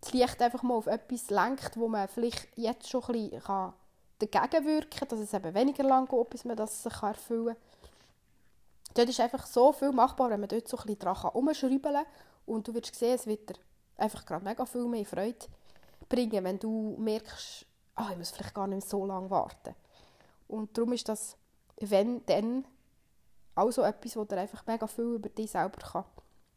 das 0.00 0.12
Licht 0.12 0.40
einfach 0.40 0.62
mal 0.62 0.74
auf 0.74 0.86
etwas 0.86 1.28
lenkt, 1.28 1.76
wo 1.76 1.86
man 1.86 2.08
vielleicht 2.08 2.48
jetzt 2.56 2.88
schon 2.88 3.04
ein 3.04 3.12
bisschen 3.12 3.42
kann 3.42 3.74
dagegen 4.20 4.66
wirken 4.66 5.08
dass 5.08 5.18
es 5.18 5.34
eben 5.34 5.54
weniger 5.54 5.84
lang 5.84 6.06
geht, 6.06 6.30
bis 6.30 6.44
man 6.44 6.56
das 6.56 6.82
sich 6.82 7.02
erfüllen 7.02 7.54
kann. 7.54 8.94
Dort 8.94 9.08
ist 9.08 9.20
einfach 9.20 9.46
so 9.46 9.72
viel 9.72 9.92
machbar, 9.92 10.30
wenn 10.30 10.40
man 10.40 10.48
dort 10.48 10.68
so 10.68 10.76
ein 10.78 10.86
bisschen 10.86 11.14
herumschrauben 11.14 11.80
kann 11.82 12.06
und 12.46 12.66
du 12.66 12.74
wirst 12.74 12.94
sehen, 12.94 13.14
es 13.14 13.26
wird 13.26 13.58
einfach 13.96 14.24
gerade 14.26 14.44
mega 14.44 14.64
viel 14.66 14.86
mehr 14.86 15.04
Freude 15.04 15.46
bringen, 16.08 16.44
wenn 16.44 16.58
du 16.58 16.96
merkst, 16.98 17.66
oh, 17.96 18.06
ich 18.10 18.16
muss 18.16 18.30
vielleicht 18.30 18.54
gar 18.54 18.66
nicht 18.66 18.88
so 18.88 19.06
lange 19.06 19.30
warten. 19.30 19.74
Und 20.48 20.76
darum 20.76 20.92
ist 20.92 21.08
das, 21.08 21.36
wenn, 21.78 22.24
dann 22.26 22.64
auch 23.54 23.70
so 23.70 23.82
etwas, 23.82 24.16
wo 24.16 24.24
dir 24.24 24.38
einfach 24.38 24.66
mega 24.66 24.86
viel 24.86 25.14
über 25.14 25.28
dich 25.28 25.50
selber 25.50 25.78
kann 25.80 26.04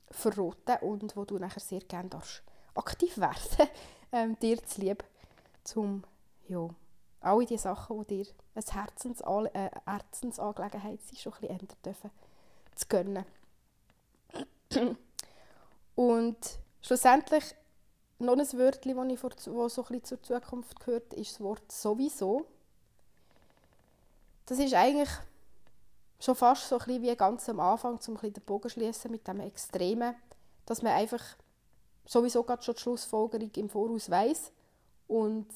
verraten 0.09 0.77
und 0.81 1.15
wo 1.15 1.25
du 1.25 1.37
nachher 1.37 1.59
sehr 1.59 1.81
gerne 1.81 2.09
darfst 2.09 2.43
aktiv 2.75 3.17
werden, 3.17 3.69
ähm, 4.11 4.39
dir 4.39 4.63
zu 4.65 4.81
lieb, 4.81 5.03
um 5.75 6.03
ja, 6.47 6.67
alle 7.23 7.45
die 7.45 7.57
Sachen, 7.57 8.05
die 8.05 8.23
dir 8.23 8.33
eine 8.55 8.65
Herzensangelegenheit 8.65 9.53
äh, 9.53 9.69
Herzensangelegenheit 9.89 11.01
sind, 11.01 11.19
schon 11.19 11.33
ein 11.33 11.39
bisschen 11.41 11.59
ändern 11.59 11.77
dürfen, 11.85 12.11
zu 12.75 12.87
gönnen. 12.87 13.25
Und 15.95 16.37
schlussendlich 16.81 17.55
noch 18.19 18.33
ein 18.33 18.53
Wörtchen, 18.53 18.95
das, 18.95 19.07
ich 19.07 19.19
vor, 19.19 19.29
das 19.29 19.45
so 19.45 19.85
ein 19.85 20.03
zur 20.03 20.21
Zukunft 20.21 20.79
gehört, 20.79 21.13
ist 21.13 21.33
das 21.33 21.41
Wort 21.41 21.71
«sowieso». 21.71 22.45
Das 24.45 24.59
ist 24.59 24.73
eigentlich 24.73 25.09
schon 26.19 26.35
fast 26.35 26.67
so 26.67 26.77
ein 26.77 27.01
wie 27.01 27.15
ganz 27.15 27.47
am 27.49 27.59
Anfang, 27.59 27.99
um 28.07 28.17
den 28.17 28.33
Bogen 28.45 28.69
zu 28.69 28.69
schließen 28.69 29.11
mit 29.11 29.27
dem 29.27 29.39
Extremen, 29.39 30.15
dass 30.65 30.81
man 30.81 30.93
einfach 30.93 31.23
sowieso 32.05 32.43
gerade 32.43 32.63
schon 32.63 32.75
die 32.75 32.81
Schlussfolgerung 32.81 33.51
im 33.55 33.69
Voraus 33.69 34.09
weiß 34.09 34.51
und 35.07 35.47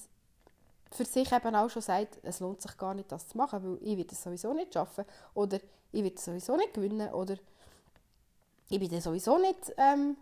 für 0.91 1.05
sich 1.05 1.31
eben 1.31 1.55
auch 1.55 1.69
schon 1.69 1.81
sagt, 1.81 2.19
es 2.23 2.39
lohnt 2.39 2.61
sich 2.61 2.77
gar 2.77 2.93
nicht, 2.93 3.11
das 3.11 3.27
zu 3.27 3.38
machen, 3.38 3.63
weil 3.63 3.88
ich 3.88 3.97
werde 3.97 4.13
es 4.13 4.23
sowieso 4.23 4.53
nicht 4.53 4.73
schaffen 4.73 5.05
oder 5.33 5.59
ich 5.91 6.03
werde 6.03 6.15
es 6.15 6.25
sowieso 6.25 6.55
nicht 6.55 6.73
gewinnen 6.73 7.13
oder 7.13 7.35
ich 8.69 8.79
bin 8.79 9.01
sowieso 9.01 9.38
nicht, 9.38 9.73
ähm, 9.77 10.17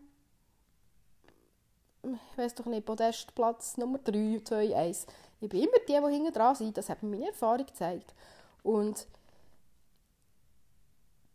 ich 2.03 2.37
weiß 2.37 2.55
doch 2.55 2.65
nicht, 2.65 2.85
Podestplatz 2.85 3.77
Nummer 3.77 3.97
3, 3.97 4.41
2, 4.43 4.75
1. 4.75 5.07
Ich 5.41 5.49
bin 5.49 5.63
immer 5.63 5.79
die, 5.87 5.93
die 5.93 6.13
hinten 6.15 6.33
dran 6.33 6.55
sind, 6.55 6.77
das 6.77 6.89
hat 6.89 7.01
mir 7.01 7.09
meine 7.09 7.29
Erfahrung 7.29 7.65
gezeigt. 7.65 8.13
Und 8.61 9.07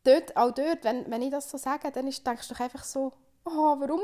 dort, 0.05 0.37
auch 0.37 0.53
dort, 0.53 0.85
wenn, 0.85 1.11
wenn 1.11 1.23
ich 1.23 1.31
das 1.31 1.51
so 1.51 1.59
sage, 1.59 1.91
dann 1.91 2.07
ist, 2.07 2.25
denkst 2.25 2.49
du 2.49 2.55
doch 2.55 2.61
einfach 2.61 2.85
so, 2.85 3.13
oh, 3.45 3.77
warum, 3.79 4.01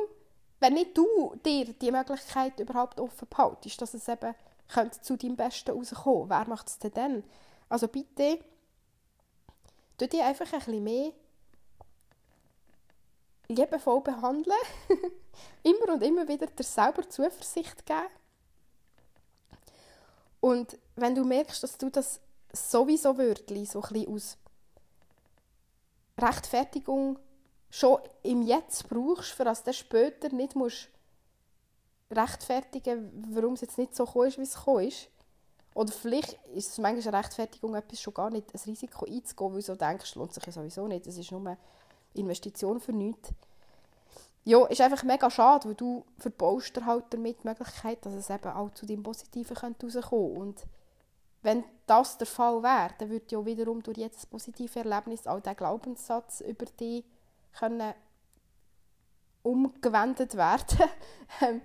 wenn 0.60 0.74
nicht 0.74 0.96
du 0.96 1.34
dir 1.44 1.72
die 1.72 1.92
Möglichkeit 1.92 2.58
überhaupt 2.58 2.98
offen 2.98 3.28
behaltest, 3.28 3.80
dass 3.80 3.94
es 3.94 4.08
eben 4.08 4.34
könnte 4.68 5.00
zu 5.00 5.16
deinem 5.16 5.36
Besten 5.36 5.70
rauskommen, 5.70 6.30
wer 6.30 6.48
macht 6.48 6.68
es 6.68 6.78
denn 6.78 6.92
dann? 6.92 7.24
Also 7.68 7.88
bitte, 7.88 8.38
tu 9.98 10.06
dich 10.06 10.22
einfach 10.22 10.52
ein 10.52 10.58
bisschen 10.58 10.84
mehr 10.84 11.12
liebevoll 13.48 14.00
behandeln, 14.00 14.56
immer 15.62 15.94
und 15.94 16.02
immer 16.02 16.26
wieder 16.28 16.46
dir 16.46 16.64
selber 16.64 17.08
Zuversicht 17.08 17.86
geben. 17.86 18.08
Und 20.40 20.78
wenn 20.96 21.14
du 21.14 21.24
merkst, 21.24 21.62
dass 21.62 21.78
du 21.78 21.90
das 21.90 22.20
sowieso 22.52 23.16
wirklich 23.18 23.70
so 23.70 23.82
ein 23.82 24.08
aus 24.08 24.36
Rechtfertigung 26.18 27.18
schon 27.70 28.00
im 28.22 28.42
Jetzt 28.42 28.88
brauchst, 28.88 29.32
für 29.32 29.44
das 29.44 29.62
du 29.62 29.72
später 29.72 30.28
nicht 30.30 30.56
musst 30.56 30.88
rechtfertigen 32.10 33.26
warum 33.30 33.54
es 33.54 33.62
jetzt 33.62 33.78
nicht 33.78 33.94
so 33.94 34.04
gekommen 34.04 34.28
ist, 34.28 34.38
wie 34.38 34.42
es 34.42 34.54
gekommen 34.54 34.88
ist. 34.88 35.08
Oder 35.74 35.92
vielleicht 35.92 36.38
ist 36.54 36.70
es 36.70 36.78
manchmal 36.78 37.14
eine 37.14 37.18
Rechtfertigung, 37.18 37.74
etwas 37.74 38.00
schon 38.00 38.14
gar 38.14 38.30
nicht 38.30 38.54
ein 38.54 38.60
Risiko 38.64 39.04
einzugehen, 39.04 39.52
weil 39.52 39.60
du 39.60 39.66
so 39.66 39.74
denkst, 39.74 40.14
lohnt 40.14 40.32
sich 40.32 40.46
ja 40.46 40.52
sowieso 40.52 40.86
nicht. 40.86 41.06
Das 41.06 41.18
ist 41.18 41.30
nur 41.30 41.40
eine 41.40 41.58
Investition 42.14 42.80
für 42.80 42.92
nichts. 42.92 43.30
Ja, 44.44 44.64
ist 44.66 44.80
einfach 44.80 45.02
mega 45.02 45.28
schade, 45.28 45.68
weil 45.68 45.74
du 45.74 46.04
verbaust 46.18 46.76
dir 46.76 46.86
halt 46.86 47.04
damit 47.10 47.42
die 47.42 47.48
Möglichkeit, 47.48 48.06
dass 48.06 48.14
es 48.14 48.30
eben 48.30 48.48
auch 48.48 48.72
zu 48.72 48.86
deinem 48.86 49.02
Positiven 49.02 49.56
herauskommen 49.56 50.04
könnte. 50.04 50.40
Und 50.40 50.66
wenn 51.42 51.64
das 51.86 52.16
der 52.16 52.26
Fall 52.26 52.62
wäre, 52.62 52.94
dann 52.98 53.10
würde 53.10 53.26
ja 53.28 53.44
wiederum 53.44 53.82
durch 53.82 53.98
jedes 53.98 54.24
positive 54.24 54.78
Erlebnis 54.78 55.26
auch 55.26 55.40
der 55.40 55.54
Glaubenssatz 55.54 56.40
über 56.40 56.64
dich 56.64 57.04
können 57.58 57.92
umgewendet 59.42 60.36
werden. 60.36 60.78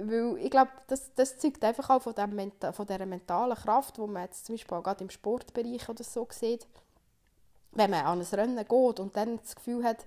Weil 0.00 0.38
ich 0.38 0.50
glaube, 0.50 0.70
das, 0.86 1.12
das 1.14 1.38
zeugt 1.38 1.64
einfach 1.64 1.90
auch 1.90 2.02
von, 2.02 2.14
dem, 2.14 2.52
von 2.72 2.86
dieser 2.86 3.06
mentalen 3.06 3.56
Kraft, 3.56 3.96
die 3.96 4.00
man 4.02 4.22
jetzt 4.22 4.46
zum 4.46 4.54
Beispiel 4.54 4.78
auch 4.78 4.82
gerade 4.82 5.02
im 5.02 5.10
Sportbereich 5.10 5.88
oder 5.88 6.04
so 6.04 6.26
sieht. 6.30 6.66
Wenn 7.72 7.90
man 7.90 8.06
an 8.06 8.20
ein 8.20 8.26
Rennen 8.26 8.56
geht 8.56 9.00
und 9.00 9.16
dann 9.16 9.38
das 9.38 9.56
Gefühl 9.56 9.84
hat, 9.84 10.06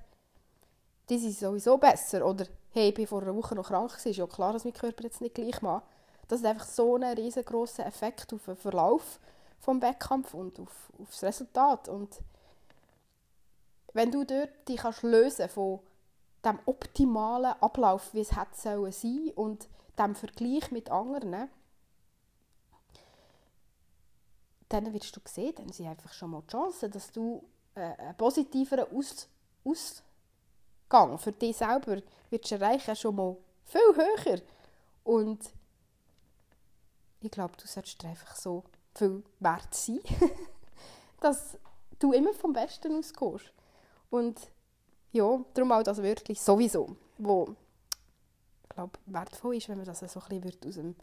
die 1.10 1.20
sind 1.20 1.38
sowieso 1.38 1.78
besser. 1.78 2.26
Oder 2.26 2.46
hey, 2.72 2.90
ich 2.90 2.98
war 3.00 3.08
vor 3.08 3.22
einer 3.22 3.36
Woche 3.36 3.54
noch 3.54 3.68
krank, 3.68 3.94
ist 4.04 4.16
ja 4.16 4.26
klar, 4.28 4.54
dass 4.54 4.64
mein 4.64 4.74
Körper 4.74 5.04
jetzt 5.04 5.20
nicht 5.20 5.36
gleich 5.36 5.62
macht. 5.62 5.84
Das 6.30 6.40
hat 6.40 6.48
einfach 6.48 6.66
so 6.66 6.96
einen 6.96 7.18
riesengroßen 7.18 7.84
Effekt 7.84 8.34
auf 8.34 8.46
den 8.46 8.56
Verlauf 8.56 9.20
des 9.60 9.82
Wettkampf 9.82 10.34
und 10.34 10.58
auf, 10.60 10.90
auf 11.02 11.10
das 11.10 11.24
Resultat. 11.24 11.90
Und 11.90 12.18
wenn 13.94 14.12
du 14.12 14.24
dort 14.24 14.68
dich 14.70 14.78
kannst 14.78 15.04
lösen 15.04 15.50
von 15.50 15.80
dem 16.46 16.60
optimalen 16.66 17.54
Ablauf, 17.62 18.14
wie 18.14 18.22
es 18.22 18.32
hätte 18.32 18.56
sein 18.56 18.92
sollen 18.92 19.32
und 19.36 19.68
dem 19.98 20.16
Vergleich 20.16 20.72
mit 20.72 20.90
anderen, 20.90 21.50
dann 24.70 24.94
wirst 24.94 25.16
du 25.16 25.20
sehen, 25.26 25.54
dann 25.56 25.72
sind 25.72 25.88
einfach 25.88 26.14
schon 26.14 26.32
mal 26.32 26.42
die 26.44 26.52
Chancen, 26.52 26.92
dass 26.92 27.12
du 27.12 27.44
äh, 27.76 27.82
einen 27.82 28.18
positiveren 28.18 28.86
Aus 28.96 29.28
Ausgang 29.64 31.18
für 31.18 31.32
dich 31.32 31.58
selber 31.58 32.02
wirst 32.30 32.52
erreichen, 32.52 32.96
schon 32.96 33.16
mal 33.16 33.38
viel 33.66 33.96
höher. 33.96 34.42
Und 35.04 35.40
ich 37.22 37.32
glaube, 37.32 37.56
du 37.58 37.68
solltest 37.68 38.04
einfach 38.06 38.36
so 38.36 38.64
viel 38.96 39.24
wert 39.40 39.74
sein, 39.74 40.00
dass 41.22 41.58
du 42.00 42.14
immer 42.14 42.34
vom 42.34 42.54
Besten 42.54 42.98
ausgehst. 42.98 43.54
Und 44.10 44.40
ja, 45.12 45.40
darum 45.54 45.72
auch 45.72 45.84
das 45.84 46.02
Wörtchen 46.02 46.36
sowieso, 46.36 46.96
wo 47.18 47.56
glaube, 48.74 49.00
wertvoll 49.06 49.56
ist, 49.56 49.70
wenn 49.70 49.78
man 49.78 49.86
das 49.86 50.00
so 50.00 50.20
ein 50.20 50.42
bisschen 50.42 50.68
aus 50.68 50.76
dem 50.76 50.96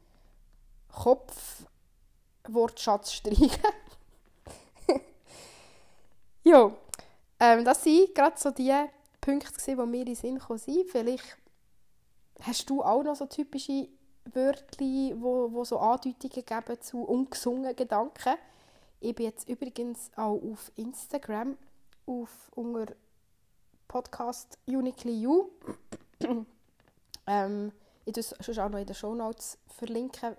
Kopfwortschatz 2.44 3.12
streichen 3.12 3.50
Ja, 6.44 6.72
ähm, 7.40 7.64
das 7.64 7.84
sind 7.84 8.14
gerade 8.14 8.38
so 8.38 8.50
die 8.50 8.74
Punkte, 9.20 9.52
die 9.66 9.74
mir 9.74 10.00
in 10.00 10.06
den 10.06 10.14
Sinn 10.14 10.38
gekommen. 10.38 10.60
Vielleicht 10.88 11.36
hast 12.40 12.70
du 12.70 12.82
auch 12.82 13.02
noch 13.02 13.16
so 13.16 13.26
typische 13.26 13.88
Wörter, 14.32 14.84
wo, 15.20 15.52
wo 15.52 15.64
so 15.64 15.78
Andeutungen 15.78 16.44
geben 16.44 16.80
zu 16.80 17.02
ungesungenen 17.02 17.76
Gedanken. 17.76 18.34
Ich 19.00 19.14
bin 19.14 19.26
jetzt 19.26 19.48
übrigens 19.48 20.10
auch 20.16 20.40
auf 20.42 20.72
Instagram 20.76 21.56
auf 22.06 22.50
unter 22.54 22.94
Podcast 23.86 24.58
Uniquely 24.66 25.20
You. 25.20 25.50
Ähm, 27.28 27.72
ich 28.04 28.12
tue 28.12 28.22
es 28.22 28.58
auch 28.58 28.68
noch 28.68 28.78
in 28.78 28.86
den 28.86 28.94
Show 28.94 29.14
Notes 29.14 29.58
verlinken 29.68 30.36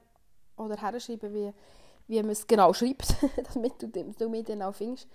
oder 0.58 0.76
herschreiben, 0.76 1.34
wie, 1.34 1.54
wie 2.08 2.22
man 2.22 2.32
es 2.32 2.46
genau 2.46 2.74
schreibt, 2.74 3.16
damit 3.54 3.82
du, 3.82 3.88
du 3.88 4.30
mich 4.30 4.46
dann 4.46 4.62
auch 4.62 4.76
findest. 4.76 5.08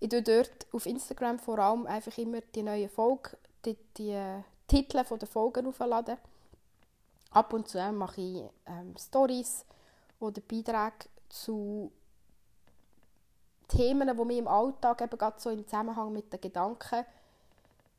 Ich 0.00 0.08
tue 0.08 0.22
dort 0.22 0.66
auf 0.72 0.86
Instagram 0.86 1.38
vor 1.38 1.58
allem 1.58 1.86
einfach 1.86 2.16
immer 2.18 2.40
die 2.40 2.62
neuen 2.62 2.88
Folgen, 2.88 3.36
die, 3.64 3.76
die 3.96 4.20
Titel 4.66 5.02
der 5.02 5.28
Folgen 5.28 5.66
aufladen. 5.66 6.18
Ab 7.30 7.52
und 7.52 7.68
zu 7.68 7.78
mache 7.92 8.20
ich 8.20 8.44
ähm, 8.66 8.94
Stories 8.98 9.64
oder 10.20 10.40
Beiträge 10.40 11.08
zu 11.28 11.90
Themen, 13.68 14.16
die 14.16 14.24
mich 14.24 14.38
im 14.38 14.48
Alltag 14.48 15.00
eben 15.00 15.18
gerade 15.18 15.40
so 15.40 15.50
im 15.50 15.66
Zusammenhang 15.66 16.12
mit 16.12 16.32
den 16.32 16.40
Gedanken 16.40 17.04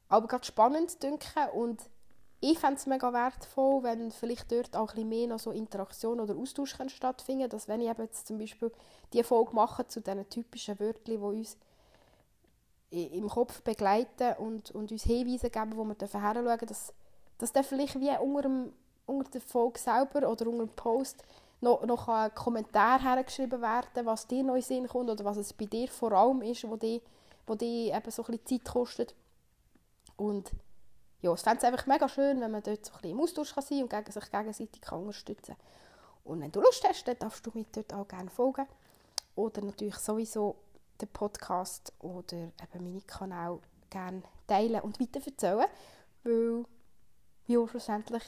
aber 0.08 0.28
gerade 0.28 0.46
spannend 0.46 1.02
denken 1.02 1.50
und 1.54 1.82
ich 2.52 2.60
fände 2.60 2.76
es 2.76 2.86
mega 2.86 3.12
wertvoll, 3.12 3.84
wenn 3.84 4.12
vielleicht 4.12 4.52
dort 4.52 4.76
auch 4.76 4.90
ein 4.90 4.96
bisschen 4.96 5.10
mehr 5.10 5.28
noch 5.28 5.40
so 5.40 5.52
Interaktion 5.52 6.20
oder 6.20 6.36
Austausch 6.36 6.76
stattfinden 6.88 7.44
kann, 7.44 7.50
dass 7.50 7.68
wenn 7.68 7.82
ich 7.82 7.90
eben 7.90 8.02
jetzt 8.02 8.28
zum 8.28 8.38
Beispiel 8.38 8.72
die 9.14 9.24
Folge 9.24 9.54
mache 9.54 9.88
zu 9.88 10.02
diesen 10.02 10.30
typischen 10.30 10.80
Wörtern, 10.80 11.04
die 11.06 11.18
uns 11.18 11.58
im 12.92 13.28
Kopf 13.28 13.62
begleiten 13.62 14.38
und, 14.38 14.72
und 14.72 14.92
uns 14.92 15.04
Hinweise 15.04 15.50
geben, 15.50 15.76
wo 15.76 15.84
wir 15.84 15.96
hinschauen 16.00 16.46
dürfen, 16.46 16.68
dass, 16.68 16.94
dass 17.38 17.52
dann 17.52 17.64
vielleicht 17.64 18.00
wie 18.00 18.16
unter, 18.18 18.44
dem, 18.44 18.74
unter 19.06 19.32
der 19.32 19.42
Folge 19.42 19.80
selber 19.80 20.30
oder 20.30 20.48
unter 20.48 20.66
dem 20.66 20.76
Post 20.76 21.24
noch, 21.62 21.84
noch 21.86 22.08
ein 22.08 22.34
Kommentar 22.36 23.02
hergeschrieben 23.02 23.62
werden, 23.62 24.06
was 24.06 24.28
dir 24.28 24.44
neu 24.44 24.58
in 24.58 24.62
Sinn 24.62 24.88
kommt 24.88 25.10
oder 25.10 25.26
was 25.26 25.38
es 25.38 25.52
bei 25.52 25.66
dir 25.66 25.88
vor 25.88 26.12
allem 26.14 26.42
ist, 26.42 26.68
wo 26.68 26.76
dir 26.76 27.02
wo 27.48 27.56
die 27.56 27.90
eben 27.90 28.12
so 28.12 28.24
ein 28.24 28.38
bisschen 28.38 28.46
Zeit 28.46 28.74
kostet. 28.74 29.16
Und 30.18 30.52
ja, 31.26 31.34
es 31.34 31.42
fände 31.42 31.58
es 31.58 31.64
einfach 31.64 31.88
mega 31.88 32.08
schön, 32.08 32.40
wenn 32.40 32.52
man 32.52 32.62
dort 32.62 32.86
so 32.86 32.94
ein 32.94 33.02
bisschen 33.02 33.18
im 33.18 33.20
Austausch 33.20 33.54
kann 33.54 33.64
sein 33.64 33.82
und 33.82 33.90
gegen, 33.90 34.12
sich 34.12 34.32
gegenseitig 34.32 34.82
kann 34.82 35.00
unterstützen 35.00 35.56
kann. 35.56 35.66
Und 36.24 36.42
wenn 36.42 36.52
du 36.52 36.62
Lust 36.62 36.88
hast, 36.88 37.08
dann 37.08 37.18
darfst 37.18 37.46
du 37.46 37.52
mir 37.56 37.66
dort 37.72 37.94
auch 37.94 38.08
gerne 38.08 38.30
folgen. 38.30 38.68
Oder 39.36 39.64
natürlich 39.64 39.96
sowieso 39.96 40.56
den 41.02 41.10
Podcast 41.10 41.92
oder 42.00 42.38
eben 42.38 42.84
meinen 42.84 43.06
Kanal 43.08 43.60
gerne 43.90 44.22
teilen 44.48 44.82
und 44.82 45.00
weiterverzählen. 45.00 45.66
Weil, 46.24 46.66
ja, 47.48 47.68
schlussendlich 47.68 48.24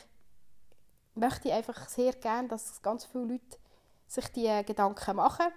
möchte 1.14 1.50
ich 1.50 1.54
einfach 1.54 1.88
sehr 1.88 2.14
gerne, 2.14 2.48
dass 2.48 2.82
ganz 2.82 3.06
viele 3.06 3.26
Leute 3.26 3.58
sich 4.08 4.28
die 4.32 4.64
Gedanken 4.66 5.16
machen. 5.18 5.48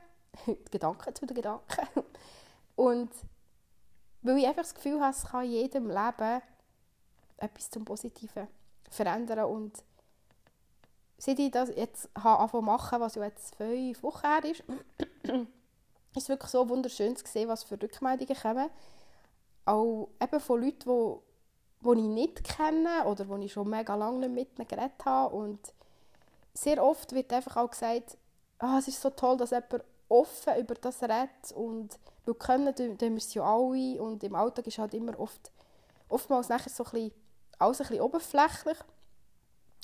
Gedanken 0.70 1.14
zu 1.14 1.24
den 1.24 1.34
Gedanken. 1.34 1.88
Und 2.76 3.10
weil 4.22 4.38
ich 4.38 4.46
einfach 4.46 4.62
das 4.62 4.74
Gefühl 4.74 5.00
habe, 5.00 5.10
es 5.10 5.24
kann 5.24 5.50
jedem 5.50 5.88
Leben 5.88 6.42
etwas 7.40 7.70
zum 7.70 7.84
Positiven 7.84 8.48
verändern. 8.90 9.44
Und 9.46 9.82
seit 11.18 11.38
ich 11.38 11.50
das 11.50 11.70
jetzt 11.74 12.08
habe 12.16 12.62
machen, 12.62 13.00
was 13.00 13.14
ja 13.14 13.24
jetzt 13.24 13.54
fünf 13.56 14.02
Wochen 14.02 14.26
her 14.26 14.44
ist, 14.44 14.62
ist 15.24 16.22
es 16.22 16.28
wirklich 16.28 16.50
so 16.50 16.68
wunderschön 16.68 17.16
zu 17.16 17.26
sehen, 17.26 17.48
was 17.48 17.64
für 17.64 17.80
Rückmeldungen 17.80 18.36
kommen. 18.36 18.70
auch 19.64 20.08
eben 20.20 20.40
von 20.40 20.62
Leuten, 20.62 20.88
die 20.88 21.30
die 21.82 21.88
ich 21.88 21.96
nicht 21.96 22.44
kenne 22.44 23.04
oder 23.06 23.28
wo 23.28 23.36
ich 23.36 23.52
schon 23.52 23.68
mega 23.68 23.94
lange 23.94 24.28
nicht 24.28 24.34
mit 24.34 24.58
ihnen 24.58 24.68
geredet 24.68 25.04
habe. 25.04 25.34
Und 25.34 25.72
sehr 26.52 26.82
oft 26.82 27.12
wird 27.12 27.32
einfach 27.32 27.56
auch 27.56 27.70
gesagt, 27.70 28.18
ah, 28.58 28.78
es 28.78 28.88
ist 28.88 29.00
so 29.00 29.10
toll, 29.10 29.36
dass 29.38 29.50
jemand 29.50 29.84
offen 30.08 30.58
über 30.58 30.74
das 30.74 31.02
redet 31.02 31.52
und 31.54 31.98
wir 32.24 32.34
können, 32.34 32.74
tun 32.74 32.98
wir 32.98 33.16
es 33.16 33.32
ja 33.32 33.42
alle 33.42 34.02
und 34.02 34.22
im 34.22 34.34
Alltag 34.34 34.66
ist 34.66 34.78
halt 34.78 34.92
immer 34.92 35.18
oft, 35.18 35.50
oftmals 36.08 36.48
nachher 36.48 36.68
so 36.68 36.84
ein 36.84 36.90
bisschen, 36.90 37.12
alles 37.60 37.80
ein 37.80 37.88
bisschen 37.88 38.02
oberflächlich 38.02 38.78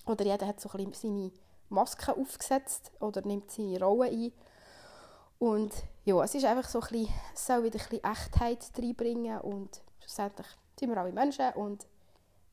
oder 0.07 0.25
jeder 0.25 0.47
hat 0.47 0.61
so 0.61 0.69
ein 0.71 0.91
bisschen 0.91 0.95
seine 0.95 1.33
Maske 1.69 2.17
aufgesetzt 2.17 2.93
oder 3.01 3.23
nimmt 3.23 3.51
seine 3.51 3.81
Rolle 3.81 4.11
ein 4.11 4.33
und 5.39 5.73
ja, 6.05 6.23
es 6.23 6.35
ist 6.35 6.45
einfach 6.45 6.69
so 6.69 6.81
ein 6.81 6.89
bisschen, 6.89 7.15
soll 7.35 7.65
wieder 7.65 7.79
ein 7.79 7.89
bisschen 7.89 8.05
Echtheit 8.05 8.71
reinbringen 8.79 9.41
und 9.41 9.83
schlussendlich 10.01 10.47
sind 10.79 10.91
wir 10.91 10.97
alle 10.97 11.13
Menschen 11.13 11.53
und 11.55 11.87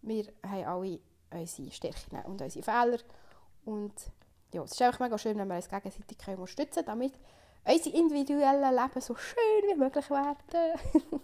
wir 0.01 0.26
haben 0.45 0.65
alle 0.65 0.99
unsere 1.32 1.71
Stärken 1.71 2.21
und 2.26 2.41
unsere 2.41 2.63
Fehler. 2.63 2.99
Und 3.65 3.93
ja, 4.51 4.63
es 4.63 4.71
ist 4.71 4.82
einfach 4.82 4.99
mega 4.99 5.17
schön, 5.17 5.38
wenn 5.38 5.47
wir 5.47 5.55
uns 5.55 5.69
gegenseitig 5.69 6.28
unterstützen 6.28 6.86
können, 6.86 6.99
damit 6.99 7.13
unsere 7.65 7.95
individuellen 7.95 8.76
Leben 8.76 9.01
so 9.01 9.15
schön 9.15 9.63
wie 9.67 9.76
möglich 9.76 10.09
werden. 10.09 10.80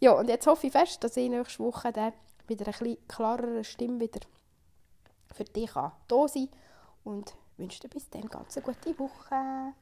ja, 0.00 0.12
und 0.12 0.28
jetzt 0.28 0.46
hoffe 0.46 0.66
ich 0.66 0.72
fest, 0.72 1.02
dass 1.04 1.16
ich 1.16 1.30
nächste 1.30 1.62
Woche 1.62 1.92
dann 1.92 2.12
wieder 2.48 2.66
eine 2.66 2.72
etwas 2.72 2.98
klarere 3.08 3.64
Stimme 3.64 4.00
wieder 4.00 4.20
für 5.32 5.44
dich 5.44 5.70
da 6.08 6.28
sein. 6.28 6.48
Und 7.04 7.34
wünsche 7.56 7.80
dir 7.80 7.88
bis 7.88 8.08
dann 8.10 8.28
ganz 8.28 8.56
eine 8.56 8.66
gute 8.66 8.98
Woche. 8.98 9.74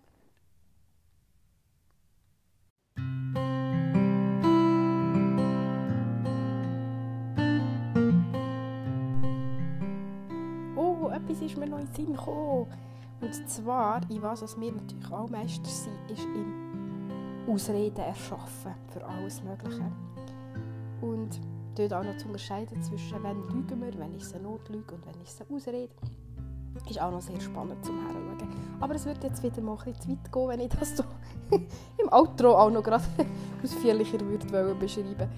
etwas 11.14 11.40
ist 11.40 11.56
mir 11.56 11.66
noch 11.66 11.78
in 11.78 11.86
den 11.86 11.94
Sinn 11.94 12.14
gekommen. 12.14 12.66
Und 13.20 13.48
zwar, 13.48 14.00
in 14.10 14.22
was 14.22 14.42
was 14.42 14.60
wir 14.60 14.72
natürlich 14.72 15.10
auch 15.10 15.30
Meister 15.30 15.68
sind, 15.68 16.10
ist 16.10 16.24
im 16.24 17.48
Ausreden 17.48 18.00
erschaffen 18.00 18.74
für 18.88 19.04
alles 19.04 19.42
Mögliche. 19.42 19.90
Und 21.00 21.40
dort 21.74 21.92
auch 21.92 22.04
noch 22.04 22.16
zu 22.16 22.26
unterscheiden 22.26 22.82
zwischen, 22.82 23.22
wenn 23.22 23.40
lügen 23.48 23.80
wir, 23.80 23.98
wenn 23.98 24.14
es 24.14 24.34
eine 24.34 24.44
Notlüge 24.44 24.94
und 24.94 25.06
wenn 25.06 25.20
es 25.22 25.40
eine 25.40 25.56
Ausrede. 25.56 25.92
Ist 26.88 27.00
auch 27.00 27.10
noch 27.10 27.20
sehr 27.20 27.40
spannend 27.40 27.84
zum 27.84 27.96
Herschauen. 28.02 28.48
Aber 28.80 28.94
es 28.94 29.06
wird 29.06 29.22
jetzt 29.22 29.42
wieder 29.42 29.62
mal 29.62 29.76
ein 29.86 29.94
zu 30.00 30.08
weit 30.08 30.32
gehen, 30.32 30.48
wenn 30.48 30.60
ich 30.60 30.68
das 30.68 30.96
so 30.96 31.04
im 31.98 32.12
Outro 32.12 32.56
auch 32.56 32.70
noch 32.70 32.82
gerade 32.82 33.04
ausführlicher 33.62 34.20
würde 34.20 34.74
beschreiben 34.74 35.28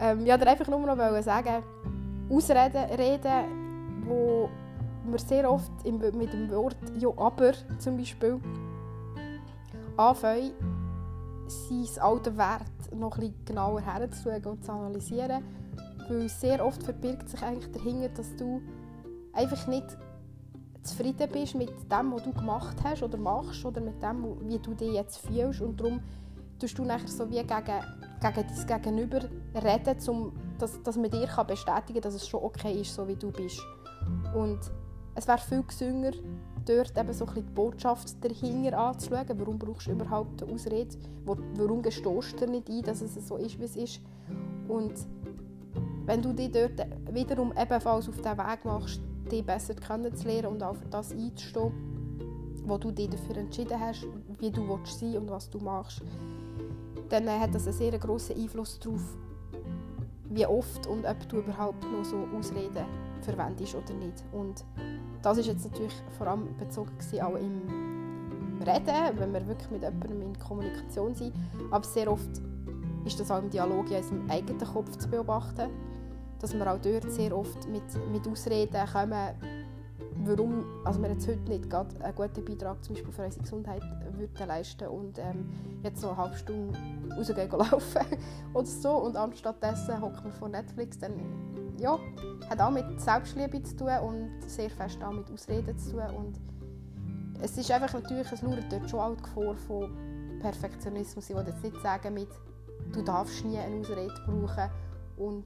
ähm, 0.00 0.24
Ja, 0.24 0.36
oder 0.36 0.50
einfach 0.50 0.66
nur 0.66 0.80
noch 0.80 1.22
sagen, 1.22 1.62
Ausreden, 2.30 2.84
reden, 2.98 4.04
wo 4.06 4.48
wir 5.04 5.18
sehr 5.18 5.50
oft 5.50 5.70
mit 5.84 6.32
dem 6.32 6.50
Wort 6.50 6.76
«ja, 6.98 7.08
aber» 7.16 7.52
zum 7.78 7.96
Beispiel 7.96 8.40
anfangen, 9.96 10.52
sein 11.50 12.02
alten 12.02 12.36
Wert 12.36 12.94
noch 12.94 13.16
bisschen 13.16 13.44
genauer 13.44 13.80
herzuschauen 13.80 14.44
und 14.44 14.64
zu 14.64 14.72
analysieren. 14.72 15.42
Weil 16.08 16.28
sehr 16.28 16.64
oft 16.64 16.82
verbirgt 16.82 17.28
sich 17.28 17.42
eigentlich 17.42 17.70
dahinter, 17.72 18.08
dass 18.08 18.34
du 18.36 18.62
einfach 19.32 19.66
nicht 19.66 19.96
zufrieden 20.82 21.28
bist 21.30 21.54
mit 21.54 21.70
dem, 21.90 22.12
was 22.12 22.22
du 22.22 22.32
gemacht 22.32 22.76
hast 22.82 23.02
oder 23.02 23.18
machst 23.18 23.64
oder 23.64 23.80
mit 23.80 24.02
dem, 24.02 24.24
wie 24.48 24.58
du 24.58 24.74
dich 24.74 24.92
jetzt 24.92 25.18
fühlst 25.18 25.60
und 25.60 25.78
darum 25.78 26.00
tust 26.58 26.78
du 26.78 26.84
nachher 26.84 27.08
so 27.08 27.28
wie 27.30 27.36
gegen, 27.36 27.46
gegen 28.20 28.46
dein 28.46 28.82
Gegenüber 28.82 29.20
reden, 29.54 30.08
um, 30.08 30.32
dass, 30.58 30.82
dass 30.82 30.96
man 30.96 31.10
dir 31.10 31.28
bestätigen 31.46 31.94
kann, 31.94 32.02
dass 32.02 32.14
es 32.14 32.26
schon 32.26 32.42
okay 32.42 32.80
ist, 32.80 32.94
so 32.94 33.06
wie 33.06 33.16
du 33.16 33.30
bist. 33.30 33.60
Und 34.34 34.58
es 35.18 35.26
wäre 35.26 35.38
viel 35.38 35.62
gesünder, 35.64 36.12
dort 36.64 36.96
eben 36.96 37.12
so 37.12 37.24
ein 37.24 37.34
bisschen 37.34 37.46
die 37.46 37.52
Botschaft 37.52 38.24
dahinter 38.24 38.78
anzuschauen. 38.78 39.26
Warum 39.36 39.58
brauchst 39.58 39.88
du 39.88 39.90
überhaupt 39.90 40.42
eine 40.42 40.52
Ausrede? 40.52 40.96
Warum 41.24 41.82
gestehst 41.82 42.40
du 42.40 42.46
nicht 42.46 42.70
ein, 42.70 42.82
dass 42.82 43.00
es 43.00 43.26
so 43.26 43.36
ist, 43.36 43.58
wie 43.58 43.64
es 43.64 43.76
ist? 43.76 44.00
Und 44.68 44.92
wenn 46.06 46.22
du 46.22 46.32
dich 46.32 46.52
dort 46.52 46.86
wiederum 47.12 47.52
ebenfalls 47.60 48.08
auf 48.08 48.20
den 48.20 48.38
Weg 48.38 48.64
machst, 48.64 49.00
dich 49.30 49.44
besser 49.44 49.74
kennenzulernen 49.74 50.52
und 50.52 50.62
auch 50.62 50.76
für 50.76 50.88
das 50.88 51.10
einzustehen, 51.10 51.72
wo 52.64 52.78
du 52.78 52.92
dich 52.92 53.10
dafür 53.10 53.38
entschieden 53.38 53.80
hast, 53.80 54.06
wie 54.38 54.52
du 54.52 54.68
willst 54.68 55.00
sein 55.00 55.16
und 55.16 55.30
was 55.30 55.50
du 55.50 55.58
machst, 55.58 56.02
dann 57.08 57.28
hat 57.28 57.54
das 57.54 57.66
einen 57.66 57.76
sehr 57.76 57.98
grossen 57.98 58.36
Einfluss 58.40 58.78
darauf, 58.78 59.16
wie 60.30 60.46
oft 60.46 60.86
und 60.86 61.04
ob 61.04 61.28
du 61.28 61.38
überhaupt 61.38 61.82
noch 61.90 62.04
so 62.04 62.24
Ausreden 62.38 62.84
verwendest 63.22 63.74
oder 63.74 63.94
nicht. 63.94 64.24
Und 64.32 64.64
das 65.28 65.38
ist 65.38 65.46
jetzt 65.46 65.70
natürlich 65.70 65.92
vor 66.16 66.26
allem 66.26 66.56
bezogen 66.56 66.90
auch 67.20 67.34
im 67.34 67.60
Reden, 68.66 69.18
wenn 69.18 69.32
wir 69.34 69.46
wirklich 69.46 69.70
mit 69.70 69.82
jemandem 69.82 70.22
in 70.22 70.38
Kommunikation 70.38 71.14
sind. 71.14 71.34
Aber 71.70 71.84
sehr 71.84 72.10
oft 72.10 72.30
ist 73.04 73.20
das 73.20 73.30
auch 73.30 73.42
im 73.42 73.50
Dialog 73.50 73.90
in 73.90 73.96
unserem 73.98 74.30
eigenen 74.30 74.58
Kopf 74.58 74.96
zu 74.96 75.06
beobachten, 75.08 75.68
dass 76.40 76.54
wir 76.54 76.72
auch 76.72 76.78
dort 76.78 77.10
sehr 77.12 77.36
oft 77.36 77.68
mit, 77.68 77.82
mit 78.10 78.26
Ausreden 78.26 78.86
kommen, 78.90 79.34
warum 80.24 80.64
also 80.84 81.02
wir 81.02 81.10
jetzt 81.10 81.26
heute 81.26 81.40
nicht 81.48 81.68
gerade 81.68 81.94
einen 82.02 82.14
guten 82.14 82.44
Beitrag 82.44 82.82
zum 82.84 82.94
Beispiel 82.94 83.12
für 83.12 83.24
unsere 83.24 83.42
Gesundheit 83.42 83.82
würden 84.12 84.48
leisten 84.48 84.88
und 84.88 85.18
ähm, 85.18 85.48
jetzt 85.82 86.02
noch 86.02 86.10
eine 86.10 86.18
halbe 86.18 86.36
Stunde 86.36 86.78
rausgehen 87.16 87.50
laufen 87.58 88.06
oder 88.54 88.66
so 88.66 88.90
und 88.90 89.16
anstattdessen 89.16 90.00
hocken 90.00 90.24
wir 90.24 90.32
vor 90.32 90.48
Netflix, 90.48 90.98
dann 90.98 91.12
ja, 91.78 91.98
hat 92.50 92.60
auch 92.60 92.70
mit 92.70 93.00
Selbstliebe 93.00 93.62
zu 93.62 93.76
tun 93.76 93.98
und 94.02 94.50
sehr 94.50 94.70
fest 94.70 95.02
auch 95.02 95.12
mit 95.12 95.30
Ausreden 95.30 95.78
zu 95.78 95.92
tun. 95.92 96.14
Und 96.16 96.40
es 97.40 97.56
ist 97.56 97.70
einfach 97.70 97.92
natürlich, 97.94 98.30
es 98.32 98.42
lauert 98.42 98.70
dort 98.70 98.90
schon 98.90 99.00
auch 99.00 99.14
die 99.14 99.22
Gefahr 99.22 99.54
von 99.54 100.38
Perfektionismus. 100.40 101.30
Ich 101.30 101.36
will 101.36 101.46
jetzt 101.46 101.62
nicht 101.62 101.80
sagen, 101.80 102.14
mit, 102.14 102.28
du 102.92 103.02
darfst 103.02 103.44
nie 103.44 103.58
eine 103.58 103.80
Ausrede 103.80 104.12
brauchen 104.26 104.70
und 105.16 105.44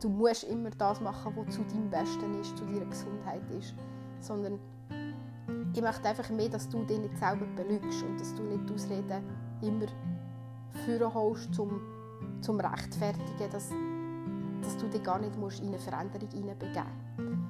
du 0.00 0.08
musst 0.08 0.44
immer 0.44 0.70
das 0.70 1.00
machen, 1.00 1.32
was 1.36 1.54
zu 1.54 1.62
deinem 1.62 1.90
Besten 1.90 2.40
ist, 2.40 2.56
zu 2.56 2.64
deiner 2.64 2.86
Gesundheit 2.86 3.42
ist. 3.58 3.74
Sondern 4.20 4.58
ich 5.74 5.80
möchte 5.80 6.08
einfach 6.08 6.28
mehr, 6.30 6.48
dass 6.48 6.68
du 6.68 6.84
dich 6.84 6.98
nicht 6.98 7.16
selber 7.18 7.46
belügst 7.56 8.02
und 8.02 8.20
dass 8.20 8.34
du 8.34 8.42
nicht 8.42 8.68
die 8.68 8.74
Ausreden 8.74 9.22
immer 9.62 9.86
führen 10.84 11.52
zum, 11.52 11.80
zum 12.40 12.60
rechtfertigen, 12.60 13.50
dass 13.50 13.70
dass 14.62 14.76
du 14.76 14.86
dich 14.88 15.02
gar 15.02 15.18
nicht 15.18 15.36
musst 15.38 15.60
in 15.60 15.68
eine 15.68 15.78
Veränderung 15.78 16.28
hineinbegeben. 16.28 17.46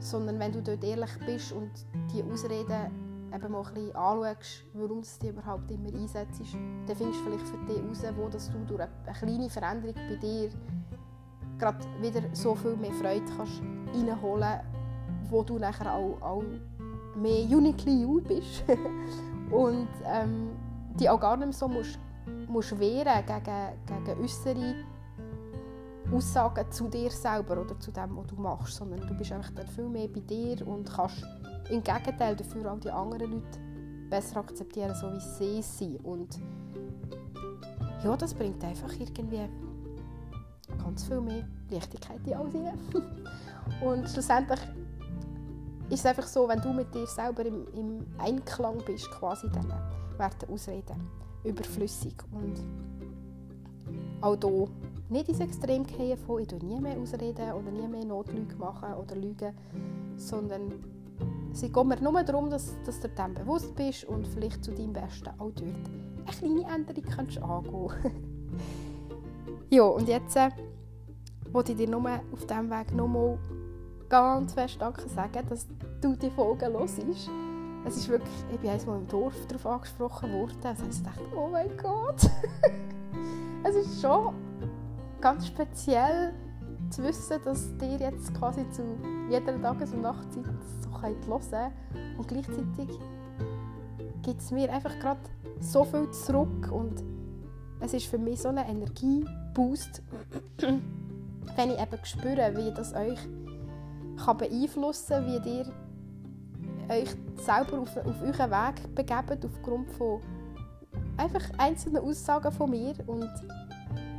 Sondern 0.00 0.38
wenn 0.38 0.52
du 0.52 0.62
dort 0.62 0.82
ehrlich 0.84 1.10
bist 1.24 1.52
und 1.52 1.70
die 2.12 2.22
Ausreden 2.24 2.90
eben 3.32 3.52
mal 3.52 3.64
ein 3.64 3.74
bisschen 3.74 3.96
anschaust, 3.96 4.64
warum 4.74 5.02
du 5.02 5.08
die 5.22 5.28
überhaupt 5.28 5.70
immer 5.70 5.88
einsetzt, 5.88 6.40
dann 6.86 6.96
findest 6.96 7.20
du 7.20 7.24
vielleicht 7.24 7.46
für 7.46 7.56
dich 7.66 7.78
heraus, 7.78 8.16
wo 8.16 8.28
dass 8.28 8.50
du 8.50 8.58
durch 8.66 8.80
eine 8.80 9.16
kleine 9.18 9.50
Veränderung 9.50 9.94
bei 9.94 10.16
dir 10.16 10.50
gerade 11.58 11.78
wieder 12.00 12.22
so 12.32 12.54
viel 12.54 12.76
mehr 12.76 12.92
Freude 12.92 13.24
kannst 13.36 13.62
reinholen 13.94 14.60
wo 15.30 15.42
du 15.42 15.58
nachher 15.58 15.92
auch, 15.92 16.20
auch 16.20 16.44
mehr 17.16 17.44
uniquely 17.44 18.02
you 18.02 18.20
bist 18.20 18.64
und 19.50 19.88
ähm, 20.04 20.50
die 20.98 21.08
auch 21.08 21.20
gar 21.20 21.36
nicht 21.36 21.46
mehr 21.46 21.52
so 21.52 21.68
musst, 21.68 21.98
musst 22.46 22.78
wehren 22.78 23.24
gegen, 23.26 24.04
gegen 24.04 24.22
äußere 24.22 24.74
Aussagen 26.12 26.70
zu 26.70 26.88
dir 26.88 27.10
selber 27.10 27.60
oder 27.60 27.78
zu 27.80 27.90
dem, 27.90 28.16
was 28.16 28.26
du 28.26 28.36
machst, 28.36 28.76
sondern 28.76 29.00
du 29.00 29.14
bist 29.14 29.32
einfach 29.32 29.50
dann 29.52 29.66
viel 29.66 29.88
mehr 29.88 30.08
bei 30.08 30.20
dir 30.20 30.66
und 30.66 30.90
kannst 30.92 31.24
im 31.70 31.82
Gegenteil 31.82 32.36
dafür 32.36 32.72
auch 32.72 32.78
die 32.78 32.90
anderen 32.90 33.32
Leute 33.32 33.58
besser 34.10 34.40
akzeptieren, 34.40 34.94
so 34.94 35.10
wie 35.10 35.20
sie 35.20 35.62
sind. 35.62 36.04
Und 36.04 36.38
ja, 38.04 38.16
das 38.16 38.34
bringt 38.34 38.62
einfach 38.62 38.92
irgendwie 38.98 39.48
ganz 40.84 41.04
viel 41.04 41.20
mehr 41.20 41.44
Leichtigkeit 41.70 42.20
in 42.26 42.34
alles 42.34 42.54
rein. 42.54 42.78
und 43.80 44.08
schlussendlich 44.08 44.60
ist 45.90 46.00
es 46.00 46.06
einfach 46.06 46.26
so, 46.26 46.48
wenn 46.48 46.60
du 46.60 46.72
mit 46.72 46.94
dir 46.94 47.06
selber 47.06 47.44
im, 47.44 47.66
im 47.74 48.06
Einklang 48.18 48.78
bist, 48.86 49.10
quasi, 49.10 49.48
dann 49.50 49.68
werden 50.18 50.50
Ausreden 50.50 50.96
überflüssig. 51.44 52.14
Und 52.32 52.62
auch 54.20 54.36
hier 54.40 54.68
nicht 55.10 55.28
ins 55.28 55.40
Extrem 55.40 55.86
gehen 55.86 56.16
von 56.16 56.40
ich 56.40 56.62
nie 56.62 56.80
mehr 56.80 56.98
ausreden 56.98 57.52
oder 57.52 57.70
nie 57.70 57.88
mehr 57.88 58.04
Notlüge 58.04 58.56
machen 58.56 58.94
oder 58.94 59.14
lügen, 59.16 59.54
sondern 60.16 60.72
es 61.52 61.60
geht 61.60 61.84
mir 61.84 62.00
nur 62.00 62.22
darum, 62.22 62.50
dass, 62.50 62.74
dass 62.84 63.00
du 63.00 63.08
dem 63.08 63.34
bewusst 63.34 63.74
bist 63.76 64.04
und 64.04 64.26
vielleicht 64.26 64.64
zu 64.64 64.72
deinem 64.72 64.92
Besten 64.92 65.28
auch 65.38 65.52
dort 65.52 65.60
eine 65.60 66.36
kleine 66.38 66.74
Änderung 66.74 67.04
kannst 67.04 67.38
angehen 67.38 67.90
Ja, 69.70 69.82
und 69.84 70.08
jetzt 70.08 70.36
äh, 70.36 70.50
wollte 71.54 71.72
ich 71.72 71.78
dir 71.78 71.88
nur 71.88 72.20
auf 72.32 72.46
diesem 72.46 72.68
Weg 72.68 72.92
nochmal 72.92 73.38
ganz 74.08 74.52
fest 74.52 74.76
Danke 74.80 75.08
sagen, 75.08 75.46
dass 75.48 75.66
du 76.00 76.16
die 76.16 76.30
Folge 76.30 76.66
hörst. 76.66 77.00
Es 77.86 77.96
ist 77.96 78.08
wirklich, 78.08 78.34
ich 78.52 78.58
bin 78.58 78.70
einmal 78.70 78.98
im 78.98 79.06
Dorf 79.06 79.34
darauf 79.46 79.66
angesprochen 79.66 80.32
worden, 80.32 80.56
heißt, 80.64 80.82
ich 80.90 81.02
dachte, 81.02 81.22
oh 81.36 81.48
mein 81.48 81.70
Gott. 81.76 82.28
es 83.62 83.76
ist 83.76 84.02
schon 84.02 84.34
ganz 85.20 85.46
speziell 85.46 86.34
zu 86.90 87.04
wissen, 87.04 87.38
dass 87.44 87.68
ihr 87.80 87.98
jetzt 87.98 88.34
quasi 88.34 88.68
zu 88.70 88.82
jeder 89.30 89.60
Tages- 89.60 89.92
und 89.92 90.02
Nachtzeit 90.02 90.44
so 90.82 90.90
könnt 90.90 91.26
hören 91.26 91.72
und 92.18 92.28
gleichzeitig 92.28 92.98
gibt 94.22 94.40
es 94.40 94.50
mir 94.50 94.72
einfach 94.72 94.98
gerade 94.98 95.20
so 95.60 95.84
viel 95.84 96.10
zurück 96.10 96.72
und 96.72 97.04
es 97.80 97.92
ist 97.94 98.06
für 98.06 98.18
mich 98.18 98.40
so 98.40 98.48
ein 98.48 98.56
Energieboost, 98.56 100.02
wenn 101.56 101.70
ich 101.70 101.80
eben 101.80 102.04
spüre, 102.04 102.56
wie 102.56 102.72
das 102.72 102.94
euch 102.94 103.18
kann 104.24 104.36
beeinflussen 104.36 105.08
kann, 105.08 105.26
wie 105.26 105.58
ihr 105.58 105.66
euch 106.88 107.16
selber 107.36 107.80
auf, 107.80 107.96
auf 107.96 108.22
euren 108.22 108.50
Weg 108.50 108.94
begebt 108.94 109.44
aufgrund 109.44 109.90
von 109.92 110.20
einfach 111.16 111.42
einzelnen 111.58 112.02
Aussagen 112.02 112.52
von 112.52 112.70
mir 112.70 112.94
und 113.06 113.30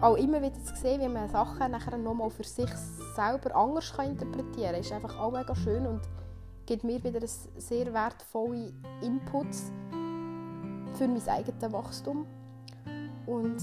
auch 0.02 0.16
immer 0.16 0.42
wieder 0.42 0.62
zu 0.64 0.76
sehen, 0.76 1.02
wie 1.02 1.08
man 1.08 1.30
Sachen 1.30 1.72
nachher 1.72 1.98
nochmal 1.98 2.30
für 2.30 2.44
sich 2.44 2.70
selber 3.16 3.56
anders 3.56 3.94
kann 3.94 4.12
interpretieren 4.12 4.72
kann, 4.72 4.82
ist 4.82 4.92
einfach 4.92 5.18
auch 5.20 5.32
mega 5.32 5.56
schön 5.56 5.86
und 5.86 6.02
gibt 6.66 6.84
mir 6.84 7.04
wieder 7.04 7.26
sehr 7.26 7.94
wertvolle 7.94 8.74
Inputs 9.02 9.72
für 10.94 11.08
mein 11.08 11.28
eigenes 11.28 11.72
Wachstum. 11.72 12.26
Und 13.26 13.58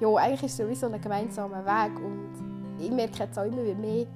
ja, 0.00 0.08
eigentlich 0.16 0.44
ist 0.44 0.52
es 0.52 0.56
sowieso 0.56 0.86
ein 0.86 1.00
gemeinsamer 1.00 1.64
Weg 1.64 1.98
und 1.98 2.43
ich 2.78 2.90
merke 2.90 3.20
jetzt 3.20 3.38
auch 3.38 3.44
immer 3.44 3.62
mehr, 3.62 4.06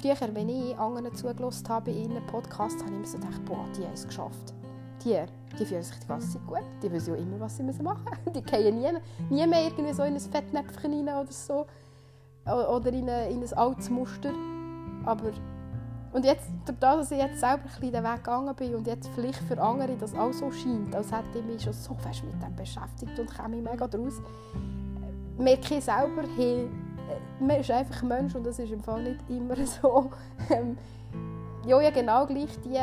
früher, 0.00 0.34
wenn 0.34 0.48
ich 0.48 0.78
anderen 0.78 1.14
zugelassen 1.14 1.68
habe 1.68 1.90
in 1.90 2.12
ihren 2.12 2.26
Podcasts, 2.26 2.82
habe 2.82 2.92
ich 2.92 2.98
immer 2.98 3.06
so 3.06 3.18
gedacht, 3.18 3.44
boah, 3.44 3.64
die 3.76 3.84
haben 3.84 3.94
es 3.94 4.06
geschafft. 4.06 4.54
Die, 5.04 5.18
die 5.58 5.64
fühlen 5.64 5.82
sich 5.82 5.98
die 5.98 6.06
ganze 6.06 6.32
Zeit 6.32 6.46
gut, 6.46 6.64
die 6.82 6.92
wissen 6.92 7.14
ja 7.14 7.20
immer, 7.20 7.40
was 7.40 7.56
sie 7.56 7.62
machen 7.62 8.04
müssen. 8.04 8.32
Die 8.34 8.42
gehen 8.42 8.78
nie, 8.78 8.90
nie 9.30 9.46
mehr 9.46 9.64
irgendwie 9.64 9.94
so 9.94 10.02
in 10.02 10.14
ein 10.14 10.20
Fettnäpfchen 10.20 10.92
rein 10.92 11.22
oder 11.22 11.32
so. 11.32 11.66
Oder 12.44 12.92
in, 12.92 13.08
eine, 13.08 13.30
in 13.30 13.42
ein 13.42 13.52
altes 13.54 13.88
Muster. 13.88 14.32
Aber 15.06 15.32
und 16.12 16.24
jetzt, 16.24 16.50
dass 16.80 17.10
ich 17.12 17.18
jetzt 17.18 17.38
selber 17.38 17.62
ein 17.80 17.92
den 17.92 18.04
Weg 18.04 18.16
gegangen 18.16 18.54
bin 18.56 18.74
und 18.74 18.86
jetzt 18.86 19.08
vielleicht 19.14 19.38
für 19.44 19.60
andere 19.60 19.96
das 19.96 20.14
auch 20.14 20.32
so 20.32 20.50
scheint, 20.50 20.94
als 20.94 21.12
hätte 21.12 21.38
ich 21.38 21.44
mich 21.44 21.62
schon 21.62 21.72
so 21.72 21.94
fest 21.94 22.24
mit 22.24 22.42
dem 22.42 22.54
beschäftigt 22.56 23.16
und 23.18 23.32
komme 23.32 23.56
mega 23.56 23.86
daraus, 23.86 24.14
merke 25.38 25.76
ich 25.76 25.84
selber, 25.84 26.24
hey, 26.36 26.68
man 27.40 27.60
ist 27.60 27.70
einfach 27.70 28.02
ein 28.02 28.08
Mensch 28.08 28.34
und 28.34 28.44
das 28.44 28.58
ist 28.58 28.72
im 28.72 28.82
Fall 28.82 29.02
nicht 29.02 29.20
immer 29.28 29.56
so. 29.66 30.10
Ähm, 30.50 30.76
ja, 31.66 31.80
ja, 31.80 31.90
genau 31.90 32.26
gleich 32.26 32.58
die, 32.64 32.78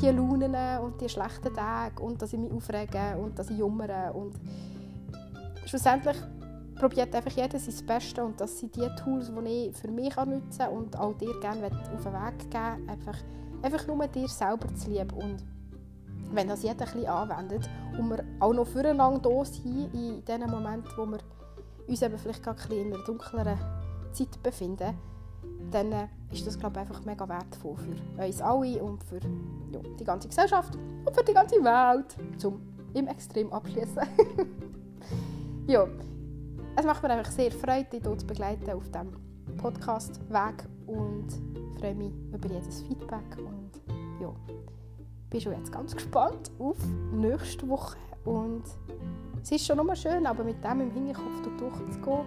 die 0.00 0.10
Launen 0.10 0.54
und 0.82 1.00
die 1.00 1.08
schlechten 1.08 1.54
Tage 1.54 2.02
und 2.02 2.20
dass 2.20 2.32
ich 2.32 2.38
mich 2.38 2.52
aufrege 2.52 3.16
und 3.18 3.38
dass 3.38 3.50
ich 3.50 3.58
jummere 3.58 4.12
und 4.12 4.34
schlussendlich 5.64 6.16
probiert 6.76 7.14
einfach 7.14 7.30
jeder 7.30 7.58
sein 7.58 7.86
Bestes 7.86 8.24
und 8.24 8.40
das 8.40 8.58
sind 8.58 8.76
die 8.76 8.88
Tools, 9.02 9.32
die 9.32 9.68
ich 9.68 9.76
für 9.76 9.88
mich 9.88 10.14
nutzen 10.16 10.58
kann 10.58 10.70
und 10.70 10.98
auch 10.98 11.14
dir 11.14 11.38
gerne 11.40 11.66
auf 11.66 12.04
den 12.04 12.12
Weg 12.12 12.50
geben 12.50 12.88
einfach, 12.88 13.16
einfach 13.62 13.86
nur 13.86 14.06
dir 14.08 14.28
selber 14.28 14.74
zu 14.74 14.90
lieben 14.90 15.16
und 15.16 15.42
wenn 16.32 16.48
das 16.48 16.62
jeder 16.62 16.86
ein 16.86 16.92
bisschen 16.92 17.06
anwendet 17.06 17.70
und 17.98 18.10
wir 18.10 18.24
auch 18.40 18.52
noch 18.52 18.66
füreinander 18.66 19.20
da 19.20 19.44
sind 19.44 19.94
in 19.94 20.24
den 20.24 20.50
Momenten, 20.50 20.90
wo 20.96 21.06
wir 21.06 21.18
uns 21.88 22.02
eben 22.02 22.18
vielleicht 22.18 22.42
gerade 22.42 22.74
in 22.74 22.92
einer 22.92 23.04
dunkleren 23.04 23.58
Zeit 24.12 24.42
befinden, 24.42 24.94
dann 25.70 25.92
äh, 25.92 26.08
ist 26.32 26.46
das 26.46 26.58
glaube 26.58 26.74
ich, 26.74 26.80
einfach 26.80 27.04
mega 27.04 27.28
wertvoll 27.28 27.76
für 27.76 28.24
uns 28.24 28.40
alle 28.40 28.82
und 28.82 29.02
für 29.04 29.20
ja, 29.72 29.80
die 29.98 30.04
ganze 30.04 30.28
Gesellschaft 30.28 30.76
und 31.04 31.14
für 31.14 31.24
die 31.24 31.32
ganze 31.32 31.56
Welt, 31.56 32.16
zum 32.38 32.60
im 32.94 33.08
Extrem 33.08 33.52
abschließen. 33.52 34.02
ja, 35.66 35.86
es 36.76 36.84
macht 36.84 37.02
mir 37.02 37.10
einfach 37.10 37.30
sehr 37.30 37.50
Freude, 37.50 38.00
dich 38.00 38.02
zu 38.02 38.26
begleiten 38.26 38.70
auf 38.70 38.84
diesem 38.86 39.12
Podcast-Weg 39.58 40.66
und 40.86 41.26
freue 41.78 41.94
mich 41.94 42.12
über 42.32 42.48
jedes 42.48 42.82
Feedback 42.82 43.36
und 43.38 43.70
ja, 44.20 44.32
bin 45.28 45.40
schon 45.40 45.52
jetzt 45.52 45.72
ganz 45.72 45.94
gespannt 45.94 46.50
auf 46.58 46.78
nächste 47.12 47.68
Woche 47.68 47.96
und 48.26 48.64
es 49.42 49.52
ist 49.52 49.66
schon 49.66 49.76
nochmal 49.76 49.96
schön, 49.96 50.26
aber 50.26 50.44
mit 50.44 50.62
dem 50.62 50.80
im 50.80 50.90
Hinterkopf 50.90 51.42
durchzugehen 51.58 52.24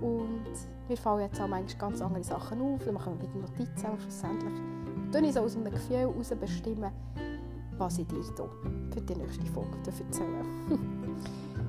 und 0.00 0.44
mir 0.88 0.96
fallen 0.96 1.22
jetzt 1.22 1.40
auch 1.40 1.48
manchmal 1.48 1.90
ganz 1.90 2.02
andere 2.02 2.24
Sachen 2.24 2.60
auf, 2.60 2.84
dann 2.84 2.94
machen 2.94 3.14
wir 3.18 3.28
wieder 3.28 3.40
Notizen 3.40 3.90
und 3.90 4.02
schlussendlich 4.02 4.54
tue 5.12 5.26
ich 5.26 5.34
so 5.34 5.40
aus 5.40 5.56
einem 5.56 5.70
Gefühl 5.70 5.96
heraus 5.96 6.30
bestimmen, 6.40 6.90
was 7.78 7.98
ich 7.98 8.06
dir 8.06 8.16
hier 8.16 8.50
für 8.92 9.00
die 9.00 9.14
nächste 9.14 9.46
Folge 9.46 9.76
erzähle. 9.86 10.44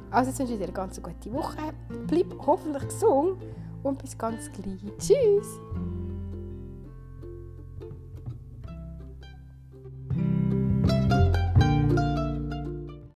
Also 0.10 0.30
jetzt 0.30 0.40
wünsche 0.40 0.54
ich 0.54 0.60
dir 0.60 0.66
eine 0.66 0.74
ganz 0.74 1.02
gute 1.02 1.34
Woche. 1.34 1.58
Bleib 2.08 2.34
hoffentlich 2.46 2.84
gesund 2.84 3.42
und 3.84 4.02
bis 4.02 4.18
ganz 4.18 4.50
gleich. 4.54 4.80
Tschüss! 4.98 5.60